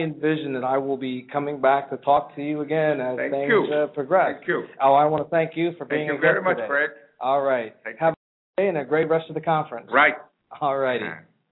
[0.00, 3.32] I envision that I will be coming back to talk to you again as Thank
[3.32, 3.66] things you.
[3.72, 4.36] Uh, progress.
[4.38, 4.64] Thank you.
[4.82, 6.12] Oh, I want to thank you for being here.
[6.12, 6.66] Thank you very much, today.
[6.66, 6.90] Fred.
[7.20, 7.74] All right.
[7.84, 8.16] Thank Have a
[8.56, 9.88] good day and a great rest of the conference.
[9.92, 10.14] Right.
[10.60, 11.04] All righty.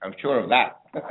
[0.02, 0.80] I'm sure of that.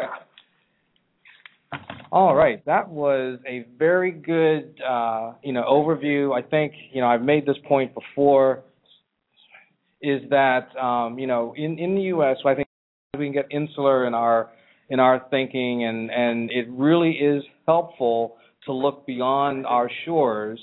[2.11, 6.35] All right, that was a very good, uh, you know, overview.
[6.35, 8.63] I think, you know, I've made this point before,
[10.01, 12.67] is that, um, you know, in in the U.S., I think
[13.15, 14.49] we can get insular in our
[14.89, 20.59] in our thinking, and and it really is helpful to look beyond our shores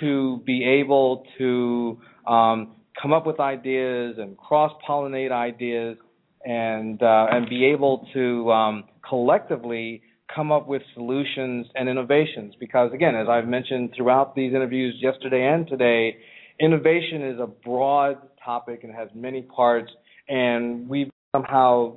[0.00, 5.96] to be able to um, come up with ideas and cross pollinate ideas
[6.44, 10.02] and uh, and be able to um, collectively
[10.34, 12.54] come up with solutions and innovations.
[12.58, 16.16] Because again, as I've mentioned throughout these interviews yesterday and today,
[16.60, 19.90] innovation is a broad topic and has many parts,
[20.28, 21.96] and we somehow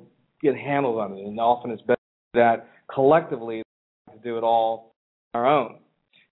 [0.52, 1.26] get handled on it.
[1.26, 2.00] And often it's better
[2.34, 3.64] that collectively
[4.12, 4.94] to do it all
[5.34, 5.78] on our own.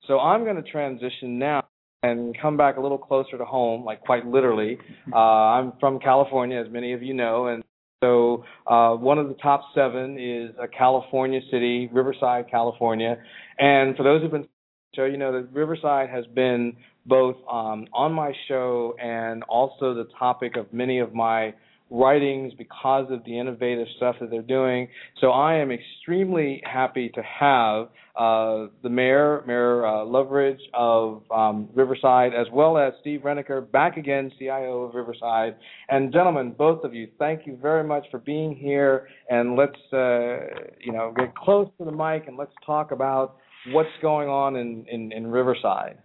[0.08, 1.64] So I'm going to transition now
[2.04, 4.78] and come back a little closer to home, like quite literally.
[5.12, 7.64] Uh, I'm from California, as many of you know, and
[8.04, 13.16] so uh, one of the top seven is a California city, Riverside, California.
[13.58, 14.48] And for those who've been
[14.94, 16.76] show, you know that Riverside has been
[17.06, 21.54] both um, on my show and also the topic of many of my
[21.90, 24.88] writings because of the innovative stuff that they're doing.
[25.22, 31.70] So I am extremely happy to have uh, the mayor, Mayor uh, Loveridge of um,
[31.74, 35.56] Riverside, as well as Steve Reneker, back again, CIO of Riverside.
[35.90, 39.08] And gentlemen, both of you, thank you very much for being here.
[39.30, 43.38] And let's, uh, you know, get close to the mic and let's talk about
[43.72, 45.98] what's going on in, in, in Riverside.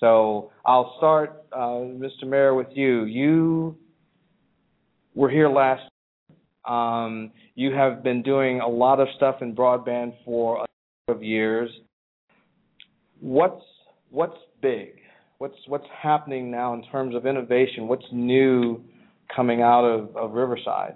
[0.00, 2.24] So I'll start, uh, Mr.
[2.24, 3.04] Mayor, with you.
[3.04, 3.76] You
[5.18, 5.82] were here last.
[6.64, 10.66] Um, you have been doing a lot of stuff in broadband for a
[11.08, 11.70] number of years.
[13.20, 13.64] What's
[14.10, 14.90] what's big?
[15.38, 17.88] What's what's happening now in terms of innovation?
[17.88, 18.84] What's new
[19.34, 20.94] coming out of, of Riverside?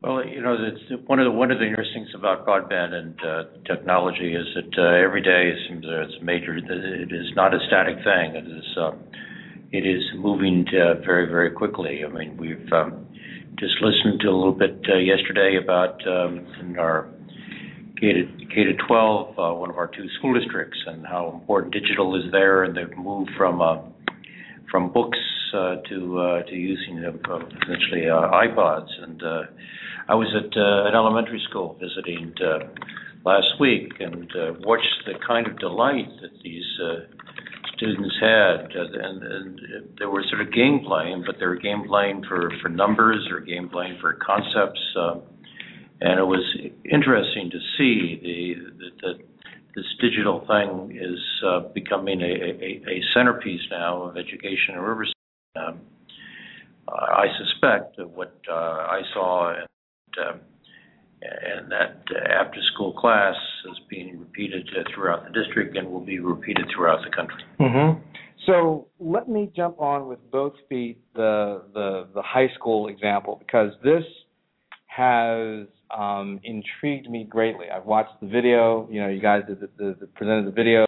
[0.00, 3.18] Well, you know, it's one of the one of the interesting things about broadband and
[3.20, 6.56] uh, technology is that uh, every day seems it's major.
[6.56, 8.36] It is not a static thing.
[8.36, 8.92] It is uh,
[9.74, 12.02] it is moving uh, very very quickly.
[12.04, 13.06] I mean, we've um,
[13.58, 17.08] just listened to a little bit uh, yesterday about um, in our
[18.00, 21.72] K to K to 12, uh, one of our two school districts, and how important
[21.72, 23.58] digital is there, and they've moved from
[24.70, 25.18] from books
[25.52, 27.10] uh, to uh, to using uh,
[27.62, 28.90] essentially uh, iPods.
[29.02, 29.42] And uh,
[30.08, 32.68] I was at uh, an elementary school visiting uh,
[33.24, 37.00] last week and uh, watched the kind of delight that these uh,
[37.84, 39.60] students had, and, and
[39.98, 43.40] they were sort of game playing, but they were game playing for for numbers or
[43.40, 44.80] game playing for concepts.
[44.96, 45.16] Uh,
[46.00, 46.44] and it was
[46.90, 49.12] interesting to see the that the,
[49.76, 55.14] this digital thing is uh, becoming a, a, a centerpiece now of education in Riverside.
[55.56, 55.80] Um,
[56.88, 59.66] I suspect that what uh, I saw and,
[60.18, 60.36] uh,
[61.24, 63.34] and that after school class
[63.70, 67.42] is being repeated uh, throughout the district and will be repeated throughout the country.
[67.60, 68.00] Mm-hmm.
[68.46, 73.72] So let me jump on with both feet the the the high school example because
[73.82, 74.04] this
[74.86, 77.66] has um, intrigued me greatly.
[77.74, 78.88] I've watched the video.
[78.90, 80.84] You know, you guys did the, the, the presented the video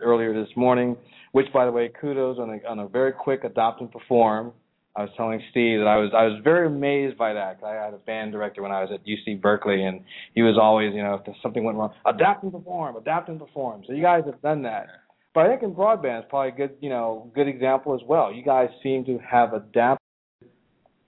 [0.00, 0.96] earlier this morning,
[1.32, 4.52] which, by the way, kudos on a on a very quick adopt and perform.
[4.96, 7.60] I was telling Steve that I was I was very amazed by that.
[7.60, 10.00] Cause I had a band director when I was at UC Berkeley, and
[10.34, 13.82] he was always, you know, if something went wrong, adapt and perform, adapt and perform.
[13.86, 14.86] So you guys have done that.
[15.34, 18.32] But I think in broadband it's probably a good, you know, good example as well.
[18.32, 19.98] You guys seem to have adapted,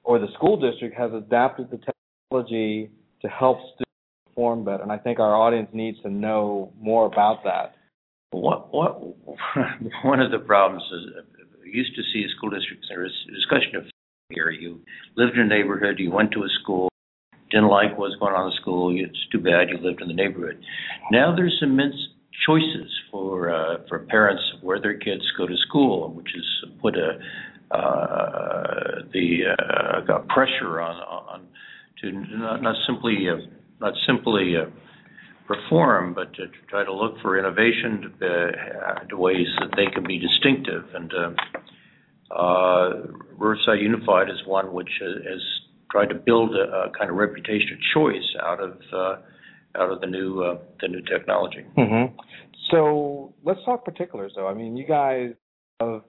[0.02, 2.90] or the school district has adapted the technology
[3.22, 3.84] to help students
[4.26, 4.82] perform better.
[4.82, 7.76] And I think our audience needs to know more about that.
[8.32, 9.00] What what
[10.04, 11.35] one of the problems is
[11.76, 13.84] used to see school districts there was a discussion of
[14.30, 14.50] here.
[14.50, 14.80] You
[15.16, 16.88] lived in a neighborhood, you went to a school,
[17.50, 18.94] didn't like what was going on in the school.
[18.96, 20.58] It's too bad you lived in the neighborhood.
[21.12, 21.94] Now there's immense
[22.44, 27.18] choices for uh, for parents where their kids go to school, which has put a
[27.70, 31.46] uh, the uh, pressure on on
[32.00, 33.36] to not, not simply uh,
[33.80, 34.66] not simply uh,
[35.46, 40.04] perform, but to, try to look for innovation to, uh, to, ways that they can
[40.04, 40.84] be distinctive.
[40.94, 41.30] And uh,
[42.30, 45.40] Riverside Unified is one which has
[45.90, 49.16] tried to build a, kind of reputation of choice out of uh,
[49.78, 51.64] out of the new uh, the new technology.
[51.76, 52.16] Mm-hmm.
[52.70, 54.48] So let's talk particulars, though.
[54.48, 55.30] I mean, you guys
[55.80, 56.02] have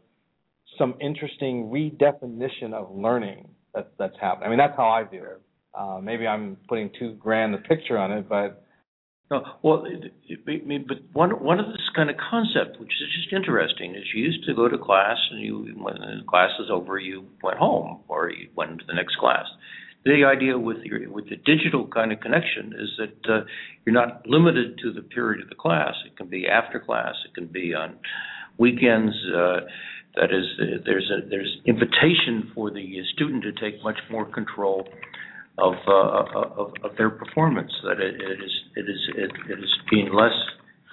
[0.78, 4.48] some interesting redefinition of learning that, that's happening.
[4.48, 5.42] I mean, that's how I view it.
[5.78, 8.66] Uh, maybe I'm putting too grand a picture on it, but
[9.30, 13.34] no, well, it, it, but one one of this kind of concept, which is just
[13.34, 16.98] interesting, is you used to go to class and you when the class is over,
[16.98, 19.46] you went home or you went to the next class.
[20.06, 23.44] The idea with your with the digital kind of connection is that uh,
[23.86, 25.96] you're not limited to the period of the class.
[26.06, 27.16] It can be after class.
[27.28, 27.98] It can be on
[28.58, 29.14] weekends.
[29.28, 29.60] Uh,
[30.16, 30.46] that is,
[30.86, 34.88] there's a there's invitation for the student to take much more control
[35.58, 37.72] of uh, of, of their performance.
[37.84, 40.36] That it, it is it is it, it is being less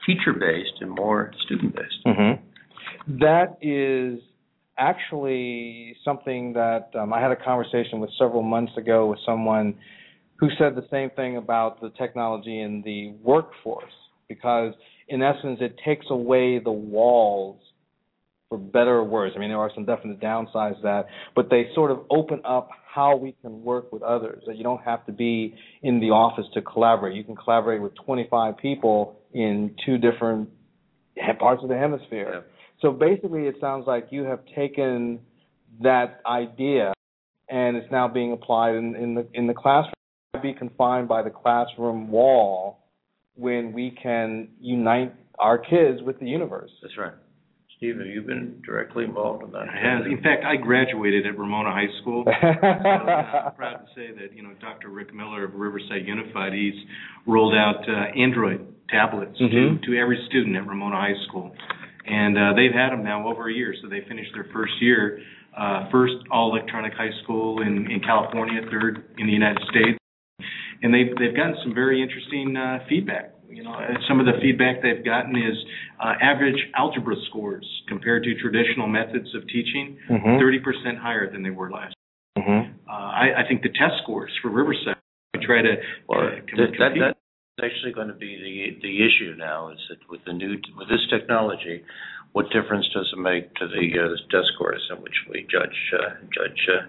[0.07, 2.07] teacher based and more student based.
[2.07, 3.19] Mm-hmm.
[3.21, 4.21] That is
[4.79, 9.77] actually something that um, I had a conversation with several months ago with someone
[10.37, 13.93] who said the same thing about the technology in the workforce
[14.29, 14.75] because
[15.09, 17.61] in essence it takes away the walls
[18.49, 19.33] for better or worse.
[19.37, 22.71] I mean, there are some definite downsides to that, but they sort of open up
[22.95, 24.43] how we can work with others.
[24.47, 27.17] That you don't have to be in the office to collaborate.
[27.17, 30.49] You can collaborate with 25 people in two different
[31.39, 32.31] parts of the hemisphere.
[32.33, 32.41] Yeah.
[32.81, 35.21] So basically, it sounds like you have taken
[35.83, 36.93] that idea
[37.49, 39.93] and it's now being applied in, in the in the classroom.
[40.43, 42.81] Be confined by the classroom wall
[43.35, 46.71] when we can unite our kids with the universe.
[46.83, 47.15] That's right.
[47.77, 49.67] Steve, have you been directly involved in that?
[49.69, 50.07] I have.
[50.07, 52.25] In fact, I graduated at Ramona High School.
[52.41, 54.91] so, uh, I'm proud to say that you know Dr.
[54.91, 56.75] Rick Miller of Riverside Unified, he's
[57.27, 59.83] rolled out uh, Android tablets mm-hmm.
[59.83, 61.53] to to every student at Ramona High School,
[62.07, 63.75] and uh, they've had them now over a year.
[63.83, 65.19] So they finished their first year,
[65.59, 69.99] uh, first all electronic high school in in California, third in the United States,
[70.83, 73.75] and they've they've gotten some very interesting uh, feedback you know,
[74.09, 75.57] some of the feedback they've gotten is
[76.03, 80.27] uh, average algebra scores compared to traditional methods of teaching, mm-hmm.
[80.27, 81.95] 30% higher than they were last.
[82.39, 82.73] Mm-hmm.
[82.89, 84.97] Uh, I, I think the test scores for Riverside
[85.35, 85.75] we try to
[86.09, 86.93] well, uh, that, that,
[87.59, 89.71] that's actually going to be the the issue now.
[89.71, 91.83] Is that with the new with this technology,
[92.33, 96.15] what difference does it make to the uh, test scores in which we judge uh,
[96.33, 96.87] judge uh,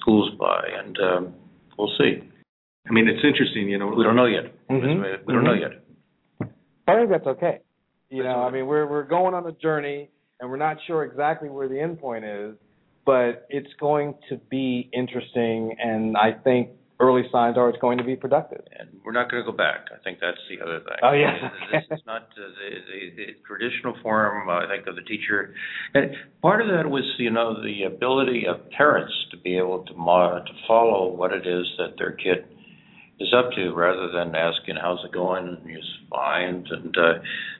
[0.00, 0.64] schools by?
[0.78, 1.34] And um,
[1.78, 2.24] we'll see.
[2.86, 3.88] I mean, it's interesting, you know.
[3.88, 4.52] We don't know yet.
[4.68, 5.24] Mm-hmm.
[5.26, 5.83] We don't know yet.
[6.86, 7.60] I think that's okay.
[8.10, 11.48] You know, I mean, we're we're going on a journey, and we're not sure exactly
[11.48, 12.54] where the end point is,
[13.04, 16.70] but it's going to be interesting, and I think
[17.00, 18.62] early signs are it's going to be productive.
[18.78, 19.86] And we're not going to go back.
[19.92, 20.96] I think that's the other thing.
[21.02, 21.34] Oh yes,
[21.72, 24.48] this is not uh, the, the, the traditional form.
[24.48, 25.54] Uh, I think of the teacher.
[25.94, 29.94] And part of that was, you know, the ability of parents to be able to
[29.94, 32.46] mo- to follow what it is that their kid
[33.20, 37.14] is up to rather than asking how's it going and he's fine and uh,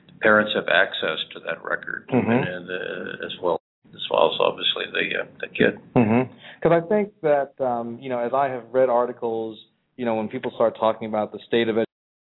[0.07, 2.29] the parents have access to that record mm-hmm.
[2.29, 3.61] and, uh, as well
[3.93, 6.73] as well as obviously the uh, the kid because mm-hmm.
[6.73, 9.57] I think that um, you know as I have read articles
[9.97, 11.85] you know when people start talking about the state of education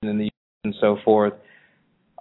[0.03, 0.29] in the
[0.63, 1.33] and so forth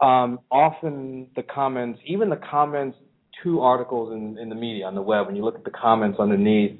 [0.02, 2.98] um, often the comments even the comments
[3.42, 6.18] to articles in, in the media on the web when you look at the comments
[6.20, 6.78] underneath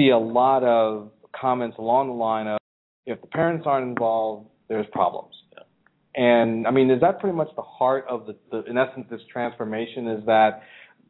[0.00, 2.58] see a lot of comments along the line of
[3.06, 5.34] if the parents aren't involved, there's problems.
[5.52, 5.62] Yeah.
[6.22, 9.20] And I mean, is that pretty much the heart of the, the, in essence, this
[9.32, 10.08] transformation?
[10.08, 10.62] Is that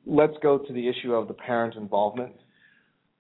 [0.05, 2.35] let's go to the issue of the parent involvement?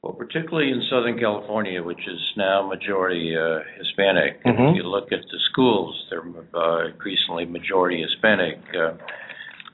[0.02, 4.44] Well, particularly in Southern California, which is now majority uh, Hispanic.
[4.44, 4.62] Mm-hmm.
[4.62, 6.22] If you look at the schools, they're
[6.54, 8.58] uh, increasingly majority Hispanic.
[8.70, 8.94] Uh,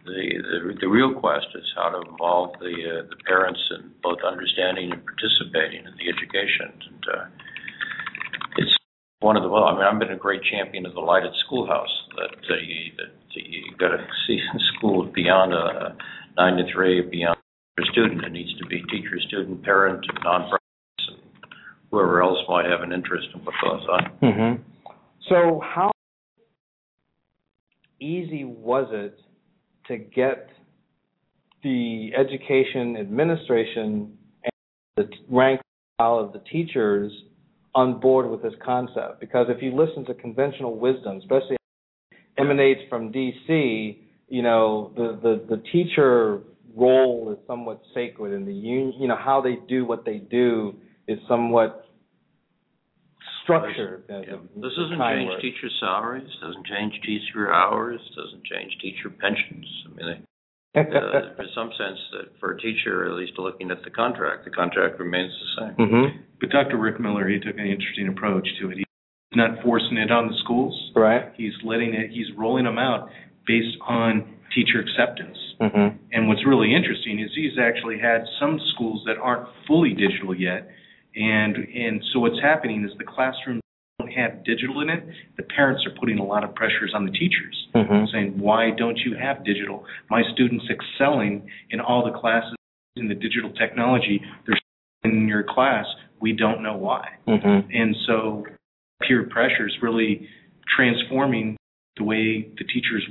[0.05, 4.19] the, the the real quest is how to involve the uh, the parents in both
[4.27, 6.73] understanding and participating in the education.
[6.89, 7.24] And uh,
[8.57, 8.72] it's
[9.23, 11.93] one of the well, I mean, I've been a great champion of the lighted schoolhouse.
[12.16, 14.39] That uh, you that you got to see
[14.77, 15.97] schools beyond a
[16.36, 17.39] nine to three, beyond
[17.78, 18.24] a student.
[18.24, 20.59] It needs to be teacher, student, parent, nonprofits,
[21.09, 21.19] and
[21.90, 24.12] whoever else might have an interest in what goes on.
[24.23, 24.62] Mm-hmm.
[25.28, 25.93] So, how
[28.01, 29.19] easy was it
[29.86, 30.49] to get
[31.62, 34.53] the education administration and
[34.97, 35.61] the rank
[36.01, 37.12] of the teachers
[37.74, 41.57] on board with this concept because if you listen to conventional wisdom, especially
[42.39, 46.40] emanates from DC, you know the the the teacher
[46.77, 50.74] role is somewhat sacred, and the union, you know how they do what they do
[51.09, 51.86] is somewhat
[53.43, 54.05] structured.
[54.09, 54.20] Yeah.
[54.57, 55.40] This doesn't change word.
[55.40, 59.66] teacher salaries, doesn't change teacher hours, doesn't change teacher pensions.
[59.86, 60.27] I mean,
[60.74, 64.44] they, uh, there's some sense that for a teacher, at least looking at the contract,
[64.44, 65.77] the contract remains the same.
[65.77, 66.19] Mm-hmm.
[66.40, 66.78] But Dr.
[66.78, 68.78] Rick Miller, he took an interesting approach to it.
[68.78, 68.86] He's
[69.35, 70.74] not forcing it on the schools.
[70.97, 71.32] Right.
[71.36, 72.11] He's letting it.
[72.11, 73.09] He's rolling them out
[73.47, 74.24] based on
[74.55, 75.36] teacher acceptance.
[75.61, 75.97] Mm-hmm.
[76.12, 80.69] And what's really interesting is he's actually had some schools that aren't fully digital yet,
[81.15, 83.61] and and so what's happening is the classroom don't
[84.16, 85.05] have digital in it.
[85.36, 88.10] The parents are putting a lot of pressures on the teachers, Mhm.
[88.10, 89.84] saying, "Why don't you have digital?
[90.10, 92.55] My students excelling in all the classes
[92.97, 94.22] in the digital technology.
[94.47, 94.59] They're
[95.05, 95.86] in your class.
[96.20, 97.70] We don't know why." Mm-hmm.
[97.72, 98.47] And so
[99.02, 100.28] peer pressure is really
[100.76, 101.56] transforming
[101.97, 103.06] the way the teachers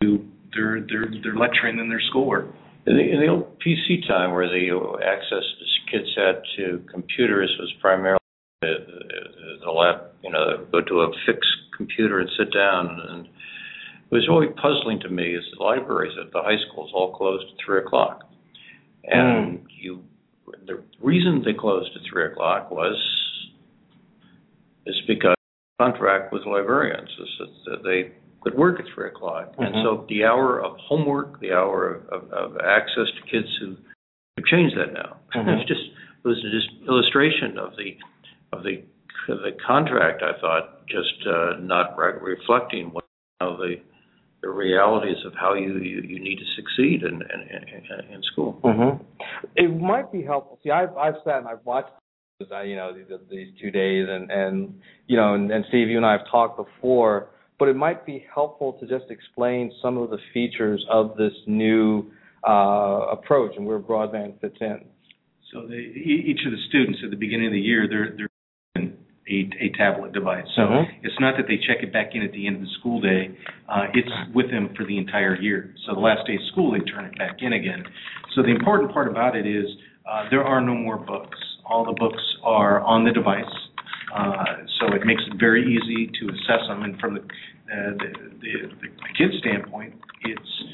[0.00, 0.24] do
[0.54, 2.46] their their their lecturing and their schoolwork.
[2.86, 7.54] In the, in the old PC time, where the access the kids had to computers
[7.60, 8.18] was primarily
[8.60, 13.00] the, the, the lab, you know, go to a fixed computer and sit down.
[13.08, 17.12] And it was really puzzling to me is the libraries at the high schools all
[17.14, 18.22] closed at three o'clock,
[19.04, 20.02] and you.
[20.66, 22.96] The reason they closed at three o'clock was
[24.86, 25.34] is because
[25.80, 28.12] contract with librarians is that they
[28.42, 29.82] could work at three o'clock, and Mhm.
[29.82, 33.76] so the hour of homework, the hour of, of access to kids who
[34.36, 35.16] have changed that now.
[35.34, 35.46] Mhm.
[35.60, 35.86] It's just
[36.24, 37.96] it was just illustration of the
[38.52, 38.82] of the
[39.28, 40.22] the contract.
[40.22, 43.04] I thought just uh, not re- reflecting what
[43.40, 43.74] you know, the
[44.42, 48.60] the realities of how you, you, you need to succeed in in, in, in school.
[48.64, 49.02] Mm-hmm.
[49.56, 50.58] It might be helpful.
[50.62, 51.90] See, I've I've sat and I've watched,
[52.40, 56.06] you know, these these two days, and and you know, and, and Steve, you and
[56.06, 57.28] I have talked before.
[57.58, 62.10] But it might be helpful to just explain some of the features of this new
[62.44, 64.84] uh, approach and where broadband fits in.
[65.52, 68.28] So the, e- each of the students at the beginning of the year, they're they're
[68.74, 68.98] given
[69.28, 70.46] a, a tablet device.
[70.56, 70.88] So Mhm.
[71.02, 73.30] it's not that they check it back in at the end of the school day.
[73.68, 75.74] Uh, it's with them for the entire year.
[75.86, 77.84] So the last day of school, they turn it back in again.
[78.34, 79.66] So the important part about it is
[80.06, 81.38] uh, there are no more books.
[81.64, 83.44] All the books are on the device.
[84.12, 84.44] Uh,
[84.80, 86.82] so it makes it very easy to assess them.
[86.82, 88.08] And from the, uh, the,
[88.40, 89.94] the, the kid's standpoint,
[90.24, 90.64] it's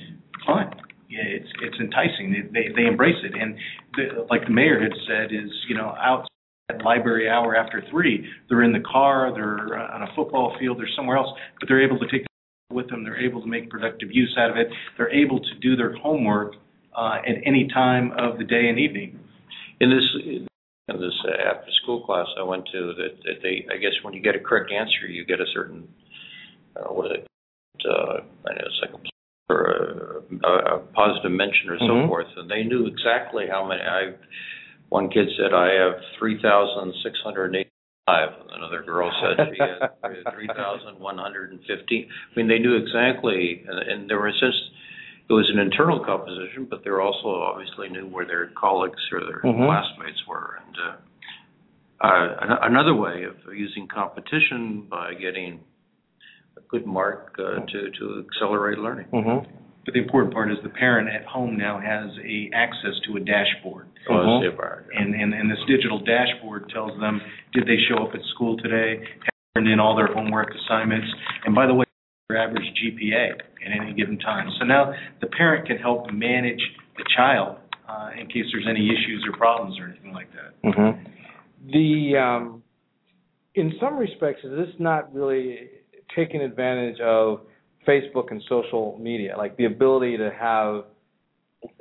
[0.46, 0.70] fun.
[1.08, 2.32] Yeah, it's it's enticing.
[2.32, 3.56] They they, they embrace it, and
[3.96, 6.27] the, like the mayor had said, is you know out
[6.70, 10.78] at library hour after three, they're in the car, they're uh, on a football field,
[10.78, 11.28] they're somewhere else,
[11.58, 13.04] but they're able to take it with them.
[13.04, 14.68] They're able to make productive use out of it.
[14.96, 16.54] They're able to do their homework
[16.96, 19.18] uh, at any time of the day and evening.
[19.80, 20.04] In this
[20.88, 24.12] in this uh, after school class I went to, that, that they I guess when
[24.12, 25.88] you get a correct answer, you get a certain
[26.76, 27.26] uh, what is it,
[27.88, 29.08] uh, I know it's like a
[29.50, 32.08] or a, a positive mention or so Mhm.
[32.08, 33.80] forth, and they knew exactly how many.
[33.80, 34.12] I
[34.88, 37.70] one kid said I have three thousand six hundred eighty
[38.06, 38.30] five.
[38.52, 42.08] Another girl said she had three thousand one hundred and fifteen.
[42.10, 44.56] I mean, they knew exactly, and, and there was just
[45.28, 49.42] it was an internal composition, but they also obviously knew where their colleagues or their
[49.44, 49.66] Mhm.
[49.66, 50.58] classmates were.
[50.66, 55.60] And uh, uh, an- another way of using competition by getting
[56.56, 59.06] a good mark uh, to to accelerate learning.
[59.12, 59.67] Mm-hmm.
[59.88, 63.20] But the important part is the parent at home now has a access to a
[63.20, 63.88] dashboard.
[64.06, 64.40] So let's Mhm.
[64.42, 64.46] see
[64.92, 67.22] And, and, and this digital dashboard tells them,
[67.54, 71.08] did they show up at school today, have turned in all their homework assignments,
[71.46, 71.86] and by the way,
[72.28, 73.30] their average GPA
[73.64, 74.50] at any given time.
[74.58, 76.60] So now the parent can help manage
[76.98, 77.56] the child
[77.88, 80.52] uh, in case there's any issues or problems or anything like that.
[80.64, 81.70] Mm-hmm.
[81.72, 82.62] The um,
[83.54, 85.70] in some respects, is this not really
[86.14, 87.40] taking advantage of
[87.88, 90.84] Facebook and social media, like the ability to have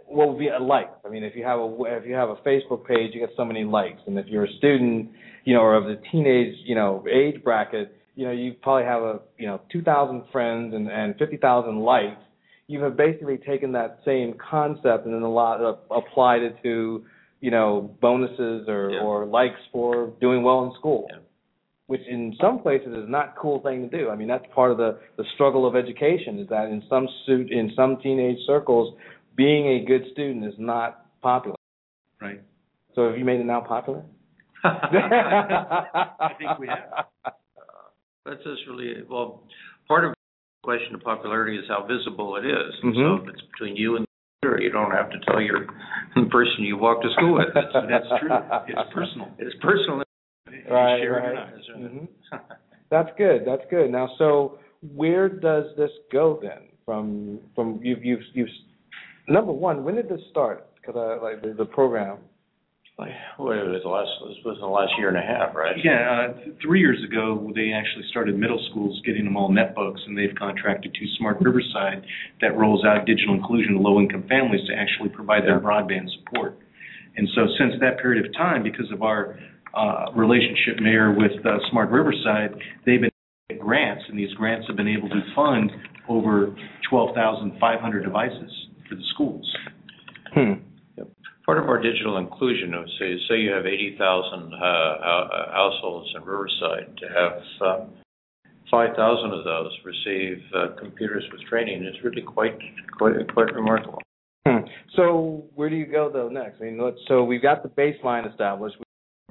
[0.07, 0.89] what would be a like?
[1.05, 3.43] I mean, if you have a if you have a Facebook page, you get so
[3.45, 5.11] many likes, and if you're a student,
[5.43, 9.01] you know, or of the teenage, you know, age bracket, you know, you probably have
[9.03, 12.21] a you know 2,000 friends and and 50,000 likes.
[12.67, 17.05] You have basically taken that same concept and then a lot uh, applied it to
[17.41, 19.01] you know bonuses or Yeah.
[19.01, 21.07] or likes for doing well in school.
[21.09, 21.17] Yeah.
[21.87, 24.09] Which in some places is not a cool thing to do.
[24.09, 27.49] I mean, that's part of the the struggle of education is that in some suit
[27.49, 28.93] in some teenage circles,
[29.35, 31.55] being a good student is not popular.
[32.21, 32.41] Right.
[32.93, 34.03] So have you made it now popular?
[34.63, 37.05] I think we have.
[38.25, 39.43] That's just really well.
[39.87, 40.15] Part of the
[40.63, 42.73] question of popularity is how visible it is.
[42.83, 43.29] And So mm-hmm.
[43.29, 44.09] if it's between you and the
[44.41, 45.67] computer, you don't have to tell your
[46.15, 47.55] the person you walk to school with.
[47.55, 48.31] It's, That's true.
[48.67, 49.27] It's personal.
[49.37, 50.06] It's personal.
[50.71, 51.33] Right, share right.
[51.33, 51.91] not, isn't it?
[52.33, 52.41] Mhm.
[52.89, 53.43] That's good.
[53.45, 53.91] That's good.
[53.91, 54.59] Now, so
[54.95, 56.69] where does this go then?
[56.85, 58.47] From from you've you've you've
[59.27, 59.83] number one.
[59.83, 60.67] When did this start?
[60.75, 62.17] Because I like the, the program.
[62.97, 64.09] Like, what was the last?
[64.25, 65.75] This was the last year and a half, right?
[65.83, 66.01] Yeah,
[66.33, 70.17] uh, th- three years ago, they actually started middle schools getting them all netbooks, and
[70.17, 72.03] they've contracted to Smart Riverside
[72.41, 76.57] that rolls out digital inclusion to low-income families to actually provide their broadband support.
[77.17, 79.37] And so since that period of time, because of our
[79.73, 82.51] uh, relationship, Mayor, with uh, Smart Riverside,
[82.85, 83.11] they've been
[83.59, 85.71] grants, and these grants have been able to fund
[86.09, 86.55] over
[86.89, 88.51] 12,500 devices
[88.87, 89.55] for the schools.
[90.33, 90.53] Hmm.
[91.45, 94.57] Part of our digital inclusion, is say, say you have 80,000 uh,
[95.53, 97.85] households in Riverside, to have uh,
[98.69, 102.57] 5,000 of those receive uh, computers with training is really quite
[102.97, 104.01] quite quite remarkable.
[104.45, 104.65] Hmm.
[104.95, 106.61] So where do you go though next?
[106.61, 108.75] I mean, let's, so we've got the baseline established.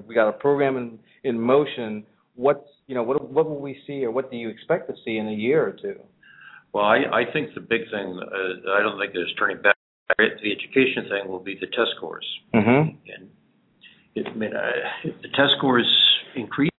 [0.05, 2.05] We got a program in in motion.
[2.35, 5.17] What's you know what what will we see or what do you expect to see
[5.17, 5.99] in a year or two?
[6.75, 9.75] Well, I, I think the big thing uh, I don't think there's turning back.
[10.19, 12.27] The education thing will be the test scores.
[12.55, 12.91] Mm-hmm.
[13.11, 13.31] And
[14.15, 14.61] it, I mean, uh,
[15.05, 15.89] if the test scores
[16.37, 16.71] increase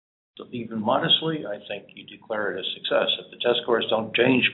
[0.52, 3.10] even modestly, I think you declare it a success.
[3.26, 4.49] If the test scores don't change,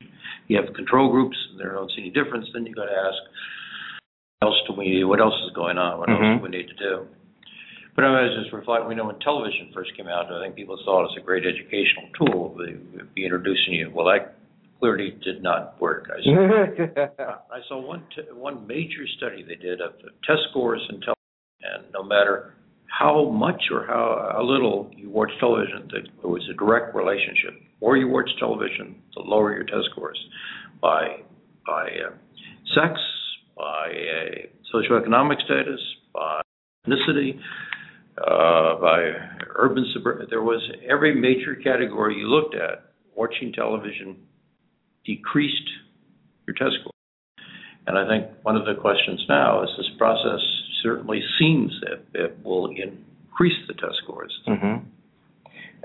[0.47, 3.19] you have control groups and they don't see any difference, then you got to ask,
[4.39, 5.03] what else do we?
[5.03, 5.99] What else is going on?
[5.99, 6.33] What Mhm.
[6.33, 7.07] else do we need to do?
[7.95, 8.89] But I was just reflecting.
[8.89, 11.43] We know when television first came out, I think people thought it was a great
[11.45, 12.55] educational tool.
[12.57, 13.91] They would be introducing you.
[13.93, 14.35] Well, that
[14.79, 16.09] clearly did not work.
[16.09, 20.81] I saw, I saw one t- one major study they did of the test scores
[20.89, 22.55] in television, and no matter
[22.87, 27.53] how much or how, how little you watch television, there was a direct relationship.
[27.59, 30.19] The more you watch television, the lower your test scores
[30.81, 31.21] by
[31.65, 32.11] by uh,
[32.75, 32.99] sex,
[33.55, 35.79] by uh, socioeconomic status,
[36.13, 36.41] by
[36.87, 37.39] ethnicity,
[38.17, 39.11] uh, by
[39.55, 40.27] urban suburban.
[40.29, 42.91] There was every major category you looked at.
[43.15, 44.17] Watching television
[45.05, 45.69] decreased
[46.47, 46.91] your test score.
[47.85, 50.39] And I think one of the questions now is this process
[50.81, 54.33] certainly seems that it will increase the test scores.
[54.47, 54.87] Mm-hmm.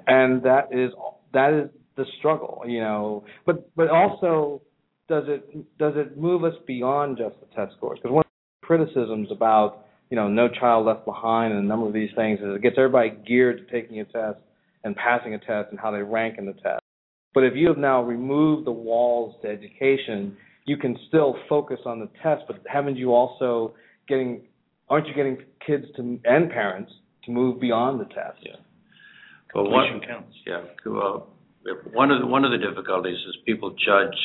[0.07, 0.93] And that is
[1.33, 3.25] that is the struggle, you know.
[3.45, 4.63] But but also,
[5.09, 7.99] does it does it move us beyond just the test scores?
[7.99, 11.87] Because one of the criticisms about you know No Child Left Behind and a number
[11.87, 14.39] of these things is it gets everybody geared to taking a test
[14.85, 16.81] and passing a test and how they rank in the test.
[17.35, 22.01] But if you have now removed the walls to education, you can still focus on
[22.01, 22.43] the test.
[22.47, 23.75] But haven't you also
[24.09, 24.43] getting
[24.89, 26.93] aren't you getting kids to and parents
[27.25, 28.39] to move beyond the test?
[28.43, 28.53] Yeah.
[29.55, 30.37] Well, one, Completion counts.
[30.47, 30.63] yeah.
[30.85, 31.29] Well,
[31.93, 34.17] one of the, one of the difficulties is people judge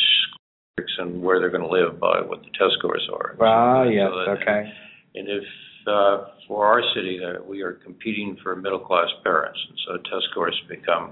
[0.77, 3.35] districts and where they're going to live by what the test scores are.
[3.41, 4.69] Ah, yes, So that- okay.
[5.15, 5.43] And if
[5.87, 10.25] uh, for our city that we are competing for middle class parents, and so test
[10.31, 11.11] scores become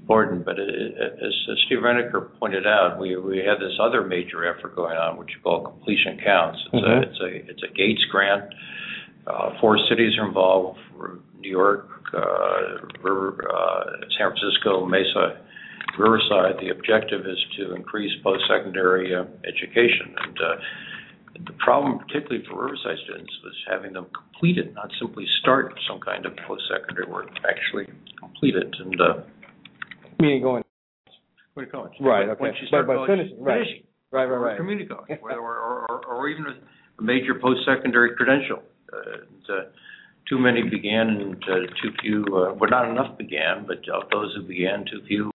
[0.00, 0.44] important.
[0.44, 4.74] But it, it, as Steve Reneker pointed out, we we have this other major effort
[4.76, 6.58] going on, which you call completion counts.
[6.72, 6.98] It's Mhm.
[6.98, 8.52] a it's a it's a Gates grant.
[9.26, 10.78] Uh, four cities are involved:
[11.40, 13.84] New York, uh, River, uh,
[14.16, 15.36] San Francisco, Mesa,
[15.98, 16.58] Riverside.
[16.60, 20.56] The objective is to increase post-secondary uh, education, and uh,
[21.46, 26.00] the problem, particularly for Riverside students, was having them complete it, not simply start some
[26.00, 27.86] kind of post-secondary work, actually
[28.18, 28.74] complete it.
[28.78, 29.22] And uh,
[30.20, 30.64] Meaning going
[31.54, 31.92] go to college.
[32.00, 32.40] Right, okay.
[32.40, 33.64] Once you But start by college, finishing, right.
[33.64, 34.56] finishing, right, right, or right.
[34.56, 36.46] community college, or, or, or, or even
[36.98, 38.62] a major post-secondary credential.
[38.92, 39.70] Uh, and, uh,
[40.28, 42.24] too many began, and uh, too few.
[42.28, 45.30] Uh, well, not enough began, but of those who began, too few.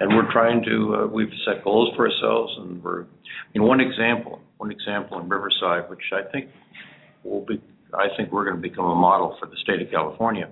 [0.00, 0.94] And we're trying to.
[0.94, 3.02] Uh, we've set goals for ourselves, and we're.
[3.02, 4.42] I mean, one example.
[4.64, 6.48] One example in Riverside, which I think
[7.22, 7.60] will be.
[7.92, 10.48] I think we're going to become a model for the state of California.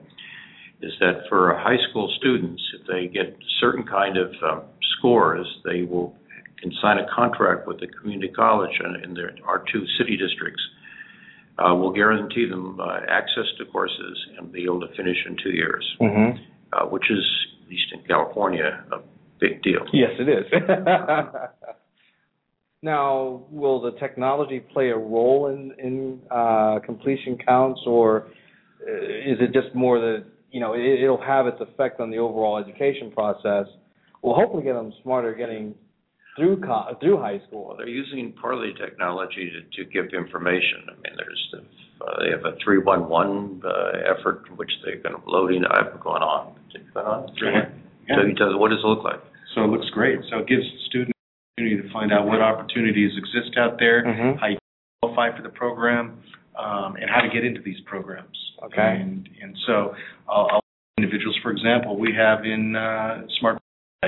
[0.82, 4.62] Is that for high school students, if they get certain kind of um,
[4.98, 6.14] scores, they will
[6.60, 10.60] can sign a contract with the community college in, in their, our two city districts.
[11.58, 15.52] Uh, will guarantee them uh, access to courses and be able to finish in two
[15.52, 16.36] years, Mm-hmm.
[16.74, 17.24] uh, which is,
[17.64, 18.98] at least in California, a
[19.40, 19.86] big deal.
[19.94, 20.44] Yes, it is.
[22.82, 28.26] now, will the technology play a role in in uh, completion counts, or
[28.86, 32.18] uh, is it just more that you know it, it'll have its effect on the
[32.18, 33.66] overall education process?
[34.22, 35.74] We'll hopefully get them smarter getting
[36.36, 37.74] through co- through high school.
[37.78, 40.82] They're using partly technology to, to give information.
[40.88, 41.58] I mean, there's the,
[42.04, 43.70] uh, they have a 311 uh,
[44.10, 45.62] effort in which they're going to loading.
[45.64, 46.56] I've gone on.
[46.94, 47.36] Gone on.
[48.08, 48.16] Yeah.
[48.16, 49.20] So he tells what does it look like?
[49.54, 50.18] So it looks great.
[50.30, 51.11] So it gives students an
[51.62, 54.38] opportunity to find out what opportunities exist out there, Mhm.
[54.38, 54.58] how you
[55.02, 56.18] qualify for the program,
[56.56, 58.36] um, and how to get into these programs.
[58.64, 59.00] Okay.
[59.00, 59.94] And and so
[60.28, 60.60] I'll, I'll
[60.98, 63.58] individuals, for example, we have in uh, Smart,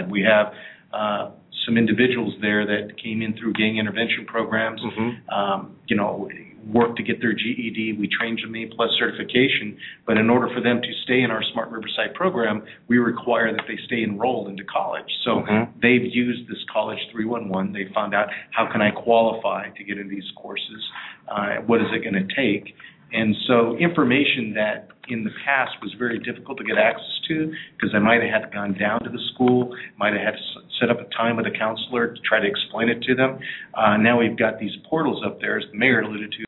[0.09, 0.53] we have
[0.93, 1.31] uh,
[1.65, 4.81] some individuals there that came in through gang intervention programs.
[4.81, 5.31] Mm-hmm.
[5.31, 6.29] Um, you know,
[6.73, 7.97] worked to get their GED.
[7.99, 9.77] We trained them A plus certification,
[10.07, 13.65] but in order for them to stay in our Smart Riverside program, we require that
[13.67, 15.11] they stay enrolled into college.
[15.23, 15.69] So Mhm.
[15.81, 17.73] they've used this College 311.
[17.73, 20.91] They found out how can I qualify to get in these courses?
[21.29, 22.75] Uh, what is it going to take?
[23.13, 27.95] And so information that in the past was very difficult to get access to because
[27.95, 30.91] I might have had to gone down to the school, might have had to set
[30.91, 33.39] up a time with a counselor to try to explain it to them.
[33.75, 36.44] Uh, now we've got these portals up there, as the mayor alluded to,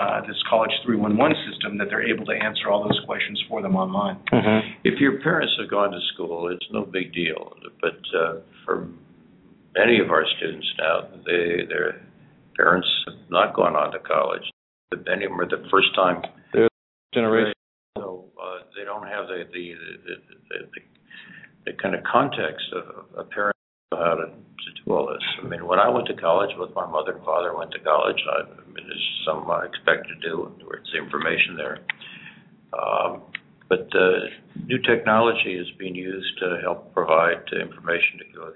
[0.00, 3.76] uh, this College 311 system that they're able to answer all those questions for them
[3.76, 4.16] online.
[4.32, 4.80] Mm-hmm.
[4.84, 7.52] If your parents have gone to school, it's no big deal.
[7.80, 8.88] But uh, for
[9.76, 12.00] many of our students now, they, their
[12.56, 14.48] parents have not gone on to college.
[15.06, 16.22] Many of them are the first time
[17.12, 17.54] Generation.
[17.98, 20.14] so uh, they don't have the the the,
[20.48, 20.80] the, the,
[21.66, 23.59] the kind of context of a parent know
[23.92, 25.22] how to, to do all this.
[25.42, 28.22] I mean, when I went to college, both my mother and father went to college.
[28.30, 30.52] I, I mean, it's something I expected to do.
[30.58, 31.78] There's the information there.
[32.72, 33.22] Um,
[33.68, 34.30] but uh,
[34.64, 38.50] new technology is being used to help provide uh, information to uh,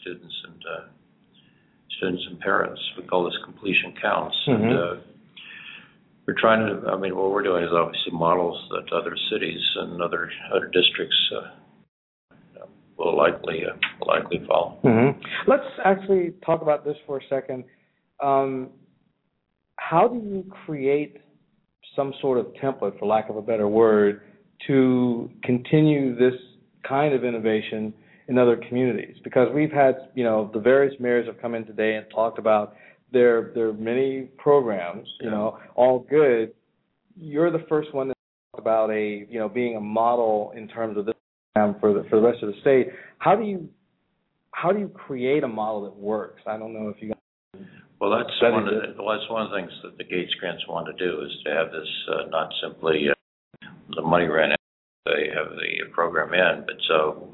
[0.00, 0.84] students and uh,
[1.98, 2.80] students and parents.
[2.96, 4.36] We call this completion counts.
[4.48, 4.54] Mhm.
[4.54, 4.94] And, uh,
[6.24, 6.88] we're trying to.
[6.88, 11.18] I mean, what we're doing is obviously models that other cities and other other districts
[11.36, 11.50] uh,
[13.04, 14.78] will likely uh, will likely follow.
[14.82, 17.64] hmm Let's actually talk about this for a second.
[18.22, 18.70] Um,
[19.76, 21.18] how do you create
[21.96, 24.22] some sort of template, for lack of a better word,
[24.66, 26.38] to continue this
[26.88, 27.92] kind of innovation
[28.28, 29.16] in other communities?
[29.24, 32.76] Because we've had, you know, the various mayors have come in today and talked about
[33.12, 36.52] there are many programs, you know, all good.
[37.14, 38.14] You're the first one to
[38.52, 41.11] talk about a, you know, being a model in terms of this
[41.54, 42.88] program for the for the rest of the state.
[43.18, 43.68] How do you
[44.52, 46.42] how do you create a model that works?
[46.46, 47.12] I don't know if you
[48.00, 50.62] Well, that's one of the, well, that's one of the things that the Gates grants
[50.68, 54.58] want to do is to have this uh, not simply uh, the money ran out,
[55.06, 57.28] they have the program in, but so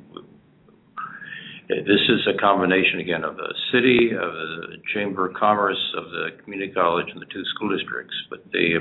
[1.68, 6.42] this is a combination again of the city, of the Chamber of Commerce, of the
[6.42, 8.14] community college, and the two school districts.
[8.30, 8.78] But the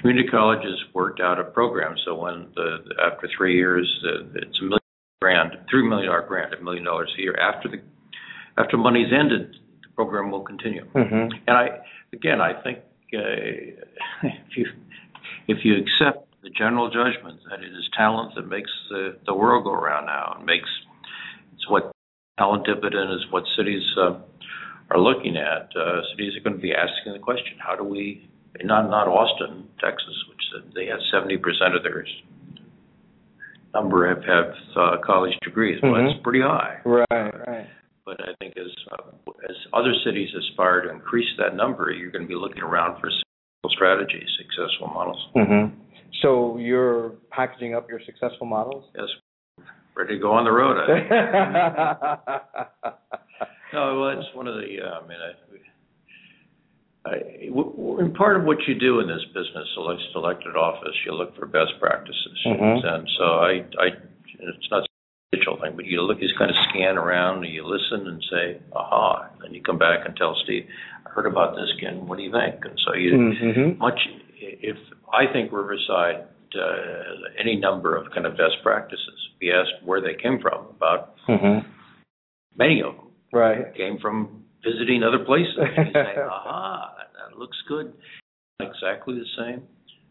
[0.00, 3.88] community college has worked out a program, so when the after three years,
[4.34, 4.78] it's a million
[5.22, 7.36] grant, three million dollar grant, a million dollars a year.
[7.40, 7.80] After the
[8.58, 10.84] after money's ended, the program will continue.
[10.94, 11.32] Mm-hmm.
[11.46, 11.68] And I,
[12.12, 12.80] again, I think
[13.14, 14.66] uh, if you
[15.48, 19.64] if you accept the general judgment that it is talent that makes the, the world
[19.64, 20.68] go around now, and makes
[21.54, 21.93] it's what
[22.38, 24.18] talent dividend is what cities uh,
[24.90, 25.70] are looking at.
[25.76, 28.28] Uh, cities are going to be asking the question: How do we?
[28.62, 32.06] Not not Austin, Texas, which they have seventy percent of their
[33.74, 35.80] number have have uh, college degrees.
[35.82, 36.78] Well, that's pretty high.
[36.84, 37.66] Right, right.
[38.06, 39.10] But I think as uh,
[39.48, 43.10] as other cities aspire to increase that number, you're going to be looking around for
[43.10, 45.28] successful strategies, successful models.
[45.36, 45.80] Mm-hmm.
[46.22, 48.84] So you're packaging up your successful models?
[48.96, 49.08] Yes,
[49.96, 50.76] ready to go on the road.
[50.78, 51.10] I think.
[53.72, 54.80] no, well, it's one of the.
[54.82, 55.18] Uh, I mean,
[57.06, 60.56] I, I, w- w- and part of what you do in this business, elect, elected
[60.56, 62.84] office, you look for best practices, Mhm.
[62.84, 63.88] and so I, I,
[64.40, 64.86] it's not a
[65.36, 68.24] digital thing, but you look, you just kind of scan around, and you listen and
[68.30, 70.66] say, aha, and then you come back and tell Steve,
[71.06, 72.06] I heard about this, Ken.
[72.06, 72.64] What do you think?
[72.64, 73.78] And so you Mhm.
[73.78, 74.00] much.
[74.40, 74.76] If
[75.12, 76.24] I think Riverside
[76.56, 80.66] uh, any number of kind of best practices, be asked where they came from.
[80.76, 81.64] About Mhm.
[82.56, 83.74] many of them Right.
[83.74, 85.56] came from visiting other places.
[85.56, 87.92] You say, aha, that looks good.
[88.60, 89.62] Exactly the same.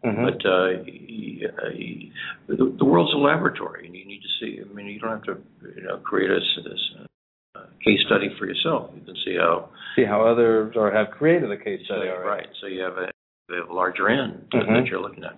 [0.03, 0.24] Mhm.
[0.26, 2.11] But uh, y-
[2.48, 4.60] the, the world's a laboratory, and you need to see.
[4.60, 5.38] I mean, you don't have to,
[5.76, 6.91] you know, create a, this,
[7.56, 8.91] uh, case study for yourself.
[8.95, 9.70] You can see how.
[9.95, 12.28] See how others or have created a case study already.
[12.28, 12.48] right.
[12.60, 13.11] So you have a,
[13.49, 14.68] you have a larger end Mhm.
[14.76, 15.38] that you're looking at.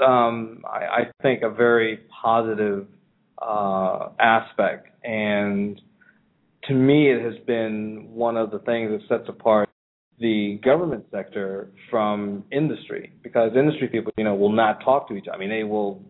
[0.00, 2.86] Um, I, I think a very positive
[3.40, 5.80] uh, aspect, and
[6.64, 9.68] to me, it has been one of the things that sets apart
[10.20, 15.28] the government sector from industry, because industry people, you know, will not talk to each
[15.28, 15.36] other.
[15.36, 16.02] I mean, they will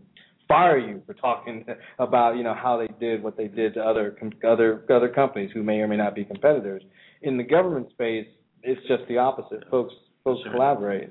[0.48, 1.64] fire you for talking
[1.98, 4.16] about, you know, how they did what they did to other
[4.48, 6.82] other other companies who may or may not be competitors.
[7.22, 8.26] In the government space,
[8.62, 9.64] it's just the opposite.
[9.70, 9.94] Folks
[10.24, 10.52] folks Sure.
[10.52, 11.10] collaborate.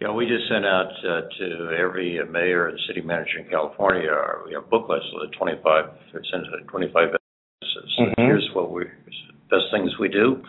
[0.00, 4.08] Yeah, we just sent out uh, to every uh, mayor and city manager in California,
[4.08, 5.84] our, we have booklets of the 25,
[6.14, 7.98] we sent to 25 businesses.
[7.98, 8.14] Mhm.
[8.18, 8.84] Here's what we,
[9.50, 10.40] best things we do.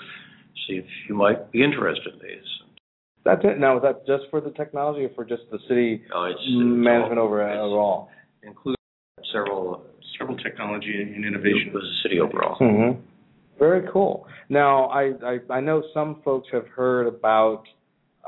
[0.68, 2.46] See if you might be interested in these.
[3.26, 3.58] That's it.
[3.60, 6.48] Now, is that just for the technology or for just the city Uh, it's, it's
[6.56, 8.10] management all- overall?
[8.44, 8.76] Include
[9.34, 9.84] several,
[10.18, 11.72] Several technology and it innovation.
[11.74, 12.58] was the city overall.
[12.60, 13.00] Mm-hmm.
[13.58, 14.28] Very cool.
[14.50, 17.64] Now, I, I I know some folks have heard about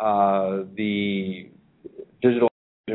[0.02, 1.50] uh, the
[2.22, 2.50] digital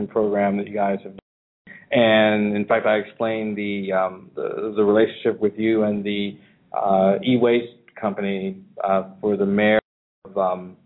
[0.09, 1.77] program that you guys have, done.
[1.93, 6.37] and in fact, I explained the um, the, the relationship with you and the
[6.77, 9.79] uh, e-waste company uh, for the mayor
[10.25, 10.77] of um,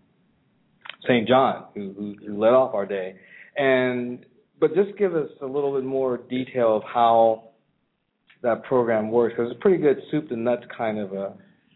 [1.03, 1.27] St.
[1.27, 3.15] John, who, who who led off our day,
[3.57, 4.25] and
[4.59, 7.49] but just give us a little bit more detail of how
[8.43, 11.33] that program works because it's a pretty good soup to nuts kind of a.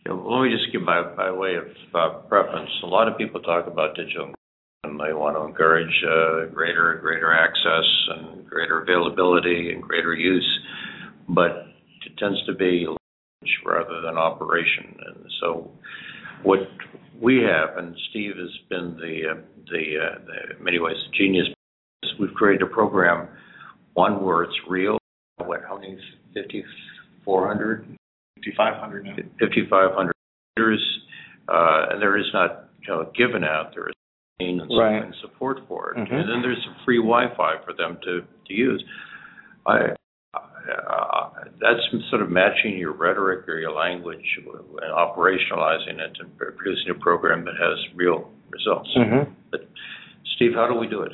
[0.08, 1.66] Let me just give by way of
[1.96, 2.70] uh, preference.
[2.84, 4.36] A lot of people talk about digital,
[4.84, 10.48] and they want to encourage uh, greater greater access and greater availability and greater use,
[11.28, 11.68] but
[12.06, 12.86] it tends to be
[13.66, 14.96] rather than operation.
[15.08, 15.72] And so,
[16.44, 16.60] what
[17.20, 19.42] we have, and Steve has been the uh,
[19.72, 21.48] the, in many ways the genius.
[22.20, 23.28] We've created a program,
[23.96, 25.00] one where it's real.
[25.38, 25.62] What?
[25.68, 25.98] How many?
[26.36, 26.64] Fifty
[27.24, 27.95] four hundred.
[28.52, 29.16] 5,500 now.
[29.40, 30.14] 5,500
[30.58, 31.00] meters,
[31.48, 33.74] uh, and there is not you know given out.
[33.74, 33.96] There is
[34.40, 35.02] and, Right.
[35.02, 36.12] and support for it, Mhm.
[36.12, 38.84] and then there's some free Wi-Fi for them to to use.
[39.66, 39.94] I.
[40.36, 41.30] Uh,
[41.62, 46.96] that's sort of matching your rhetoric or your language and operationalizing it and producing a
[46.96, 48.90] program that has real results.
[48.98, 49.32] Mm-hmm.
[49.52, 49.70] But
[50.36, 51.12] Steve, how do we do it?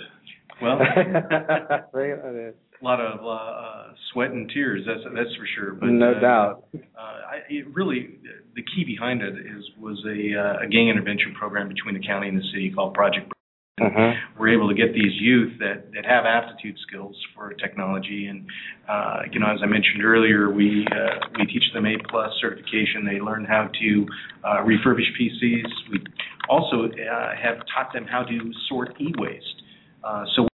[0.62, 0.78] Well,
[1.94, 2.56] Right on it.
[2.82, 4.84] A lot of uh, sweat and tears.
[4.86, 5.74] That's that's for sure.
[5.74, 6.66] But no uh, doubt.
[6.74, 8.20] Uh, I, it really,
[8.56, 12.28] the key behind it is was a, uh, a gang intervention program between the county
[12.28, 13.32] and the city called Project.
[13.80, 14.40] Mm-hmm.
[14.40, 18.46] We're able to get these youth that that have aptitude skills for technology, and
[18.88, 23.06] uh, you know, as I mentioned earlier, we uh, we teach them A plus certification.
[23.06, 24.06] They learn how to
[24.44, 25.66] uh, refurbish PCs.
[25.92, 26.04] We
[26.50, 29.64] also uh, have taught them how to sort e-waste.
[30.04, 30.51] Uh, so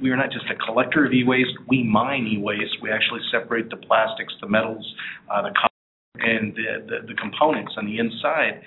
[0.00, 1.52] we are not just a collector of e-waste.
[1.68, 2.82] We mine e-waste.
[2.82, 4.84] We actually separate the plastics, the metals,
[5.30, 8.62] uh, the copper, and the, the, the components on the inside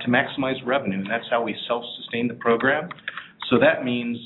[0.00, 1.00] to maximize revenue.
[1.00, 2.88] And that's how we self-sustain the program.
[3.50, 4.16] So that means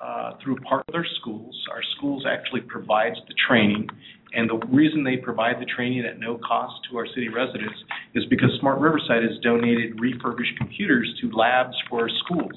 [0.00, 3.86] uh, through part of their schools, our schools actually provides the training.
[4.34, 7.76] And the reason they provide the training at no cost to our city residents
[8.14, 12.56] is because Smart Riverside has donated refurbished computers to labs for schools.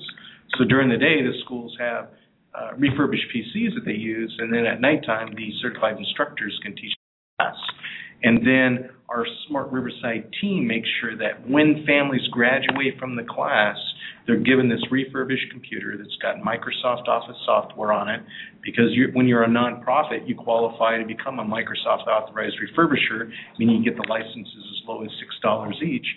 [0.57, 2.07] So during the day, the schools have
[2.57, 6.93] uh, refurbished PCs that they use, and then at nighttime, the certified instructors can teach
[7.37, 7.55] class.
[8.23, 13.77] And then our Smart Riverside team makes sure that when families graduate from the class,
[14.25, 18.21] they're given this refurbished computer that's got Microsoft Office software on it.
[18.63, 23.29] Because you're, when you're a nonprofit, you qualify to become a Microsoft authorized refurbisher,
[23.59, 26.07] meaning you get the licenses as low as six dollars each.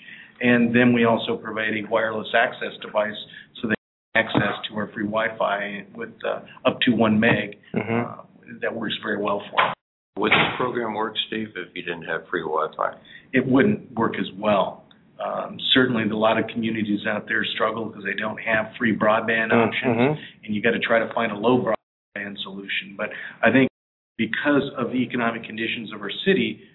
[0.41, 3.17] And then we also provide a wireless access device
[3.61, 3.78] so can
[4.19, 7.57] access to our free Wi-Fi with uh, up to one meg.
[7.75, 8.05] Mhm.
[8.05, 8.23] Uh,
[8.61, 9.73] that works very well for them.
[10.19, 12.95] Would this program work, Steve, if you didn't have free Wi-Fi?
[13.35, 14.85] it wouldn't work as well.
[15.23, 19.53] Um, certainly, a lot of communities out there struggle because they don't have free broadband
[19.53, 20.19] options, Mhm.
[20.45, 22.95] and you got to try to find a low broadband solution.
[22.97, 23.11] But
[23.43, 23.69] I think
[24.17, 26.67] because of the economic conditions of our city,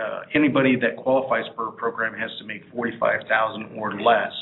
[0.00, 4.32] uh, anybody that qualifies for a program has to make forty-five thousand or less.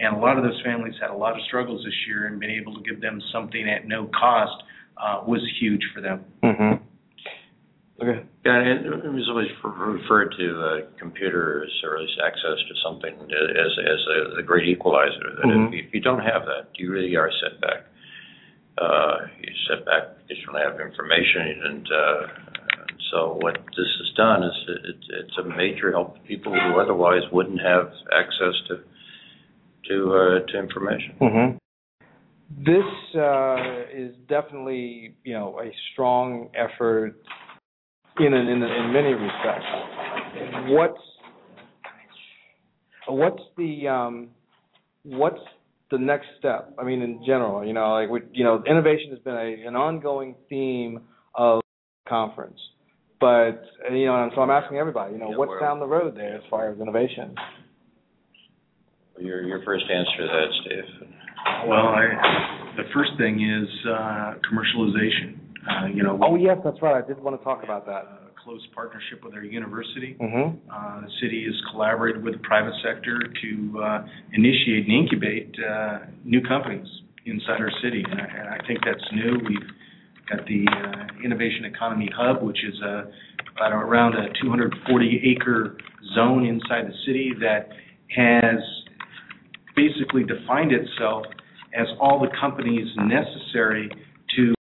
[0.00, 2.58] And a lot of those families had a lot of struggles this year, and being
[2.58, 4.62] able to give them something at no cost
[4.96, 6.24] uh, was huge for them.
[6.42, 6.82] Mm-hmm.
[8.02, 8.24] Okay.
[8.46, 13.12] Yeah, and it was always referred to uh, computers or at least access to something
[13.12, 15.36] as as a, the great equalizer.
[15.36, 15.66] That Mhm.
[15.68, 17.84] if, you, if you don't have that, you really are set back.
[18.78, 22.26] Uh, you set back because you don't have information, and uh,
[23.10, 27.22] so what this has done is it, it's a major help to people who otherwise
[27.30, 28.80] wouldn't have access to
[29.88, 31.14] to uh, to information.
[31.20, 31.56] Mm-hmm.
[32.64, 37.14] This uh, is definitely, you know, a strong effort
[38.18, 39.66] in in in, in many respects.
[40.68, 41.00] What's
[43.08, 44.28] what's the um,
[45.04, 45.40] what's
[45.90, 46.74] the next step?
[46.78, 49.76] I mean, in general, you know, like we, you know, innovation has been a, an
[49.76, 51.00] ongoing theme
[51.34, 51.60] of
[52.04, 52.58] the conference.
[53.20, 53.62] But
[53.92, 56.36] you know, and so I'm asking everybody, you know, Yeah, what's down the road there
[56.36, 57.34] as far as innovation?
[59.20, 61.08] Your your first answer to that, Steve.
[61.66, 65.38] Well, I, the first thing is uh, commercialization.
[65.68, 67.02] Uh, you know, Oh yes, that's right.
[67.02, 68.04] I did want to talk about that.
[68.04, 70.16] a close partnership with our university.
[70.20, 70.56] Mm-hmm.
[70.70, 75.98] Uh, the city has collaborated with the private sector to uh, initiate and incubate uh,
[76.24, 76.86] new companies
[77.26, 79.36] inside our city, and I, and I think that's new.
[79.46, 79.68] We've
[80.30, 83.10] got the uh, Innovation Economy Hub, which is a,
[83.56, 85.76] about around a 240 acre
[86.14, 87.68] zone inside the city that
[88.16, 88.58] has
[89.80, 91.24] basically defined itself
[91.74, 93.88] as all the companies necessary
[94.36, 94.54] to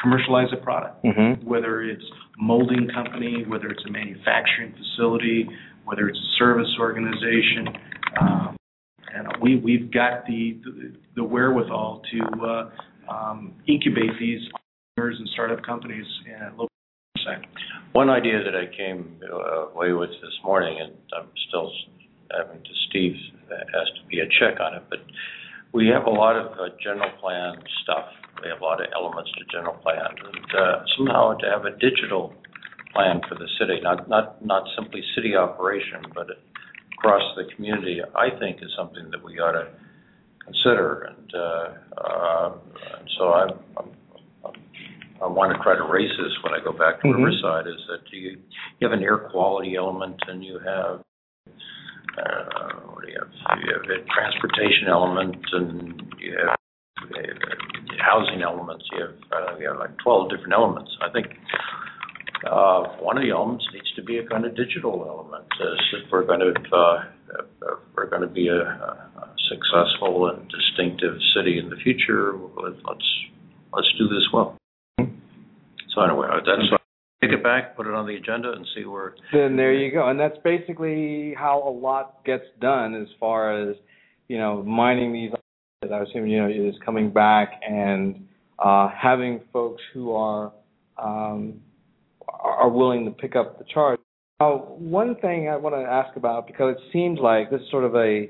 [0.00, 1.46] commercialize a product Mm-hmm.
[1.46, 2.04] whether it's
[2.38, 5.48] molding company, whether it's a manufacturing facility,
[5.84, 7.68] whether it's a service organization.
[8.20, 8.56] Um,
[9.14, 12.70] and we, we've got the, the, the wherewithal to uh,
[13.12, 16.06] um, incubate these entrepreneurs and startup companies
[16.42, 16.68] at local
[17.24, 17.44] site.
[17.92, 21.70] One idea that I came uh, away with this morning, and I'm still
[22.30, 23.16] having to Steve
[23.48, 25.00] has to be a check on it, but
[25.72, 28.08] we have a lot of uh, general plan stuff.
[28.42, 31.76] We have a lot of elements to general plan, and uh, somehow to have a
[31.78, 32.32] digital
[32.94, 36.28] plan for the city, not not not simply city operation, but
[36.96, 39.68] across the community, I think is something that we ought to
[40.44, 41.12] consider.
[41.12, 42.52] And, uh, uh,
[42.98, 43.90] and so I'm, I'm,
[45.22, 47.22] i want to try to raise this when I go back to mm-hmm.
[47.22, 47.66] Riverside.
[47.66, 48.38] Is that you
[48.80, 51.00] you have an air quality element, and you have
[52.18, 53.58] uh, what do you have?
[53.60, 56.56] You have a transportation element, and you have,
[57.98, 58.84] housing elements.
[58.92, 60.90] You have uh, you have like 12 different elements.
[61.02, 61.26] I think
[62.50, 65.46] uh, one of the elements needs to be a kind of digital element.
[65.60, 67.04] Uh, if we're going to uh,
[67.38, 73.04] if we're going to be a, a successful and distinctive city in the future, let's
[73.72, 74.56] let's do this well.
[74.98, 76.85] So anyway, that's
[77.22, 79.14] take it back, put it on the agenda, and see where.
[79.32, 83.76] Then there you go, and that's basically how a lot gets done as far as
[84.28, 85.30] you know mining these.
[85.82, 88.26] I assume you know is coming back and
[88.58, 90.52] uh, having folks who are
[91.02, 91.60] um,
[92.28, 94.00] are willing to pick up the charge.
[94.40, 97.84] Now, one thing I want to ask about because it seems like this is sort
[97.84, 98.28] of a,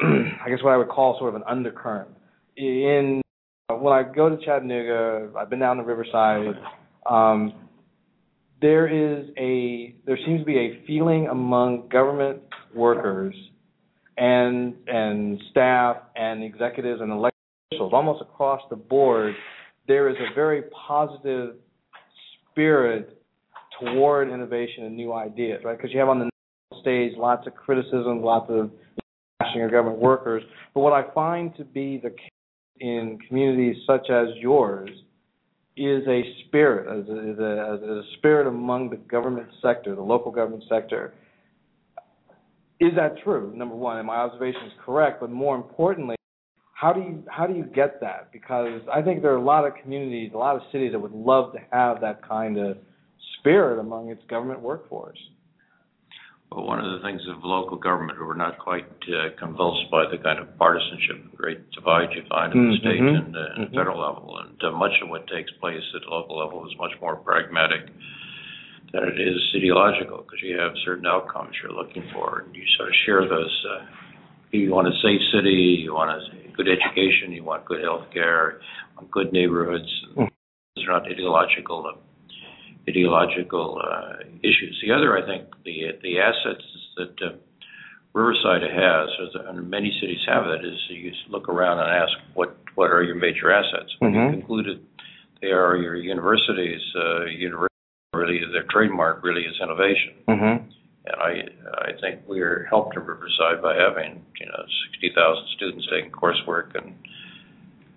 [0.02, 2.10] I guess what I would call sort of an undercurrent
[2.56, 3.22] in
[3.68, 5.30] when I go to Chattanooga.
[5.38, 6.54] I've been down the Riverside.
[7.08, 7.52] Um,
[8.60, 12.40] there is a there seems to be a feeling among government
[12.74, 13.34] workers
[14.16, 17.38] and and staff and executives and elected
[17.70, 19.34] officials almost across the board
[19.86, 21.56] there is a very positive
[22.50, 23.22] spirit
[23.80, 25.76] toward innovation and new ideas, right?
[25.76, 26.30] Because you have on the
[26.80, 28.70] stage lots of criticism, lots of
[29.38, 30.42] bashing of government workers.
[30.74, 32.30] But what I find to be the case
[32.80, 34.90] in communities such as yours
[35.76, 41.12] is a spirit, is a, a spirit among the government sector, the local government sector.
[42.80, 43.52] Is that true?
[43.54, 45.20] Number one, and my observation is correct.
[45.20, 46.16] But more importantly,
[46.72, 48.30] how do you how do you get that?
[48.32, 51.12] Because I think there are a lot of communities, a lot of cities that would
[51.12, 52.76] love to have that kind of
[53.38, 55.18] spirit among its government workforce.
[56.52, 60.18] Well, one of the things of local government, we're not quite uh, convulsed by the
[60.22, 62.86] kind of partisanship, and great divide you find at the mm-hmm.
[62.86, 63.74] state and uh, mm-hmm.
[63.74, 64.38] federal level.
[64.38, 67.90] And uh, much of what takes place at local level is much more pragmatic
[68.92, 72.90] than it is ideological because you have certain outcomes you're looking for, and you sort
[72.90, 73.66] of share those.
[73.66, 73.86] Uh,
[74.52, 76.22] you want a safe city, you want a
[76.56, 78.60] good education, you want good health care,
[79.10, 79.90] good neighborhoods.
[80.16, 80.28] Mm.
[80.76, 81.98] These are not ideological uh,
[82.88, 84.82] ideological uh, issues.
[84.84, 86.64] The other, I think, the the assets
[86.96, 87.36] that uh,
[88.14, 89.08] Riverside has,
[89.48, 93.16] and many cities have that, is you look around and ask what what are your
[93.16, 93.92] major assets.
[94.02, 94.34] Mm-hmm.
[94.34, 94.86] You concluded
[95.42, 96.80] they are your universities.
[96.94, 97.74] Uh, university
[98.14, 100.14] really, their trademark really is innovation.
[100.28, 100.70] Mm-hmm.
[101.06, 101.32] And I
[101.88, 106.10] I think we are helped in Riverside by having you know sixty thousand students taking
[106.10, 106.94] coursework and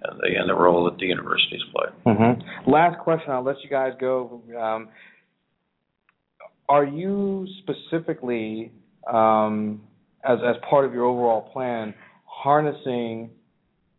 [0.04, 2.14] and the and the role that the universities play.
[2.14, 2.72] Mm-hmm.
[2.72, 4.42] Last question, I'll let you guys go.
[4.60, 4.90] Um,
[6.68, 8.72] are you specifically,
[9.12, 9.82] um,
[10.24, 11.94] as as part of your overall plan,
[12.26, 13.32] harnessing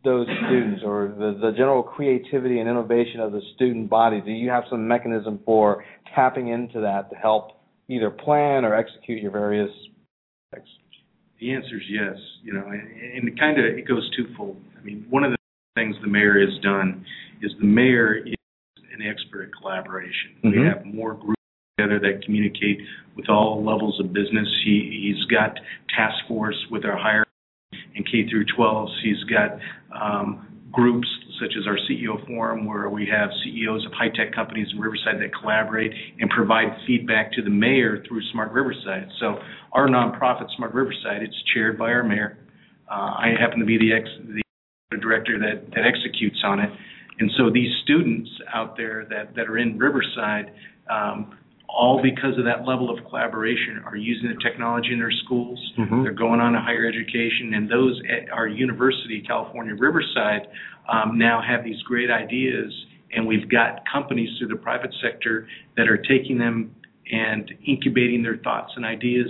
[0.02, 4.20] those students or the, the general creativity and innovation of the student body?
[4.20, 7.50] Do you have some mechanism for tapping into that to help
[7.88, 9.70] either plan or execute your various
[10.50, 10.70] projects?
[11.40, 12.16] The answer is yes.
[12.42, 12.80] You know, and,
[13.16, 14.56] and it kind of it goes twofold.
[14.78, 15.36] I mean, one of the
[15.80, 17.04] things the mayor has done
[17.42, 18.34] is the mayor is
[18.92, 20.36] an expert at collaboration.
[20.44, 20.60] Mm-hmm.
[20.60, 21.40] We have more groups
[21.78, 22.80] together that communicate
[23.16, 24.48] with all levels of business.
[24.64, 25.58] He he's got
[25.96, 27.24] task force with our higher
[27.96, 28.90] and K through 12s.
[29.02, 29.58] He's got
[29.98, 31.08] um, groups
[31.40, 35.16] such as our CEO forum, where we have CEOs of high tech companies in Riverside
[35.20, 39.08] that collaborate and provide feedback to the mayor through Smart Riverside.
[39.18, 39.38] So
[39.72, 42.36] our nonprofit, Smart Riverside, it's chaired by our mayor.
[42.90, 44.42] Uh, I happen to be the ex the
[44.98, 46.70] director that that executes on it.
[47.18, 50.52] And so these students out there that that are in Riverside.
[50.90, 51.36] Um,
[51.72, 55.58] all because of that level of collaboration, are using the technology in their schools.
[55.78, 56.02] Mm-hmm.
[56.02, 60.48] They're going on to higher education, and those at our university, California Riverside,
[60.92, 62.72] um, now have these great ideas.
[63.12, 65.46] And we've got companies through the private sector
[65.76, 66.74] that are taking them
[67.10, 69.28] and incubating their thoughts and ideas.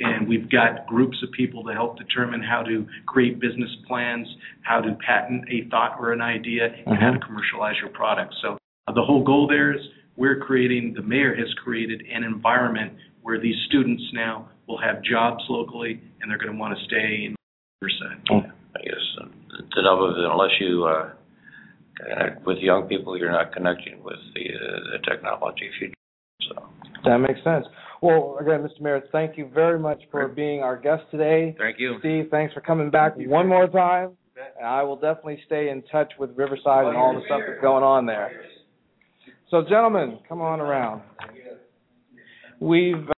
[0.00, 4.26] And we've got groups of people to help determine how to create business plans,
[4.62, 6.90] how to patent a thought or an idea, mm-hmm.
[6.90, 7.26] and how to mm-hmm.
[7.26, 8.34] commercialize your product.
[8.42, 8.58] So
[8.88, 9.80] uh, the whole goal there is
[10.16, 15.44] we're creating, the mayor has created an environment where these students now will have jobs
[15.48, 17.36] locally and they're going to want to stay in
[17.80, 18.22] Riverside.
[18.30, 19.30] Yeah, I guess
[19.74, 21.10] the number unless you uh,
[21.96, 25.94] connect with young people, you're not connecting with the, uh, the technology future.
[26.48, 26.68] So
[27.04, 27.66] that makes sense.
[28.02, 28.80] Well, again, Mr.
[28.80, 31.54] Mayor, thank you very much for being our guest today.
[31.58, 32.28] Thank you, Steve.
[32.30, 34.12] Thanks for coming back one more time.
[34.58, 37.84] And I will definitely stay in touch with Riverside and all the stuff that's going
[37.84, 38.30] on there.
[39.50, 41.02] So, gentlemen, come on around.
[42.58, 43.12] We've uh,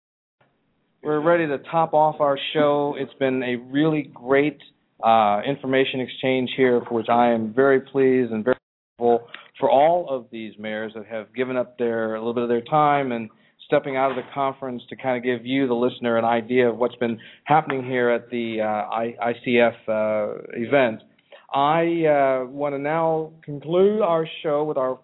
[1.03, 2.95] we're ready to top off our show.
[2.97, 4.59] It's been a really great
[5.03, 8.57] uh, information exchange here, for which I am very pleased and very
[8.99, 9.29] grateful
[9.59, 12.63] for all of these mayors that have given up their a little bit of their
[12.63, 13.31] time and
[13.73, 16.77] stepping out of the conference to kind of give you, the listener, an idea of
[16.77, 21.01] what's been happening here at the uh, ICF uh, event.
[21.55, 24.99] I uh, want to now conclude our show with our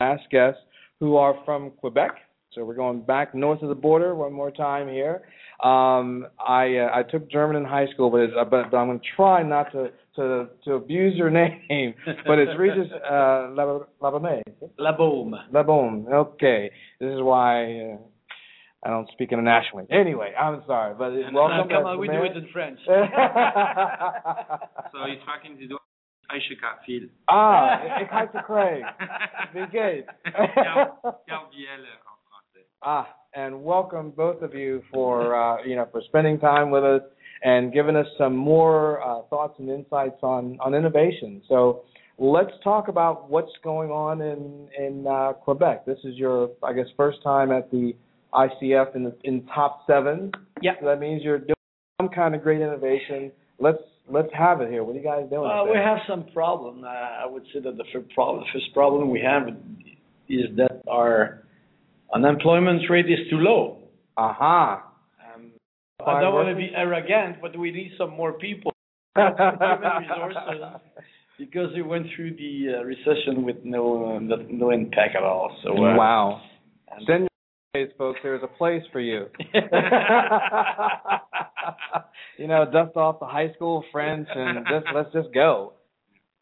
[0.00, 0.60] last guests,
[1.00, 2.10] who are from Quebec.
[2.52, 5.22] So we're going back north of the border one more time here.
[5.62, 9.06] Um, I uh, I took German in high school, but but, but I'm going to
[9.16, 11.94] try not to, to to abuse your name.
[12.26, 14.42] But it's Regis uh, Labeaume.
[14.78, 15.50] Labeaume.
[15.52, 16.12] Labeaume.
[16.12, 16.70] Okay,
[17.00, 17.94] this is why.
[17.94, 17.96] Uh,
[18.86, 19.86] I don't speak internationally.
[19.90, 21.70] Anyway, I'm sorry, but welcome.
[21.70, 22.78] come on, we do it in French.
[22.86, 22.92] so
[25.08, 25.78] he's talking to do
[26.30, 27.08] Aisha Kafil.
[27.26, 28.84] Ah, ik heiße Craig.
[29.52, 30.12] Wie geht's?
[32.82, 37.02] Ah, and welcome both of you for uh, you know for spending time with us
[37.42, 41.42] and given us some more uh, thoughts and insights on on innovation.
[41.48, 41.82] So
[42.18, 45.86] let's talk about what's going on in in uh, Quebec.
[45.86, 47.94] This is your I guess first time at the
[48.32, 50.32] ICF in the in top seven.
[50.62, 50.72] Yeah.
[50.80, 51.54] So that means you're doing
[52.00, 53.32] some kind of great innovation.
[53.58, 53.78] Let's
[54.10, 54.84] let's have it here.
[54.84, 55.50] What are you guys doing?
[55.50, 56.84] Uh, we have some problem.
[56.84, 59.48] Uh, I would say that the first problem, the first problem we have
[60.28, 61.44] is that our
[62.14, 63.78] unemployment rate is too low.
[64.16, 64.74] Aha.
[64.74, 64.90] Uh-huh.
[66.06, 68.72] I don't want to be arrogant, but we need some more people.
[69.16, 70.80] human resources
[71.38, 74.18] because we went through the uh, recession with no uh,
[74.50, 75.56] no impact at all.
[75.62, 76.40] So uh, wow.
[77.06, 77.28] Send
[77.74, 78.20] your folks.
[78.22, 79.26] There's a place for you.
[82.38, 85.72] you know, dust off the high school French and just let's just go.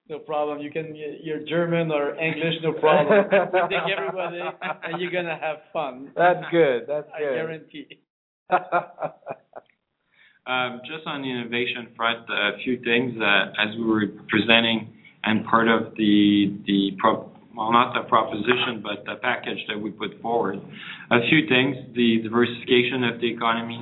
[0.09, 0.59] No problem.
[0.61, 3.25] You can you're German or English, no problem.
[3.31, 3.39] we
[3.71, 4.41] take everybody,
[4.83, 6.11] and you're gonna have fun.
[6.17, 6.83] That's good.
[6.87, 7.29] That's good.
[7.29, 8.01] I guarantee.
[10.47, 14.91] Um, just on the innovation front, a few things uh, as we were presenting
[15.25, 16.91] and part of the the
[17.55, 20.59] well, not the proposition, but the package that we put forward.
[21.11, 23.79] A few things: the diversification of the economy,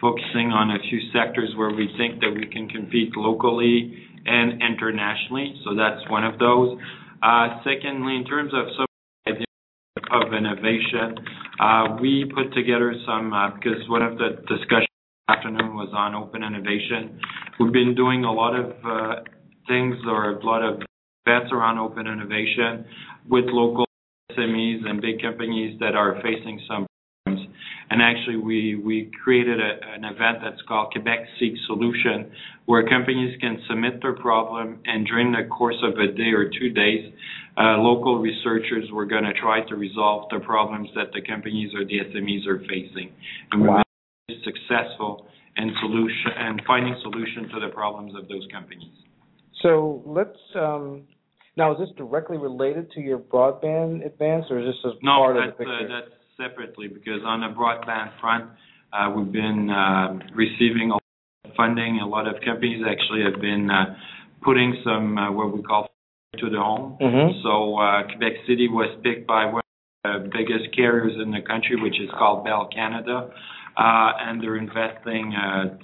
[0.00, 3.94] focusing on a few sectors where we think that we can compete locally
[4.26, 5.54] and internationally.
[5.64, 6.76] So that's one of those.
[7.22, 8.86] Uh, secondly, in terms of some
[10.10, 11.14] of innovation,
[11.60, 14.89] uh, we put together some uh, because one of the discussions
[15.30, 17.20] afternoon was on open innovation.
[17.58, 19.22] We've been doing a lot of uh,
[19.68, 20.80] things or a lot of
[21.24, 22.84] bets around open innovation
[23.28, 23.86] with local
[24.32, 26.86] SMEs and big companies that are facing some
[27.24, 27.48] problems.
[27.90, 32.30] And actually, we, created an event that's called Quebec Seek Solution,
[32.66, 36.70] where companies can submit their problem, and during the course of a day or two
[36.70, 37.12] days,
[37.58, 41.84] uh, local researchers were going to try to resolve the problems that the companies or
[41.84, 43.12] the SMEs are facing.
[43.52, 43.82] Wow.
[44.44, 45.26] Successful
[45.56, 48.92] in solution and finding solution to the problems of those companies.
[49.62, 51.02] So let's um,
[51.56, 55.36] now is this directly related to your broadband advance, or is this as no, part
[55.36, 55.94] that's, of the picture?
[55.94, 58.50] Uh, that's separately because on the broadband front,
[58.92, 61.02] uh, we've been uh, receiving a lot
[61.44, 62.00] of funding.
[62.02, 63.96] A lot of companies actually have been uh,
[64.42, 65.90] putting some uh, what we call
[66.38, 66.96] to the home.
[67.00, 67.42] Mm-hmm.
[67.42, 69.62] So uh, Quebec City was picked by one
[70.04, 73.34] of the biggest carriers in the country, which is called Bell Canada, uh,
[73.76, 75.76] and they're investing uh,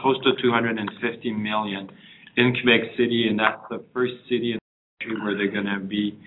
[0.00, 1.90] close to 250 million
[2.36, 5.84] in Quebec City, and that's the first city in the country where they're going to
[5.84, 6.18] be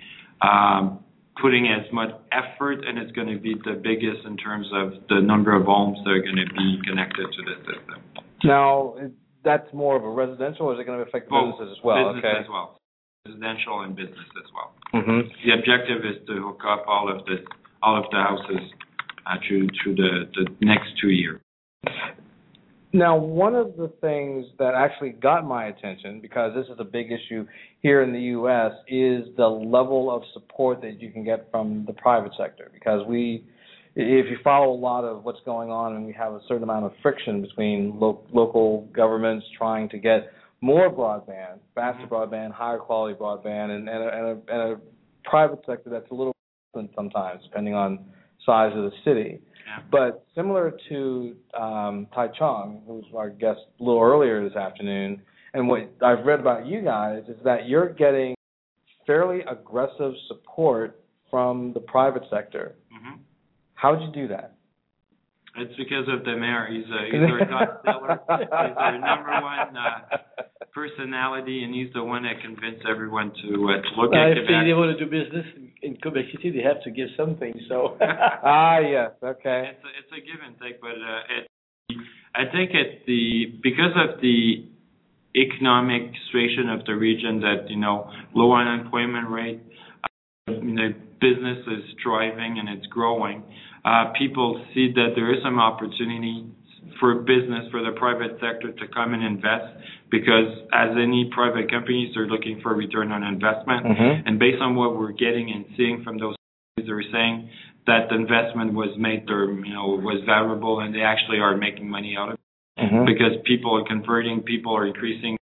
[0.42, 1.00] um,
[1.42, 5.22] putting as much effort, and it's going to be the biggest in terms of the
[5.22, 8.26] number of homes that are going to be connected to the system.
[8.44, 8.96] Now,
[9.44, 12.14] that's more of a residential, or is it going to affect businesses as well?
[12.14, 12.40] Business okay.
[12.42, 12.78] as well,
[13.28, 14.74] residential and business as well.
[14.94, 15.28] Mm-hmm.
[15.44, 17.44] The objective is to hook up all of the
[17.84, 18.85] all of the houses uh,
[19.48, 21.42] through through the the next two years.
[22.96, 27.08] Now, one of the things that actually got my attention, because this is a big
[27.12, 27.46] issue
[27.82, 31.92] here in the U.S., is the level of support that you can get from the
[31.92, 32.72] private sector.
[32.74, 33.44] Because we,
[33.98, 36.86] if you follow a lot of what's going on, and we have a certain amount
[36.86, 40.32] of friction between lo- local governments trying to get
[40.62, 42.14] more broadband, faster mm-hmm.
[42.14, 44.80] broadband, higher quality broadband, and, and, a, and, a, and a
[45.30, 46.34] private sector that's a little
[46.72, 48.06] different sometimes, depending on
[48.46, 49.40] size of the city.
[49.92, 55.22] But similar to um, Tai Chong, who was our guest a little earlier this afternoon,
[55.54, 58.36] and what I've read about you guys is that you're getting
[59.08, 61.02] fairly aggressive support
[61.32, 62.76] from the private sector.
[62.94, 63.22] Mm-hmm.
[63.74, 64.56] How'd you do that?
[65.58, 66.68] It's because of the mayor.
[66.70, 68.20] He's a he's our God seller.
[68.40, 68.48] He's
[68.78, 70.18] our number one uh,
[70.74, 74.44] personality, and he's the one that convinced everyone to uh, to look Uh, at if
[74.48, 74.76] they Quebec.
[74.76, 75.46] want to do business
[75.86, 77.54] in- in Quebec City, they have to give something.
[77.70, 79.72] So ah, yes, okay.
[79.72, 81.48] It's a, it's a give and take, but uh, it,
[82.36, 84.66] I think it's the because of the
[85.36, 89.62] economic situation of the region that you know low unemployment rate,
[90.04, 93.44] uh, you know, business is thriving and it's growing.
[93.84, 96.46] Uh, people see that there is some opportunity
[97.00, 99.74] for business for the private sector to come and invest
[100.12, 104.24] because as any private companies they're looking for return on investment Mhm.
[104.26, 106.36] and based on what we're getting and seeing from those
[106.78, 107.50] companies, they're saying
[107.88, 111.90] that the investment was made or you know was valuable and they actually are making
[111.90, 113.06] money out of it Mhm.
[113.06, 115.38] because people are converting, people are increasing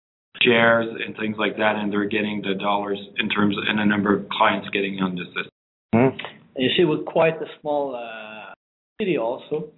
[0.41, 3.85] shares and things like that, and they're getting the dollars in terms of, and the
[3.85, 5.51] number of clients getting on the system.
[5.93, 6.19] Mhm.
[6.57, 8.53] you see, we're quite a small uh,
[9.01, 9.69] city also,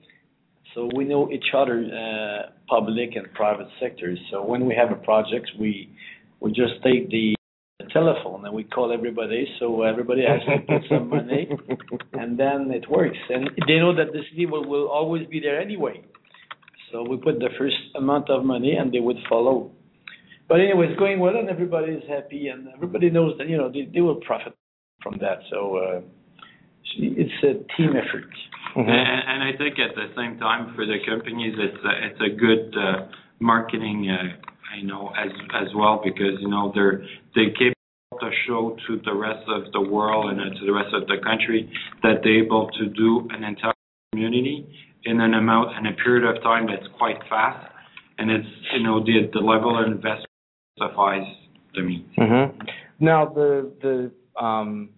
[0.74, 4.20] so we know each other, uh, public and private sectors.
[4.32, 5.90] So when we have a project, we
[6.40, 7.36] we just take the
[7.94, 11.50] telephone and we call everybody, so everybody has to put some money,
[12.14, 13.18] and then it works.
[13.30, 16.04] And they know that the city will, will always be there anyway.
[16.92, 19.72] So we put the first amount of money, and they would follow.
[20.48, 23.72] But anyway, it's going well, and everybody is happy, and everybody knows that you know
[23.72, 24.54] they, they will profit
[25.02, 25.40] from that.
[25.50, 26.02] So uh,
[26.98, 28.30] it's a team effort.
[28.76, 28.88] Mhm.
[28.88, 32.30] And, and I think at the same time for the companies, it's a, it's a
[32.30, 33.08] good uh,
[33.40, 37.04] marketing, uh, you know, as as well because you know they're
[37.36, 40.94] they capable to show to the rest of the world and uh, to the rest
[40.94, 41.70] of the country
[42.04, 43.74] that they're able to do an entire
[44.12, 44.66] community
[45.04, 47.68] in an amount in a period of time that's quite fast,
[48.18, 50.28] and it's you know the the level of investment
[50.80, 51.28] justifies
[51.76, 52.08] the means.
[52.16, 52.46] hmm
[53.00, 54.90] Now the the um,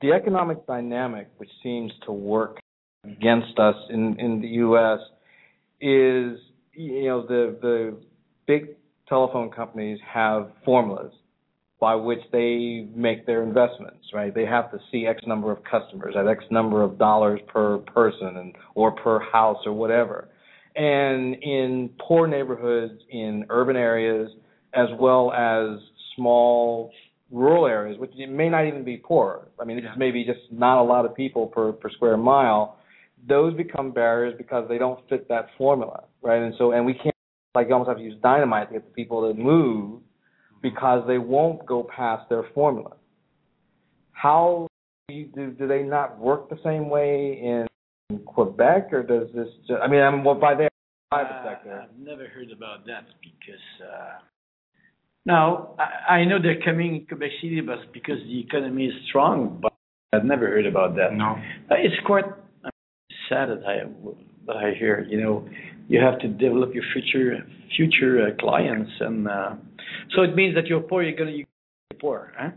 [0.00, 2.58] the economic dynamic which seems to work
[3.04, 5.00] against us in in the U.S.
[5.80, 6.38] is
[6.72, 7.96] you know the the
[8.46, 8.76] big
[9.08, 11.12] telephone companies have formulas
[11.80, 14.34] by which they make their investments, right?
[14.34, 18.36] They have to see X number of customers at X number of dollars per person
[18.36, 20.28] and or per house or whatever.
[20.76, 24.30] And in poor neighborhoods, in urban areas,
[24.74, 25.80] as well as
[26.14, 26.92] small
[27.30, 29.48] rural areas, which may not even be poor.
[29.60, 32.76] I mean, it's maybe just not a lot of people per per square mile.
[33.28, 36.42] Those become barriers because they don't fit that formula, right?
[36.42, 37.14] And so, and we can't
[37.54, 40.00] like you almost have to use dynamite to get the people to move
[40.62, 42.92] because they won't go past their formula.
[44.12, 44.66] How
[45.08, 47.66] do, do, do they not work the same way in
[48.26, 49.48] Quebec, or does this?
[49.66, 50.68] Just, I mean, I'm well, by their
[51.10, 51.80] private Uh, sector.
[51.82, 54.18] I've never heard about that because uh,
[55.26, 59.58] now I, I know they're coming in Quebec City, but because the economy is strong.
[59.60, 59.72] But
[60.12, 61.12] I've never heard about that.
[61.14, 61.36] No.
[61.70, 62.24] It's quite
[63.28, 63.88] sad that I
[64.46, 65.06] that I hear.
[65.08, 65.48] You know,
[65.88, 67.38] you have to develop your future
[67.76, 69.54] future uh, clients, and uh,
[70.14, 71.02] so it means that you're poor.
[71.02, 71.46] You're gonna you're
[72.00, 72.32] poor.
[72.38, 72.50] Huh?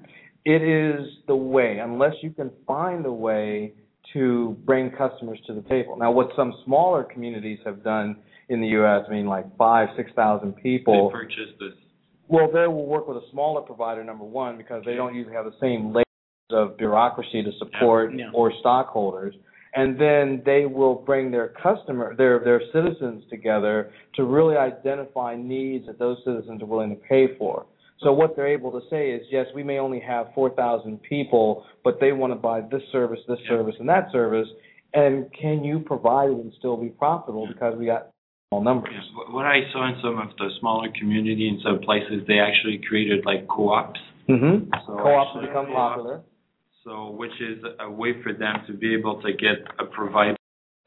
[0.45, 3.73] It is the way, unless you can find a way
[4.11, 5.95] to bring customers to the table.
[5.97, 8.17] Now, what some smaller communities have done
[8.49, 11.09] in the U.S., I mean, like five, six thousand people.
[11.09, 11.73] They purchased this.
[12.33, 15.45] Well, they will work with a smaller provider, number one, because they don't usually have
[15.45, 16.03] the same layers
[16.49, 18.31] of bureaucracy to support Yeah.
[18.33, 19.35] or stockholders.
[19.75, 25.85] And then they will bring their customer, their their citizens together to really identify needs
[25.85, 27.67] that those citizens are willing to pay for.
[27.99, 31.99] So what they're able to say is, yes, we may only have 4,000 people, but
[31.99, 33.49] they want to buy this service, this Yeah.
[33.49, 34.49] service, and that service.
[34.95, 38.07] And can you provide it and still be profitable because we got
[38.61, 38.93] numbers?
[38.93, 39.33] Yeah.
[39.33, 43.25] What- I saw in some of the smaller community in some places, they actually created
[43.25, 43.99] like co-ops.
[44.29, 44.69] Mm-hmm.
[44.87, 46.21] So Co-ops have become popular.
[46.83, 50.35] So which is a way for them to be able to get a provider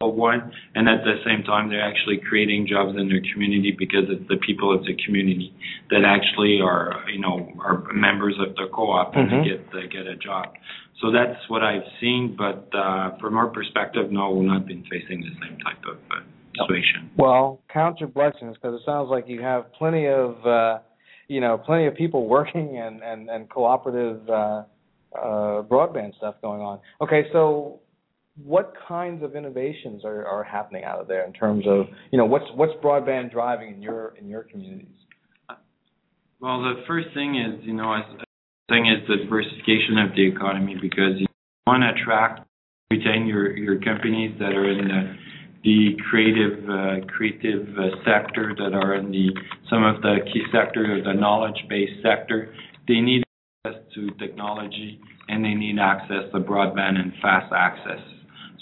[0.01, 4.29] one, and at the same time they're actually creating jobs in their community because it's
[4.29, 5.55] the people of the community
[5.89, 9.43] that actually are you know are members of the co-op and Mhm.
[9.43, 10.55] they get they get a job.
[11.01, 15.21] So that's what I've seen, but uh, from our perspective, no, we've not been facing
[15.21, 16.21] the same type of uh,
[16.61, 17.11] situation.
[17.17, 20.79] Well, count your blessings because it sounds like you have plenty of, uh,
[21.29, 24.63] you know, plenty of people working and and and cooperative uh,
[25.15, 26.81] uh, broadband stuff going on.
[27.01, 27.81] Okay, so
[28.45, 32.27] what kinds of innovations are are happening out of there in terms of, you know,
[32.27, 34.89] what's what's broadband driving in your in your communities?
[36.41, 37.97] Well, the first thing is, you know,
[38.69, 41.27] thing is the diversification of the economy because you
[41.67, 42.47] want to attract,
[42.91, 45.15] retain your your companies that are in the
[45.65, 49.29] the creative uh, creative uh, sector that are in the
[49.69, 52.55] some of the key sectors of the knowledge based sector.
[52.87, 53.25] They need
[53.65, 58.01] access to technology and they need access to broadband and fast access.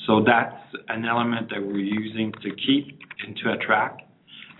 [0.06, 0.56] So that's
[0.88, 4.02] an element that we're using to keep and to attract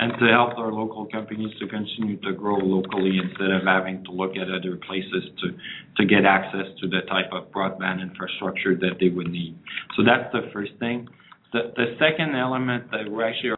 [0.01, 4.11] and to help our local companies to continue to grow locally instead of having to
[4.11, 5.55] look at other places to
[5.97, 9.56] to get access to the type of broadband infrastructure that they would need.
[9.97, 11.09] So that's the first thing.
[11.55, 13.52] The the second element that we're actually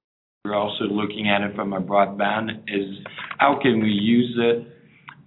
[0.44, 2.88] we're also looking at it from a broadband is
[3.38, 4.68] how can we use it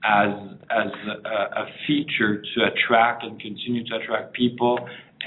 [0.06, 0.30] as
[0.70, 0.92] as
[1.26, 4.78] a, a feature to attract and continue to attract people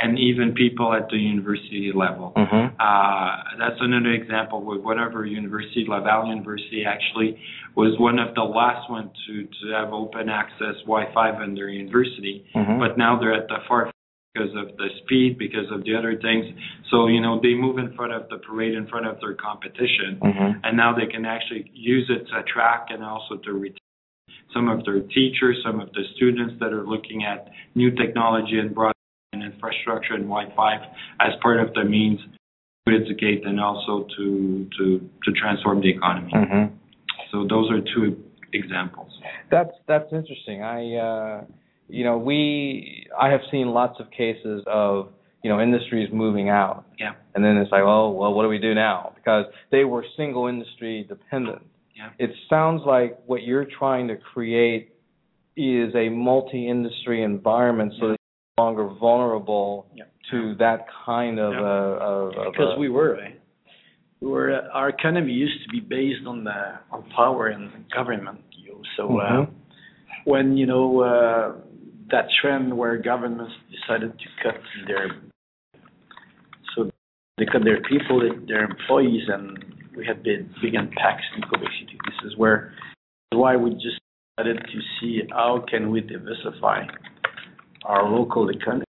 [0.01, 2.33] and even people at the university level.
[2.37, 2.77] Mm-hmm.
[2.81, 7.39] Uh, that's another example with our university, Laval University, actually
[7.77, 12.47] was one of the last ones to to have open access Wi-Fi in their university,
[12.55, 12.79] Mhm.
[12.79, 13.91] but now they're at the far
[14.33, 16.47] because of the speed, because of the other things.
[16.91, 20.19] So you know they move in front of the parade, in front of their competition,
[20.23, 20.61] Mhm.
[20.65, 23.79] and now they can actually use it to attract and also to retain
[24.53, 28.75] some of their teachers, some of the students that are looking at new technology and
[28.75, 28.93] broadband
[29.35, 30.75] infrastructure and Wi-Fi
[31.21, 32.21] as part of the means
[32.87, 36.33] to educate and also to to to transform the economy.
[36.33, 36.75] Mm-hmm.
[37.31, 38.17] So those are two
[38.53, 39.13] examples.
[39.51, 40.63] That's that's interesting.
[40.63, 41.45] I uh,
[41.93, 45.09] you know we I have seen lots of cases of
[45.43, 47.13] you know industries moving out, Yeah.
[47.35, 49.13] and then it's like, oh well, what do we do now?
[49.15, 51.63] Because they were single industry dependent.
[51.95, 52.11] Yeah.
[52.19, 54.85] It sounds like what you're trying to create
[55.57, 60.05] is a multi-industry environment so that you're no longer vulnerable Yeah.
[60.31, 61.61] to that kind of Yeah.
[61.61, 63.33] uh, of, of because uh, we were eh?
[64.23, 66.61] we were uh, our economy used to be based on the
[66.91, 67.65] on power and
[67.99, 69.49] government you know, so uh, Mhm.
[70.25, 71.53] when you know uh,
[72.13, 75.09] that trend where governments decided to cut their
[76.77, 76.91] so
[77.39, 79.65] they cut their people their employees and
[79.97, 82.73] we had big big impacts in Quebec City this is where
[83.33, 83.99] why we just
[84.37, 86.85] decided to see how can we diversify
[87.85, 88.85] our local economy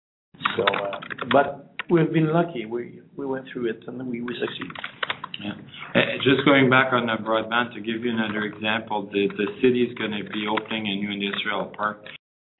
[0.56, 1.00] so uh,
[1.32, 4.76] but we've been lucky we we went through it and we we succeeded
[5.40, 5.54] Yeah.
[5.94, 9.82] Uh, Just going back on the broadband, to give you another example, the the city
[9.88, 12.02] is going to be opening a new industrial park.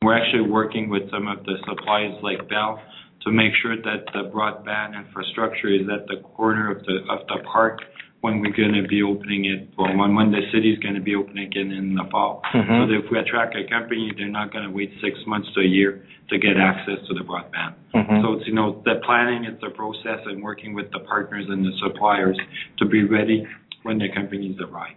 [0.03, 2.81] We're actually working with some of the suppliers like Bell
[3.23, 7.43] to make sure that the broadband infrastructure is at the corner of the of the
[7.51, 7.81] park
[8.21, 11.01] when we're going to be opening it, well, when when the city is going to
[11.01, 12.43] be opening again in the fall.
[12.55, 12.67] Mhm.
[12.67, 15.61] So that if we attract a company, they're not going to wait six months to
[15.61, 17.75] a year to get access to the broadband.
[17.95, 18.23] Mhm.
[18.23, 21.65] So it's, you know, the planning, it's the process and working with the partners and
[21.67, 22.39] the suppliers
[22.79, 23.47] to be ready
[23.83, 24.95] when the companies arrive.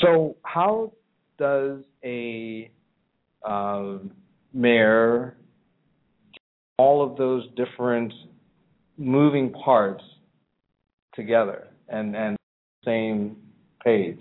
[0.00, 0.92] So, how
[1.38, 2.68] does a
[3.44, 4.12] um,
[4.52, 5.36] mayor
[6.78, 8.12] all of those different
[8.96, 10.02] moving parts
[11.14, 12.36] together and and
[12.84, 13.36] same
[13.84, 14.20] page?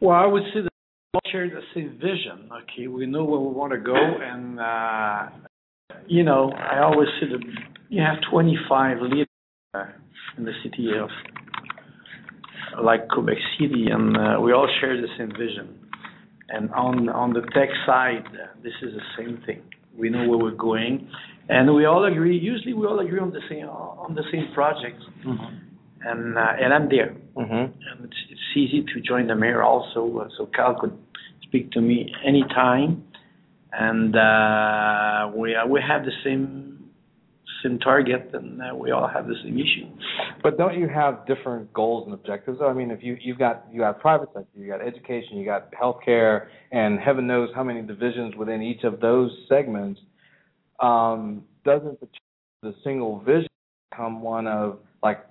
[0.00, 2.50] Well, I would say that we all share the same vision.
[2.62, 7.28] Okay, we know where we want to go, and uh, you know, I always say
[7.28, 7.40] that
[7.88, 9.26] you have 25 leaders
[9.74, 9.84] uh,
[10.36, 11.08] in the city of
[12.82, 15.83] like Quebec City, and uh, we all share the same vision.
[16.48, 18.24] And on on the tech side,
[18.62, 19.62] this is the same thing.
[19.96, 21.08] We know where we're going,
[21.48, 22.36] and we all agree.
[22.36, 25.04] Usually, we all agree on the same on the same projects.
[26.06, 27.54] And uh, and I'm there Mm-hmm.
[27.54, 30.16] and it's, easy to join the mayor also.
[30.16, 30.96] Uh, so Carl could
[31.42, 33.02] speak to me anytime,
[33.72, 36.63] and uh, we uh, we have the same
[37.64, 39.88] same target, and uh, we all have the same issue.
[40.42, 42.58] But don't you have different goals and objectives?
[42.62, 45.72] I mean, if you you've got you got private sector, you got education, you got
[45.72, 50.00] healthcare, and heaven knows how many divisions within each of those segments.
[50.80, 52.08] Um, doesn't the,
[52.62, 53.48] the single vision
[53.90, 55.24] become one of like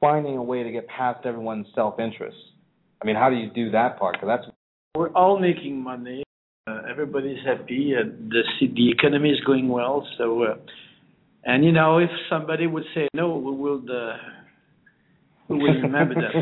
[0.00, 2.36] finding a way to get past everyone's self-interest?
[3.00, 4.14] I mean, how do you do that part?
[4.14, 4.56] Because that's
[4.94, 6.24] We're all making money.
[6.66, 7.94] Uh, everybody's happy.
[7.98, 8.42] Uh, the
[8.74, 10.06] the economy is going well.
[10.18, 10.56] So, uh,
[11.48, 13.82] and you know, if somebody would say no, we will.
[13.90, 14.16] Uh,
[15.48, 16.34] we will remember that.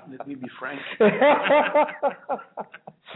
[0.10, 0.80] Let me be frank.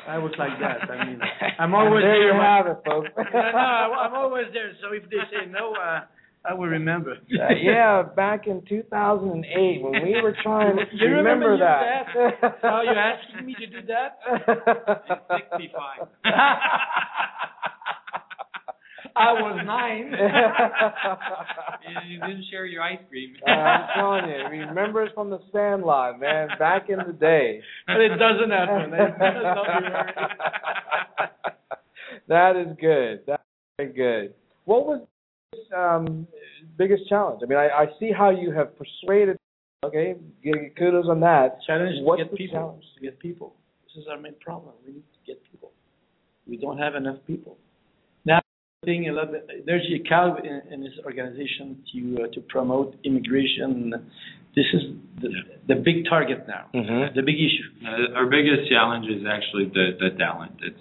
[0.06, 0.90] I was like that.
[0.90, 1.20] I mean,
[1.58, 2.34] I'm always there.
[2.34, 3.08] You have it, folks.
[3.16, 4.72] no, I'm always there.
[4.82, 6.00] So if they say no, uh,
[6.44, 7.12] I will remember.
[7.12, 12.06] Uh, yeah, back in 2008 when we were trying to You remember, you that.
[12.14, 12.58] that?
[12.64, 14.18] oh, you're asking me to do that?
[15.50, 16.08] 65.
[19.16, 20.12] I was nine.
[22.08, 23.34] you didn't share your ice cream.
[23.46, 27.60] Uh, I'm telling you, remember it from the Sandlot, man, back in the day.
[27.86, 28.92] But it doesn't happen.
[28.94, 29.92] It doesn't
[32.28, 33.20] that is good.
[33.26, 33.42] That's
[33.78, 34.34] very good.
[34.64, 35.06] What was
[35.76, 36.26] um
[36.78, 37.40] biggest challenge?
[37.42, 39.36] I mean, I, I see how you have persuaded.
[39.84, 41.58] Okay, give you kudos on that.
[41.66, 42.56] Challenge to What's get the people.
[42.56, 42.84] challenge?
[42.94, 43.54] To get people.
[43.84, 44.74] This is our main problem.
[44.86, 45.72] We need to get people.
[46.46, 47.58] We don't have enough people.
[48.84, 49.28] Now thing a lot.
[49.64, 53.92] There's a Carl in, in his organization to uh, to promote immigration.
[54.56, 54.82] This is
[55.20, 55.28] the,
[55.68, 57.14] the big target now, Mm-hmm.
[57.14, 57.86] the big issue.
[57.86, 60.52] Uh, our biggest challenge is actually the, the talent.
[60.62, 60.76] It's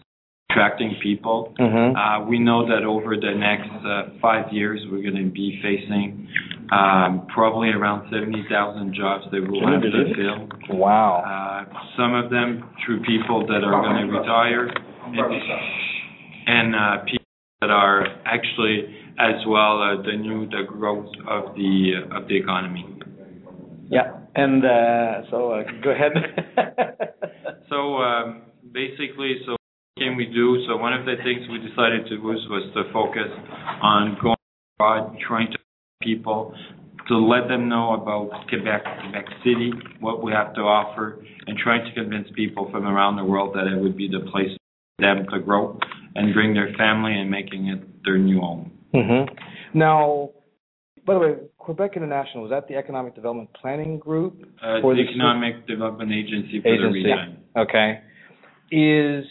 [0.49, 1.53] attracting people.
[1.59, 1.95] Mm-hmm.
[1.95, 6.27] Uh, we know that over the next uh, five years, we're going to be facing
[6.73, 10.75] um, probably around 70,000 jobs that we'll have to fill.
[10.75, 11.23] Wow.
[11.23, 15.15] Uh, some of them through people that are going to retire, and,
[16.47, 17.20] and uh, people
[17.61, 18.85] that are actually
[19.19, 22.85] as well uh, the new the growth of the uh, of the economy.
[23.89, 26.13] Yeah, and uh, so uh, go ahead.
[27.71, 28.41] So um,
[28.73, 30.61] basically, so what can we do?
[30.67, 33.31] So one of the things we decided to do was, was to focus
[33.81, 34.35] on going
[34.75, 35.57] abroad, trying to
[36.01, 36.53] people
[37.07, 41.85] to let them know about Quebec, Quebec City, what we have to offer, and trying
[41.85, 44.51] to convince people from around the world that it would be the place
[44.97, 45.79] for them to grow
[46.15, 48.71] and bring their family and making it their new home.
[48.93, 49.77] Mm-hmm.
[49.77, 50.29] Now,
[51.05, 54.43] by the way, Quebec International, was that the Economic Development Planning Group?
[54.61, 57.03] Uh, For the the- Economic Development Agency for the Agency.
[57.05, 57.37] region.
[57.57, 58.01] Okay.
[58.71, 59.25] Is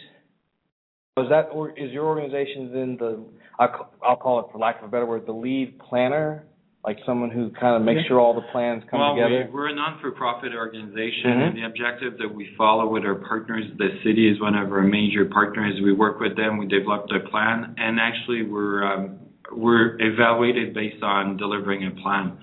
[1.16, 3.24] was that or is your organization then the
[3.58, 6.44] I'll, I'll call it for lack of a better word the lead planner,
[6.84, 8.08] like someone who kind of makes Yeah.
[8.08, 9.46] sure all the plans come well, together?
[9.48, 11.48] We, we're a non-for-profit organization, Mhm.
[11.48, 14.82] and the objective that we follow with our partners, the city is one of our
[14.82, 15.78] major partners.
[15.82, 19.16] We work with them, we develop a plan, and actually we're um,
[19.52, 22.38] we're evaluated based on delivering a plan.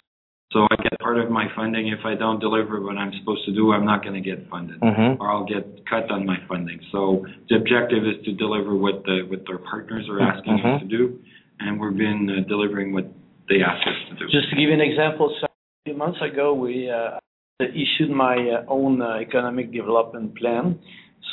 [0.52, 1.88] So I get part of my funding.
[1.88, 4.80] If I don't deliver what I'm supposed to do, I'm not going to get funded,
[4.82, 5.18] Mhm.
[5.20, 6.80] or I'll get cut on my funding.
[6.92, 10.76] So the objective is to deliver what the what our partners are asking Mhm.
[10.76, 11.18] us to do,
[11.60, 13.06] and we've been uh, delivering what
[13.50, 14.26] they ask us to do.
[14.32, 15.50] Just to give you an example, so a
[15.86, 17.18] few months ago, we uh,
[17.60, 20.80] issued my uh, own uh, economic development plan.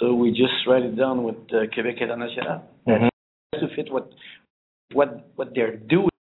[0.00, 3.08] So we just write it down with uh, Québec International Mhm.
[3.60, 4.10] to fit what
[4.92, 6.10] what what they're doing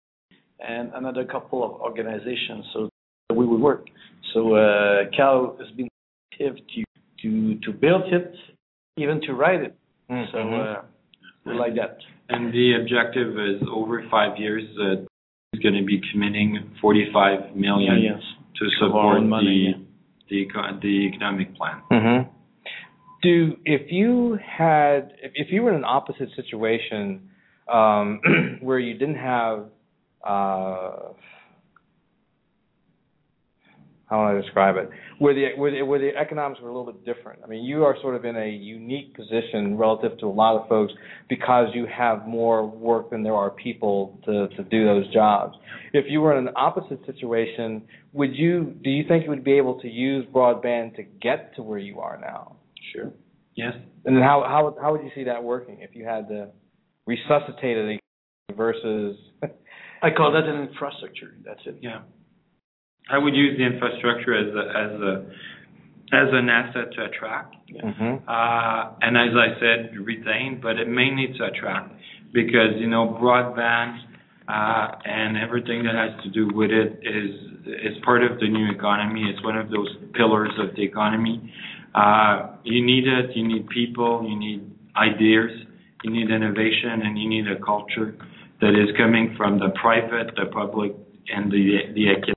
[0.60, 2.64] and another couple of organizations.
[2.72, 2.88] So
[3.34, 3.86] we will work.
[4.32, 5.88] So uh, Carl has been
[6.32, 6.84] active to
[7.22, 8.34] to to build it,
[8.96, 9.74] even to write it.
[10.32, 10.60] So Mhm.
[10.60, 10.82] uh,
[11.44, 11.98] we like that.
[12.28, 15.08] And the objective is over five years, uh, is
[15.64, 18.22] going to be committing 45 million Millions.
[18.56, 19.74] to support own money,
[20.28, 21.80] the, the, the economic plan.
[21.90, 22.30] hmm
[23.22, 27.28] Do if you had if, if you were in an opposite situation
[27.72, 28.20] um,
[28.60, 29.64] where you didn't have
[30.24, 30.90] uh,
[34.06, 34.90] how do I describe it?
[35.18, 37.40] Where the where the, where the economics were a little bit different.
[37.42, 40.68] I mean, you are sort of in a unique position relative to a lot of
[40.68, 40.92] folks
[41.28, 45.56] because you have more work than there are people to to do those jobs.
[45.92, 49.56] If you were in an opposite situation, would you do you think you would be
[49.56, 52.56] able to use broadband to get to where you are now?
[52.92, 53.10] Sure.
[53.54, 53.72] Yes.
[54.04, 56.48] And then how how how would you see that working if you had to
[57.06, 58.00] resuscitate it
[58.54, 59.16] versus
[60.02, 61.34] I call that an infrastructure.
[61.44, 61.78] That's it.
[61.80, 62.02] Yeah.
[63.10, 65.14] I would use the infrastructure as a, as a,
[66.16, 67.54] as an asset to attract.
[67.70, 68.22] Mhm.
[68.26, 71.92] Uh, and as I said, retain, but it may need to attract
[72.32, 74.00] because, you know, broadband,
[74.46, 77.30] uh, and everything that has to do with it is,
[77.66, 79.24] is part of the new economy.
[79.30, 81.52] It's one of those pillars of the economy.
[81.94, 85.50] Uh, you need it, you need people, you need ideas,
[86.02, 88.14] you need innovation, and you need a culture
[88.60, 90.92] that is coming from the private, the public,
[91.34, 92.33] and the, the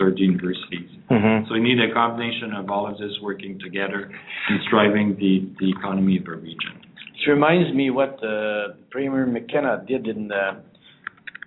[0.00, 0.90] or the universities.
[1.08, 1.48] Mhm.
[1.48, 4.10] So we need a combination of all of this working together
[4.48, 6.72] and driving the, the economy of a region.
[7.14, 10.62] It reminds me what uh, Premier McKenna did in the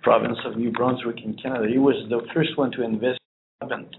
[0.02, 1.66] province of New Brunswick in Canada.
[1.68, 3.18] He was the first one to invest
[3.60, 3.94] in broadband,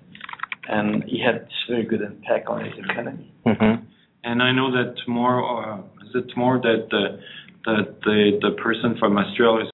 [0.70, 3.32] and he had this very good impact on his economy.
[3.46, 3.82] Mhm.
[4.24, 7.20] And I know that tomorrow, uh, is it tomorrow that the,
[7.66, 9.72] that the, the person from Australia is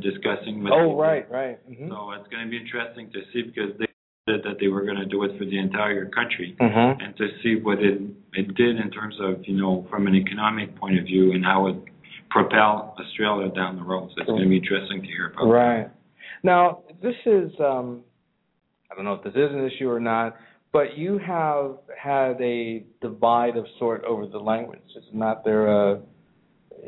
[0.00, 1.58] discussing with Oh right, right.
[1.68, 1.88] Mhm.
[1.88, 3.91] So it's going to be interesting to see because they said
[4.26, 6.54] that they were going to do it for the entire country.
[6.60, 7.02] Mhm.
[7.02, 8.00] and to see what it
[8.34, 11.66] it did in terms of you know from an economic point of view and how
[11.66, 11.76] it
[12.30, 14.10] propel Australia down the road.
[14.10, 15.46] So it's going to be interesting to hear about.
[15.48, 15.88] Right.
[16.42, 18.02] Now, this is, um,
[18.90, 20.36] I don't know if this is an issue or not,
[20.72, 24.80] but you have had a divide of sort over the language.
[24.96, 25.98] It's not there, uh,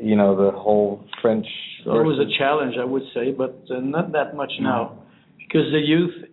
[0.01, 1.45] you know, the whole French.
[1.83, 4.97] So it was a challenge, I would say, but uh, not that much now,
[5.37, 6.25] because the youth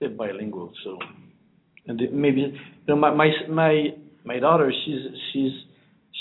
[0.00, 0.72] they're bilingual.
[0.82, 0.98] So,
[1.86, 5.52] and they- maybe you know, my my my my daughter, she's she's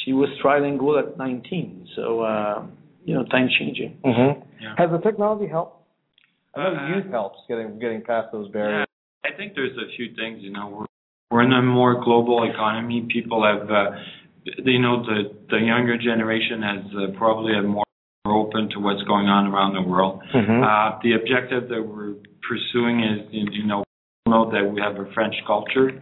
[0.04, 1.88] she was trilingual at 19.
[1.96, 2.66] So, uh,
[3.06, 3.98] you know, time changing.
[4.06, 4.44] Mhm.
[4.62, 4.76] Yeah.
[4.78, 5.76] Has the technology helped?
[6.56, 8.88] I know Uh, youth helps getting getting past those Yeah, barriers.
[9.26, 10.42] I think there's a few things.
[10.44, 10.86] You know, we're
[11.32, 13.02] we're in a more global economy.
[13.18, 13.92] People have, uh,
[14.74, 17.86] you know, the the younger generation has uh, probably a more
[18.32, 20.22] open to what's going on around the world.
[20.34, 20.64] Mhm.
[20.64, 22.16] Uh, the objective that we're
[22.48, 23.84] pursuing is, you you know,
[24.28, 26.02] know that we have a French culture.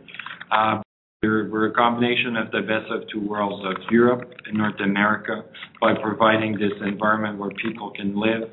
[0.51, 0.81] Uh,
[1.23, 5.43] we're, we're a combination of the best of two worlds of Europe and North America
[5.81, 8.49] by providing this environment where people can live,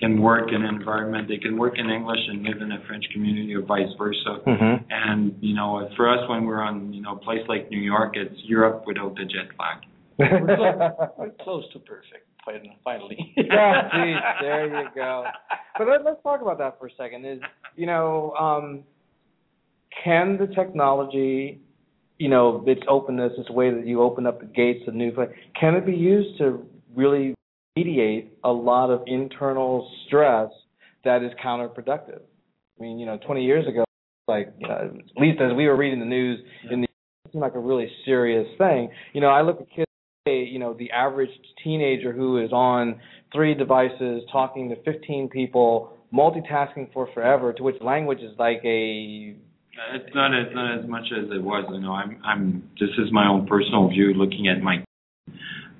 [0.00, 1.28] can work in an environment.
[1.28, 4.40] They can work in English and live in a French community or vice versa.
[4.46, 4.84] Mhm.
[4.90, 8.16] And, you know, for us, when we're on, you know, a place like New York,
[8.16, 9.78] it's Europe without the jet lag.
[10.18, 12.27] We're close, we're close to perfect.
[12.46, 13.32] Fin- Finally.
[13.36, 15.24] yeah, geez, there you go.
[15.76, 17.24] But let, let's talk about that for a second.
[17.24, 17.40] Is
[17.76, 18.84] you know, um,
[20.04, 21.60] can the technology,
[22.18, 25.12] you know, its openness, its way that you open up the gates to new,
[25.58, 27.34] can it be used to really
[27.76, 30.48] mediate a lot of internal stress
[31.04, 32.20] that is counterproductive?
[32.78, 33.84] I mean, you know, 20 years ago,
[34.26, 36.38] like uh, at least as we were reading the news
[36.70, 36.88] in the
[37.24, 38.90] it seemed like a really serious thing.
[39.12, 39.87] You know, I look at kids
[40.26, 41.30] you know, the average
[41.62, 43.00] teenager who is on
[43.32, 49.34] three devices, talking to 15 people, multitasking for forever, to which language is like a
[49.94, 51.64] It's not as not as much as it was.
[51.70, 52.70] You know, I'm I'm.
[52.80, 54.14] This is my own personal view.
[54.14, 54.84] Looking at my,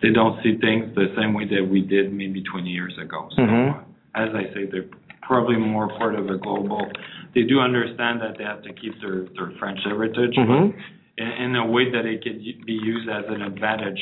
[0.03, 3.29] they don't see things the same way that we did maybe 20 years ago.
[3.35, 3.75] So, Mhm.
[3.75, 3.81] uh,
[4.15, 4.89] as I say, they're
[5.23, 6.87] probably more part of a global.
[7.35, 10.73] They do understand that they have to keep their their French heritage, Mhm.
[10.73, 10.83] but
[11.19, 13.99] in, a way that it could be used as an advantage,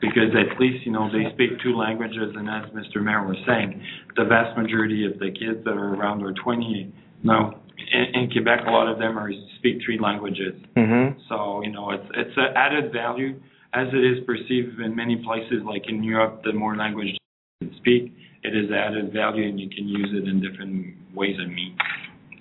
[0.00, 3.02] because at least you know they speak two languages, and as Mr.
[3.02, 3.80] Mayor was saying,
[4.16, 7.60] the vast majority of the kids that are around are 20 now
[7.92, 10.54] in, in Quebec, a lot of them are speak three languages.
[10.76, 11.16] Mhm.
[11.28, 13.40] So you know, it's it's an added value
[13.74, 16.42] as it is perceived in many places, like in Europe.
[16.44, 17.16] The more language
[17.60, 21.54] you speak, it is added value, and you can use it in different ways and
[21.54, 21.78] means.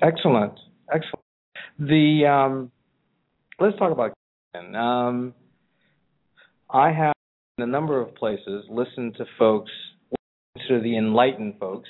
[0.02, 0.54] Excellent,
[0.92, 1.26] excellent.
[1.80, 2.72] The um,
[3.60, 4.14] let's talk about
[4.76, 5.34] um,
[6.70, 7.14] I have
[7.58, 9.72] in a number of places listened to folks,
[10.68, 11.90] to the enlightened folks,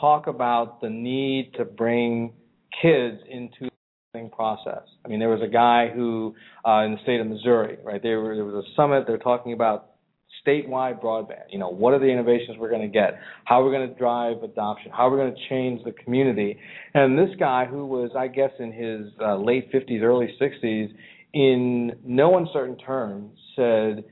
[0.00, 2.32] talk about the need to bring
[2.80, 3.70] kids into
[4.14, 4.82] the process.
[5.04, 6.34] I mean, there was a guy who
[6.66, 8.02] uh, in the state of Missouri, right?
[8.02, 9.04] There, were, there was a summit.
[9.06, 9.91] They're talking about
[10.46, 11.44] statewide broadband.
[11.50, 13.18] You know, what are the innovations we're going to get?
[13.44, 14.90] How are we're going to drive adoption?
[14.90, 16.58] How are we're going to change the community?
[16.94, 20.92] And this guy, who was, I guess, in his uh, late 50s, early 60s,
[21.32, 24.04] in no uncertain terms, said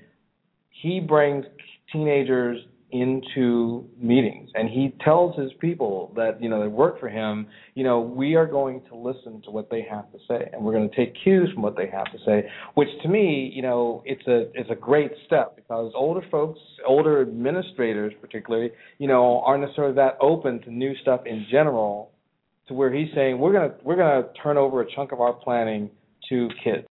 [0.70, 1.44] he brings
[1.92, 2.59] teenagers
[2.93, 4.51] into meetings.
[4.55, 8.35] And he tells his people that you know that work for him you know we
[8.35, 11.15] are going to listen to what they have to say and we're going to take
[11.23, 14.70] cues from what they have to say which to me you know it's a it's
[14.70, 20.60] a great step because older folks older administrators particularly you know aren't necessarily that open
[20.62, 22.10] to new stuff in general
[22.70, 25.20] to where he's saying we're going to we're going to turn over a chunk of
[25.20, 25.91] our planning
[26.28, 26.86] to kids.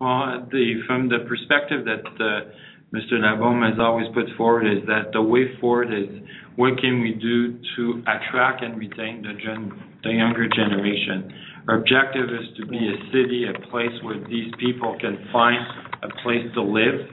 [0.00, 2.50] Well, the from the perspective that uh,
[2.94, 3.20] Mr.
[3.20, 6.08] Labeaume has always put forward is that the way forward is
[6.56, 11.32] what can we do to attract and retain the gen, the younger generation.
[11.68, 15.58] Our objective is to be a city, a place where these people can find
[16.02, 17.12] a place to live,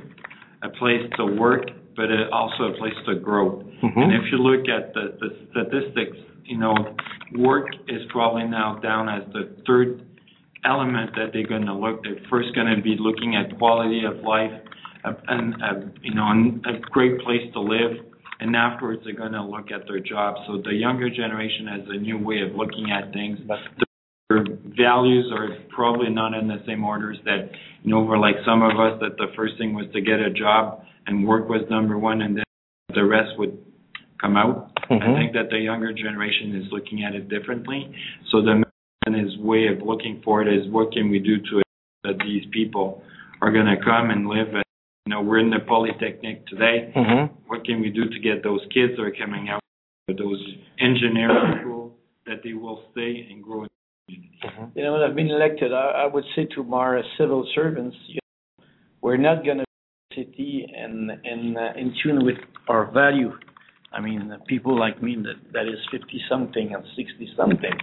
[0.63, 1.65] a place to work,
[1.97, 3.61] but also a place to grow.
[3.83, 3.97] Mhm.
[3.97, 6.95] And if you look at the, the statistics, you know,
[7.37, 10.01] work is probably now down as the third
[10.63, 12.03] element that they're going to look.
[12.03, 14.51] They're first going to be looking at quality of life,
[15.06, 16.25] a, and a, you know,
[16.66, 18.06] a great place to live,
[18.40, 20.35] and afterwards they're going to look at their job.
[20.48, 23.40] So the younger generation has a new way of looking at things.
[24.30, 24.43] Their
[24.75, 27.51] values are probably not in the same orders that
[27.84, 30.32] you know, for like some of us, that the first thing was to get a
[30.32, 32.43] job and work was number one, and then
[32.95, 33.56] the rest would
[34.19, 34.72] come out.
[34.90, 35.17] I Mhm.
[35.17, 37.88] think that the younger generation is looking at it differently.
[38.32, 38.64] So the
[39.06, 41.61] and his way of looking for it is what can we do to
[42.06, 43.03] that these people
[43.42, 44.48] are going to come and live.
[45.06, 46.92] At, you know, we're in the polytechnic today.
[46.95, 47.30] Mhm.
[47.48, 49.61] What can we do to get those kids that are coming out
[50.08, 50.42] with those
[50.80, 51.92] engineering schools
[52.25, 54.72] that they will stay and grow in the community?
[54.75, 58.16] You know, when I've been elected, I, I would say to our civil servants, you
[58.16, 58.66] know,
[59.01, 59.66] we're not going to
[60.16, 63.32] city and and uh, in tune with our value.
[63.92, 67.77] I mean, uh, people like me that that is fifty something and sixty something.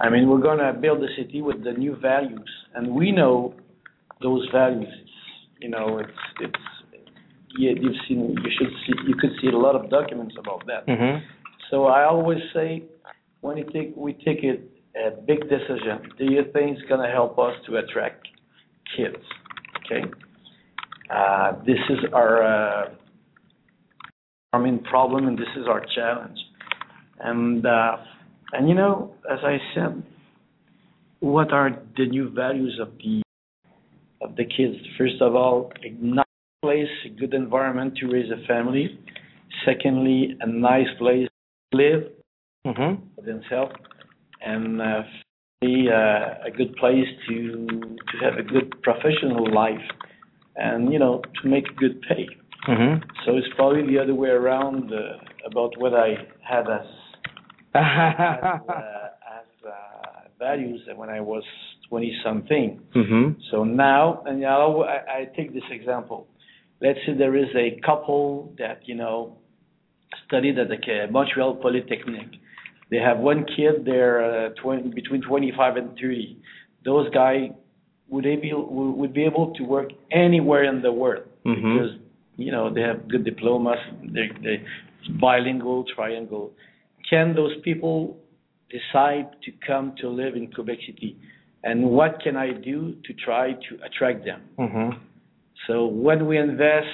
[0.00, 3.54] I mean, we're going to build a city with the new values, and we know
[4.20, 4.88] those values.
[5.62, 6.64] You know, it's it's
[7.56, 10.86] you, you've seen you should see you could see a lot of documents about that.
[10.86, 11.22] Mhm.
[11.72, 12.82] So I always say,
[13.40, 14.60] when you take, we take a,
[15.06, 18.28] a big decision, do you think it's gonna help us to attract
[18.94, 19.16] kids?
[19.78, 20.04] Okay?
[21.10, 22.90] Uh, this is our, uh,
[24.52, 26.38] our main problem and this is our challenge.
[27.20, 27.96] And, uh,
[28.52, 30.02] and you know, as I said,
[31.20, 33.22] what are the new values of the,
[34.36, 34.76] the kids?
[34.98, 36.24] First of all, a nice
[36.62, 38.98] place, a good environment to raise a family.
[39.64, 41.28] Secondly, a nice place
[41.72, 42.02] to live
[42.64, 43.02] Mm-hmm.
[43.16, 43.72] for themselves,
[44.40, 45.02] and uh,
[45.60, 49.82] finally, uh, a good place to to have a good professional life,
[50.54, 52.28] and you know to make good pay.
[52.68, 53.02] Mm-hmm.
[53.26, 56.14] So it's probably the other way around uh, about what I
[56.48, 56.86] had as
[57.74, 58.78] as, uh,
[59.40, 61.42] as uh, values when I was
[61.92, 62.80] twenty something.
[63.00, 63.24] mm-hmm.
[63.50, 66.20] So now, and now I, I take this example.
[66.80, 69.16] Let's say there is a couple that you know
[70.26, 70.78] studied at the
[71.10, 72.28] Montreal Polytechnic.
[72.90, 73.74] They have one kid.
[73.84, 76.36] They're uh, 20, between 25 and 30.
[76.84, 77.50] Those guys
[78.08, 78.62] would able
[79.00, 79.88] would be able to work
[80.26, 81.60] anywhere in the world Mhm.
[81.72, 81.92] because
[82.44, 83.80] you know they have good diplomas.
[84.16, 84.56] They they
[85.26, 86.46] bilingual, triangle.
[87.10, 87.94] Can those people
[88.76, 91.12] decide to come to live in Quebec City?
[91.64, 94.42] And what can I do to try to attract them?
[94.58, 94.98] Mm-hmm.
[95.66, 96.88] So when we invest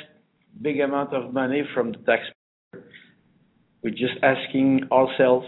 [0.60, 2.84] big amount of money from the taxpayer,
[3.82, 5.46] we're just asking ourselves,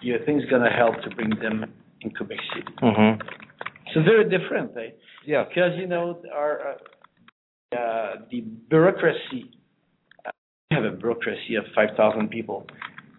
[0.00, 2.72] you think it's going to help to bring them in Quebec City?
[2.82, 3.22] Mm-hmm.
[3.94, 4.90] So very different, eh?
[5.26, 5.44] Yeah.
[5.44, 6.60] Because you know our
[7.72, 9.50] uh, uh, the bureaucracy.
[10.26, 10.30] Uh,
[10.70, 12.66] we have a bureaucracy of five thousand people.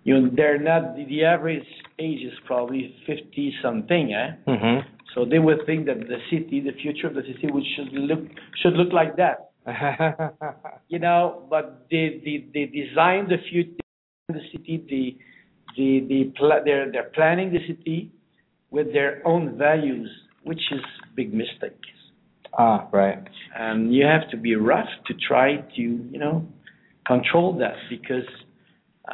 [0.03, 1.65] You know, they're not the, the average
[1.99, 4.35] age is probably fifty something, eh?
[4.47, 4.92] Mm-hmm.
[5.13, 8.19] So they would think that the city, the future of the city, would should look
[8.61, 9.51] should look like that.
[10.89, 13.77] you know, but they they they design the future,
[14.29, 15.17] the city, the
[15.77, 18.11] the the pla- they're they're planning the city
[18.71, 20.09] with their own values,
[20.43, 20.81] which is
[21.15, 21.79] big mistake.
[22.57, 23.23] ah, right.
[23.55, 26.47] And you have to be rough to try to you know
[27.05, 28.27] control that because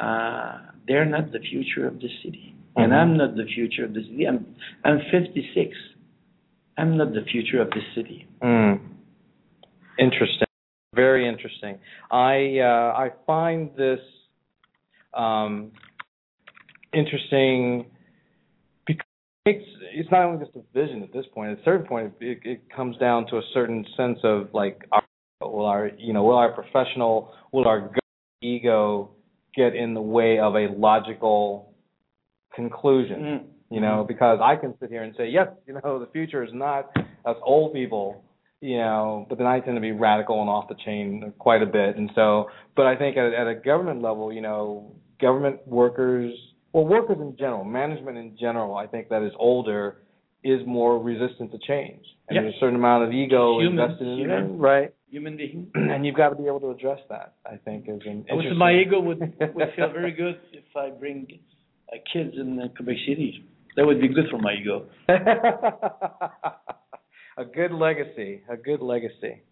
[0.00, 2.96] uh, they're not the future of the city, and Mhm.
[2.96, 4.26] I'm not the future of the city.
[4.26, 4.46] I'm
[4.84, 5.76] I'm 56.
[6.76, 8.26] I'm not the future of the city.
[8.42, 8.80] Mm.
[9.98, 10.46] Interesting.
[10.94, 11.78] Very interesting.
[12.10, 14.00] I uh, I find this
[15.14, 15.72] um,
[16.92, 17.86] interesting
[18.86, 19.06] because
[19.46, 21.52] it's it's not only just a vision at this point.
[21.52, 25.02] At a certain point, it, it comes down to a certain sense of like, our,
[25.42, 27.90] will our you know will our professional will our
[28.42, 29.10] ego
[29.54, 31.69] get in the way of a logical
[32.54, 33.20] conclusion?
[33.20, 33.44] Mm.
[33.70, 36.50] you know, because I can sit here and say, yes, you know, the future is
[36.52, 36.90] not
[37.24, 38.24] us old people,
[38.60, 41.66] you know, but then I tend to be radical and off the chain quite a
[41.66, 41.96] bit.
[41.96, 46.32] And so, but I think at, at a government level, you know, government workers,
[46.72, 49.98] well, workers in general, management in general, I think that is older
[50.42, 52.04] is more resistant to change.
[52.28, 54.44] And there's a certain amount of ego Human, invested in human.
[54.44, 54.94] it, right?
[55.10, 55.70] Human being.
[55.74, 58.72] And you've got to be able to address that, I think, is an Which my
[58.72, 61.26] ego would would feel very good if I bring
[62.12, 63.44] kids in uh, Quebec City.
[63.76, 64.86] That would be good for my ego.
[65.08, 65.18] a
[67.44, 69.42] good legacy, a good legacy.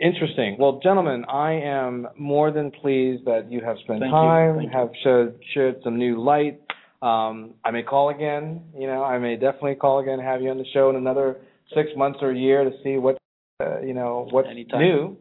[0.00, 0.56] Interesting.
[0.58, 4.68] Well, gentlemen, I am more than pleased that you have spent Thank time, you.
[4.72, 4.90] have
[5.54, 6.60] shed some new light.
[7.00, 8.62] Um, I may call again.
[8.76, 11.36] You know, I may definitely call again, have you on the show in another
[11.74, 13.18] six months or a year to see what,
[13.60, 14.80] uh, you know, what's Anytime.
[14.80, 15.16] new.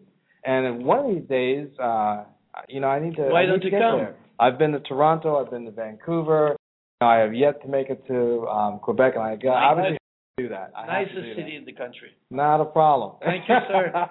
[0.45, 2.23] And one of these days, uh,
[2.67, 3.23] you know, I need to.
[3.23, 3.97] Why I don't you come?
[3.97, 4.15] there.
[4.39, 5.43] I've been to Toronto.
[5.43, 6.55] I've been to Vancouver.
[7.01, 9.97] I have yet to make it to um, Quebec, and I got Nice- obviously
[10.37, 10.71] to do that.
[10.75, 11.35] I Nicest do that.
[11.35, 12.09] city in the country.
[12.31, 13.17] Not a problem.
[13.23, 13.91] Thank you, sir.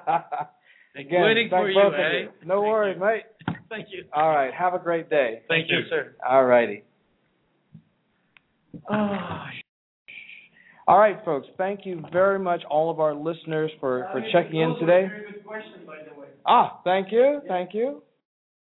[0.97, 2.21] Again, Waiting thank for you, eh?
[2.25, 2.47] you.
[2.47, 3.23] No worries, mate.
[3.71, 4.05] Thank you.
[4.15, 4.53] All right.
[4.53, 5.41] Have a great day.
[5.49, 6.15] Thank you, sir.
[6.29, 6.85] All righty.
[8.91, 9.47] Oh,
[10.87, 11.47] All right, folks.
[11.57, 15.07] Thank you very much, all of our listeners, for, for checking in today.
[15.09, 16.27] Very good question, by the way.
[16.45, 18.03] Ah, thank you, thank you.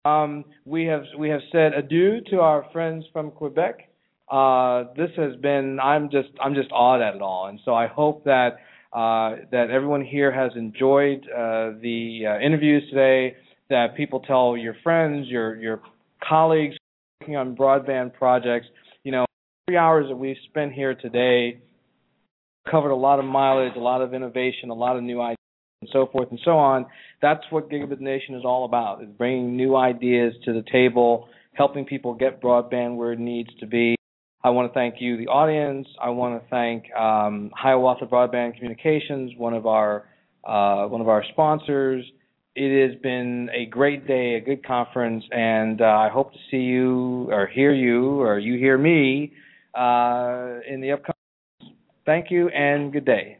[0.04, 3.90] Um, we have we have said adieu to our friends from Quebec.
[4.30, 7.86] Uh, this has been I'm just I'm just awed at it all, and so I
[7.86, 8.60] hope that
[8.94, 13.36] uh, that everyone here has enjoyed uh, the uh, interviews today.
[13.68, 15.82] That people tell your friends, your your
[16.26, 16.76] colleagues
[17.20, 18.68] working on broadband projects.
[19.04, 19.26] You know,
[19.68, 21.60] three hours that we've spent here today
[22.70, 25.39] covered a lot of mileage, a lot of innovation, a lot of new ideas
[25.80, 26.86] and so forth and so on.
[27.22, 31.84] That's what Gigabit Nation is all about: is bringing new ideas to the table, helping
[31.84, 33.96] people get broadband where it needs to be.
[34.42, 35.86] I want to thank you, the audience.
[36.00, 40.06] I want to thank um, Hiawatha Broadband Communications, one of our
[40.44, 42.04] uh, one of our sponsors.
[42.56, 46.58] It has been a great day, a good conference, and uh, I hope to see
[46.58, 49.32] you or hear you or you hear me
[49.74, 51.76] uh, in the upcoming.
[52.04, 53.39] Thank you and good day.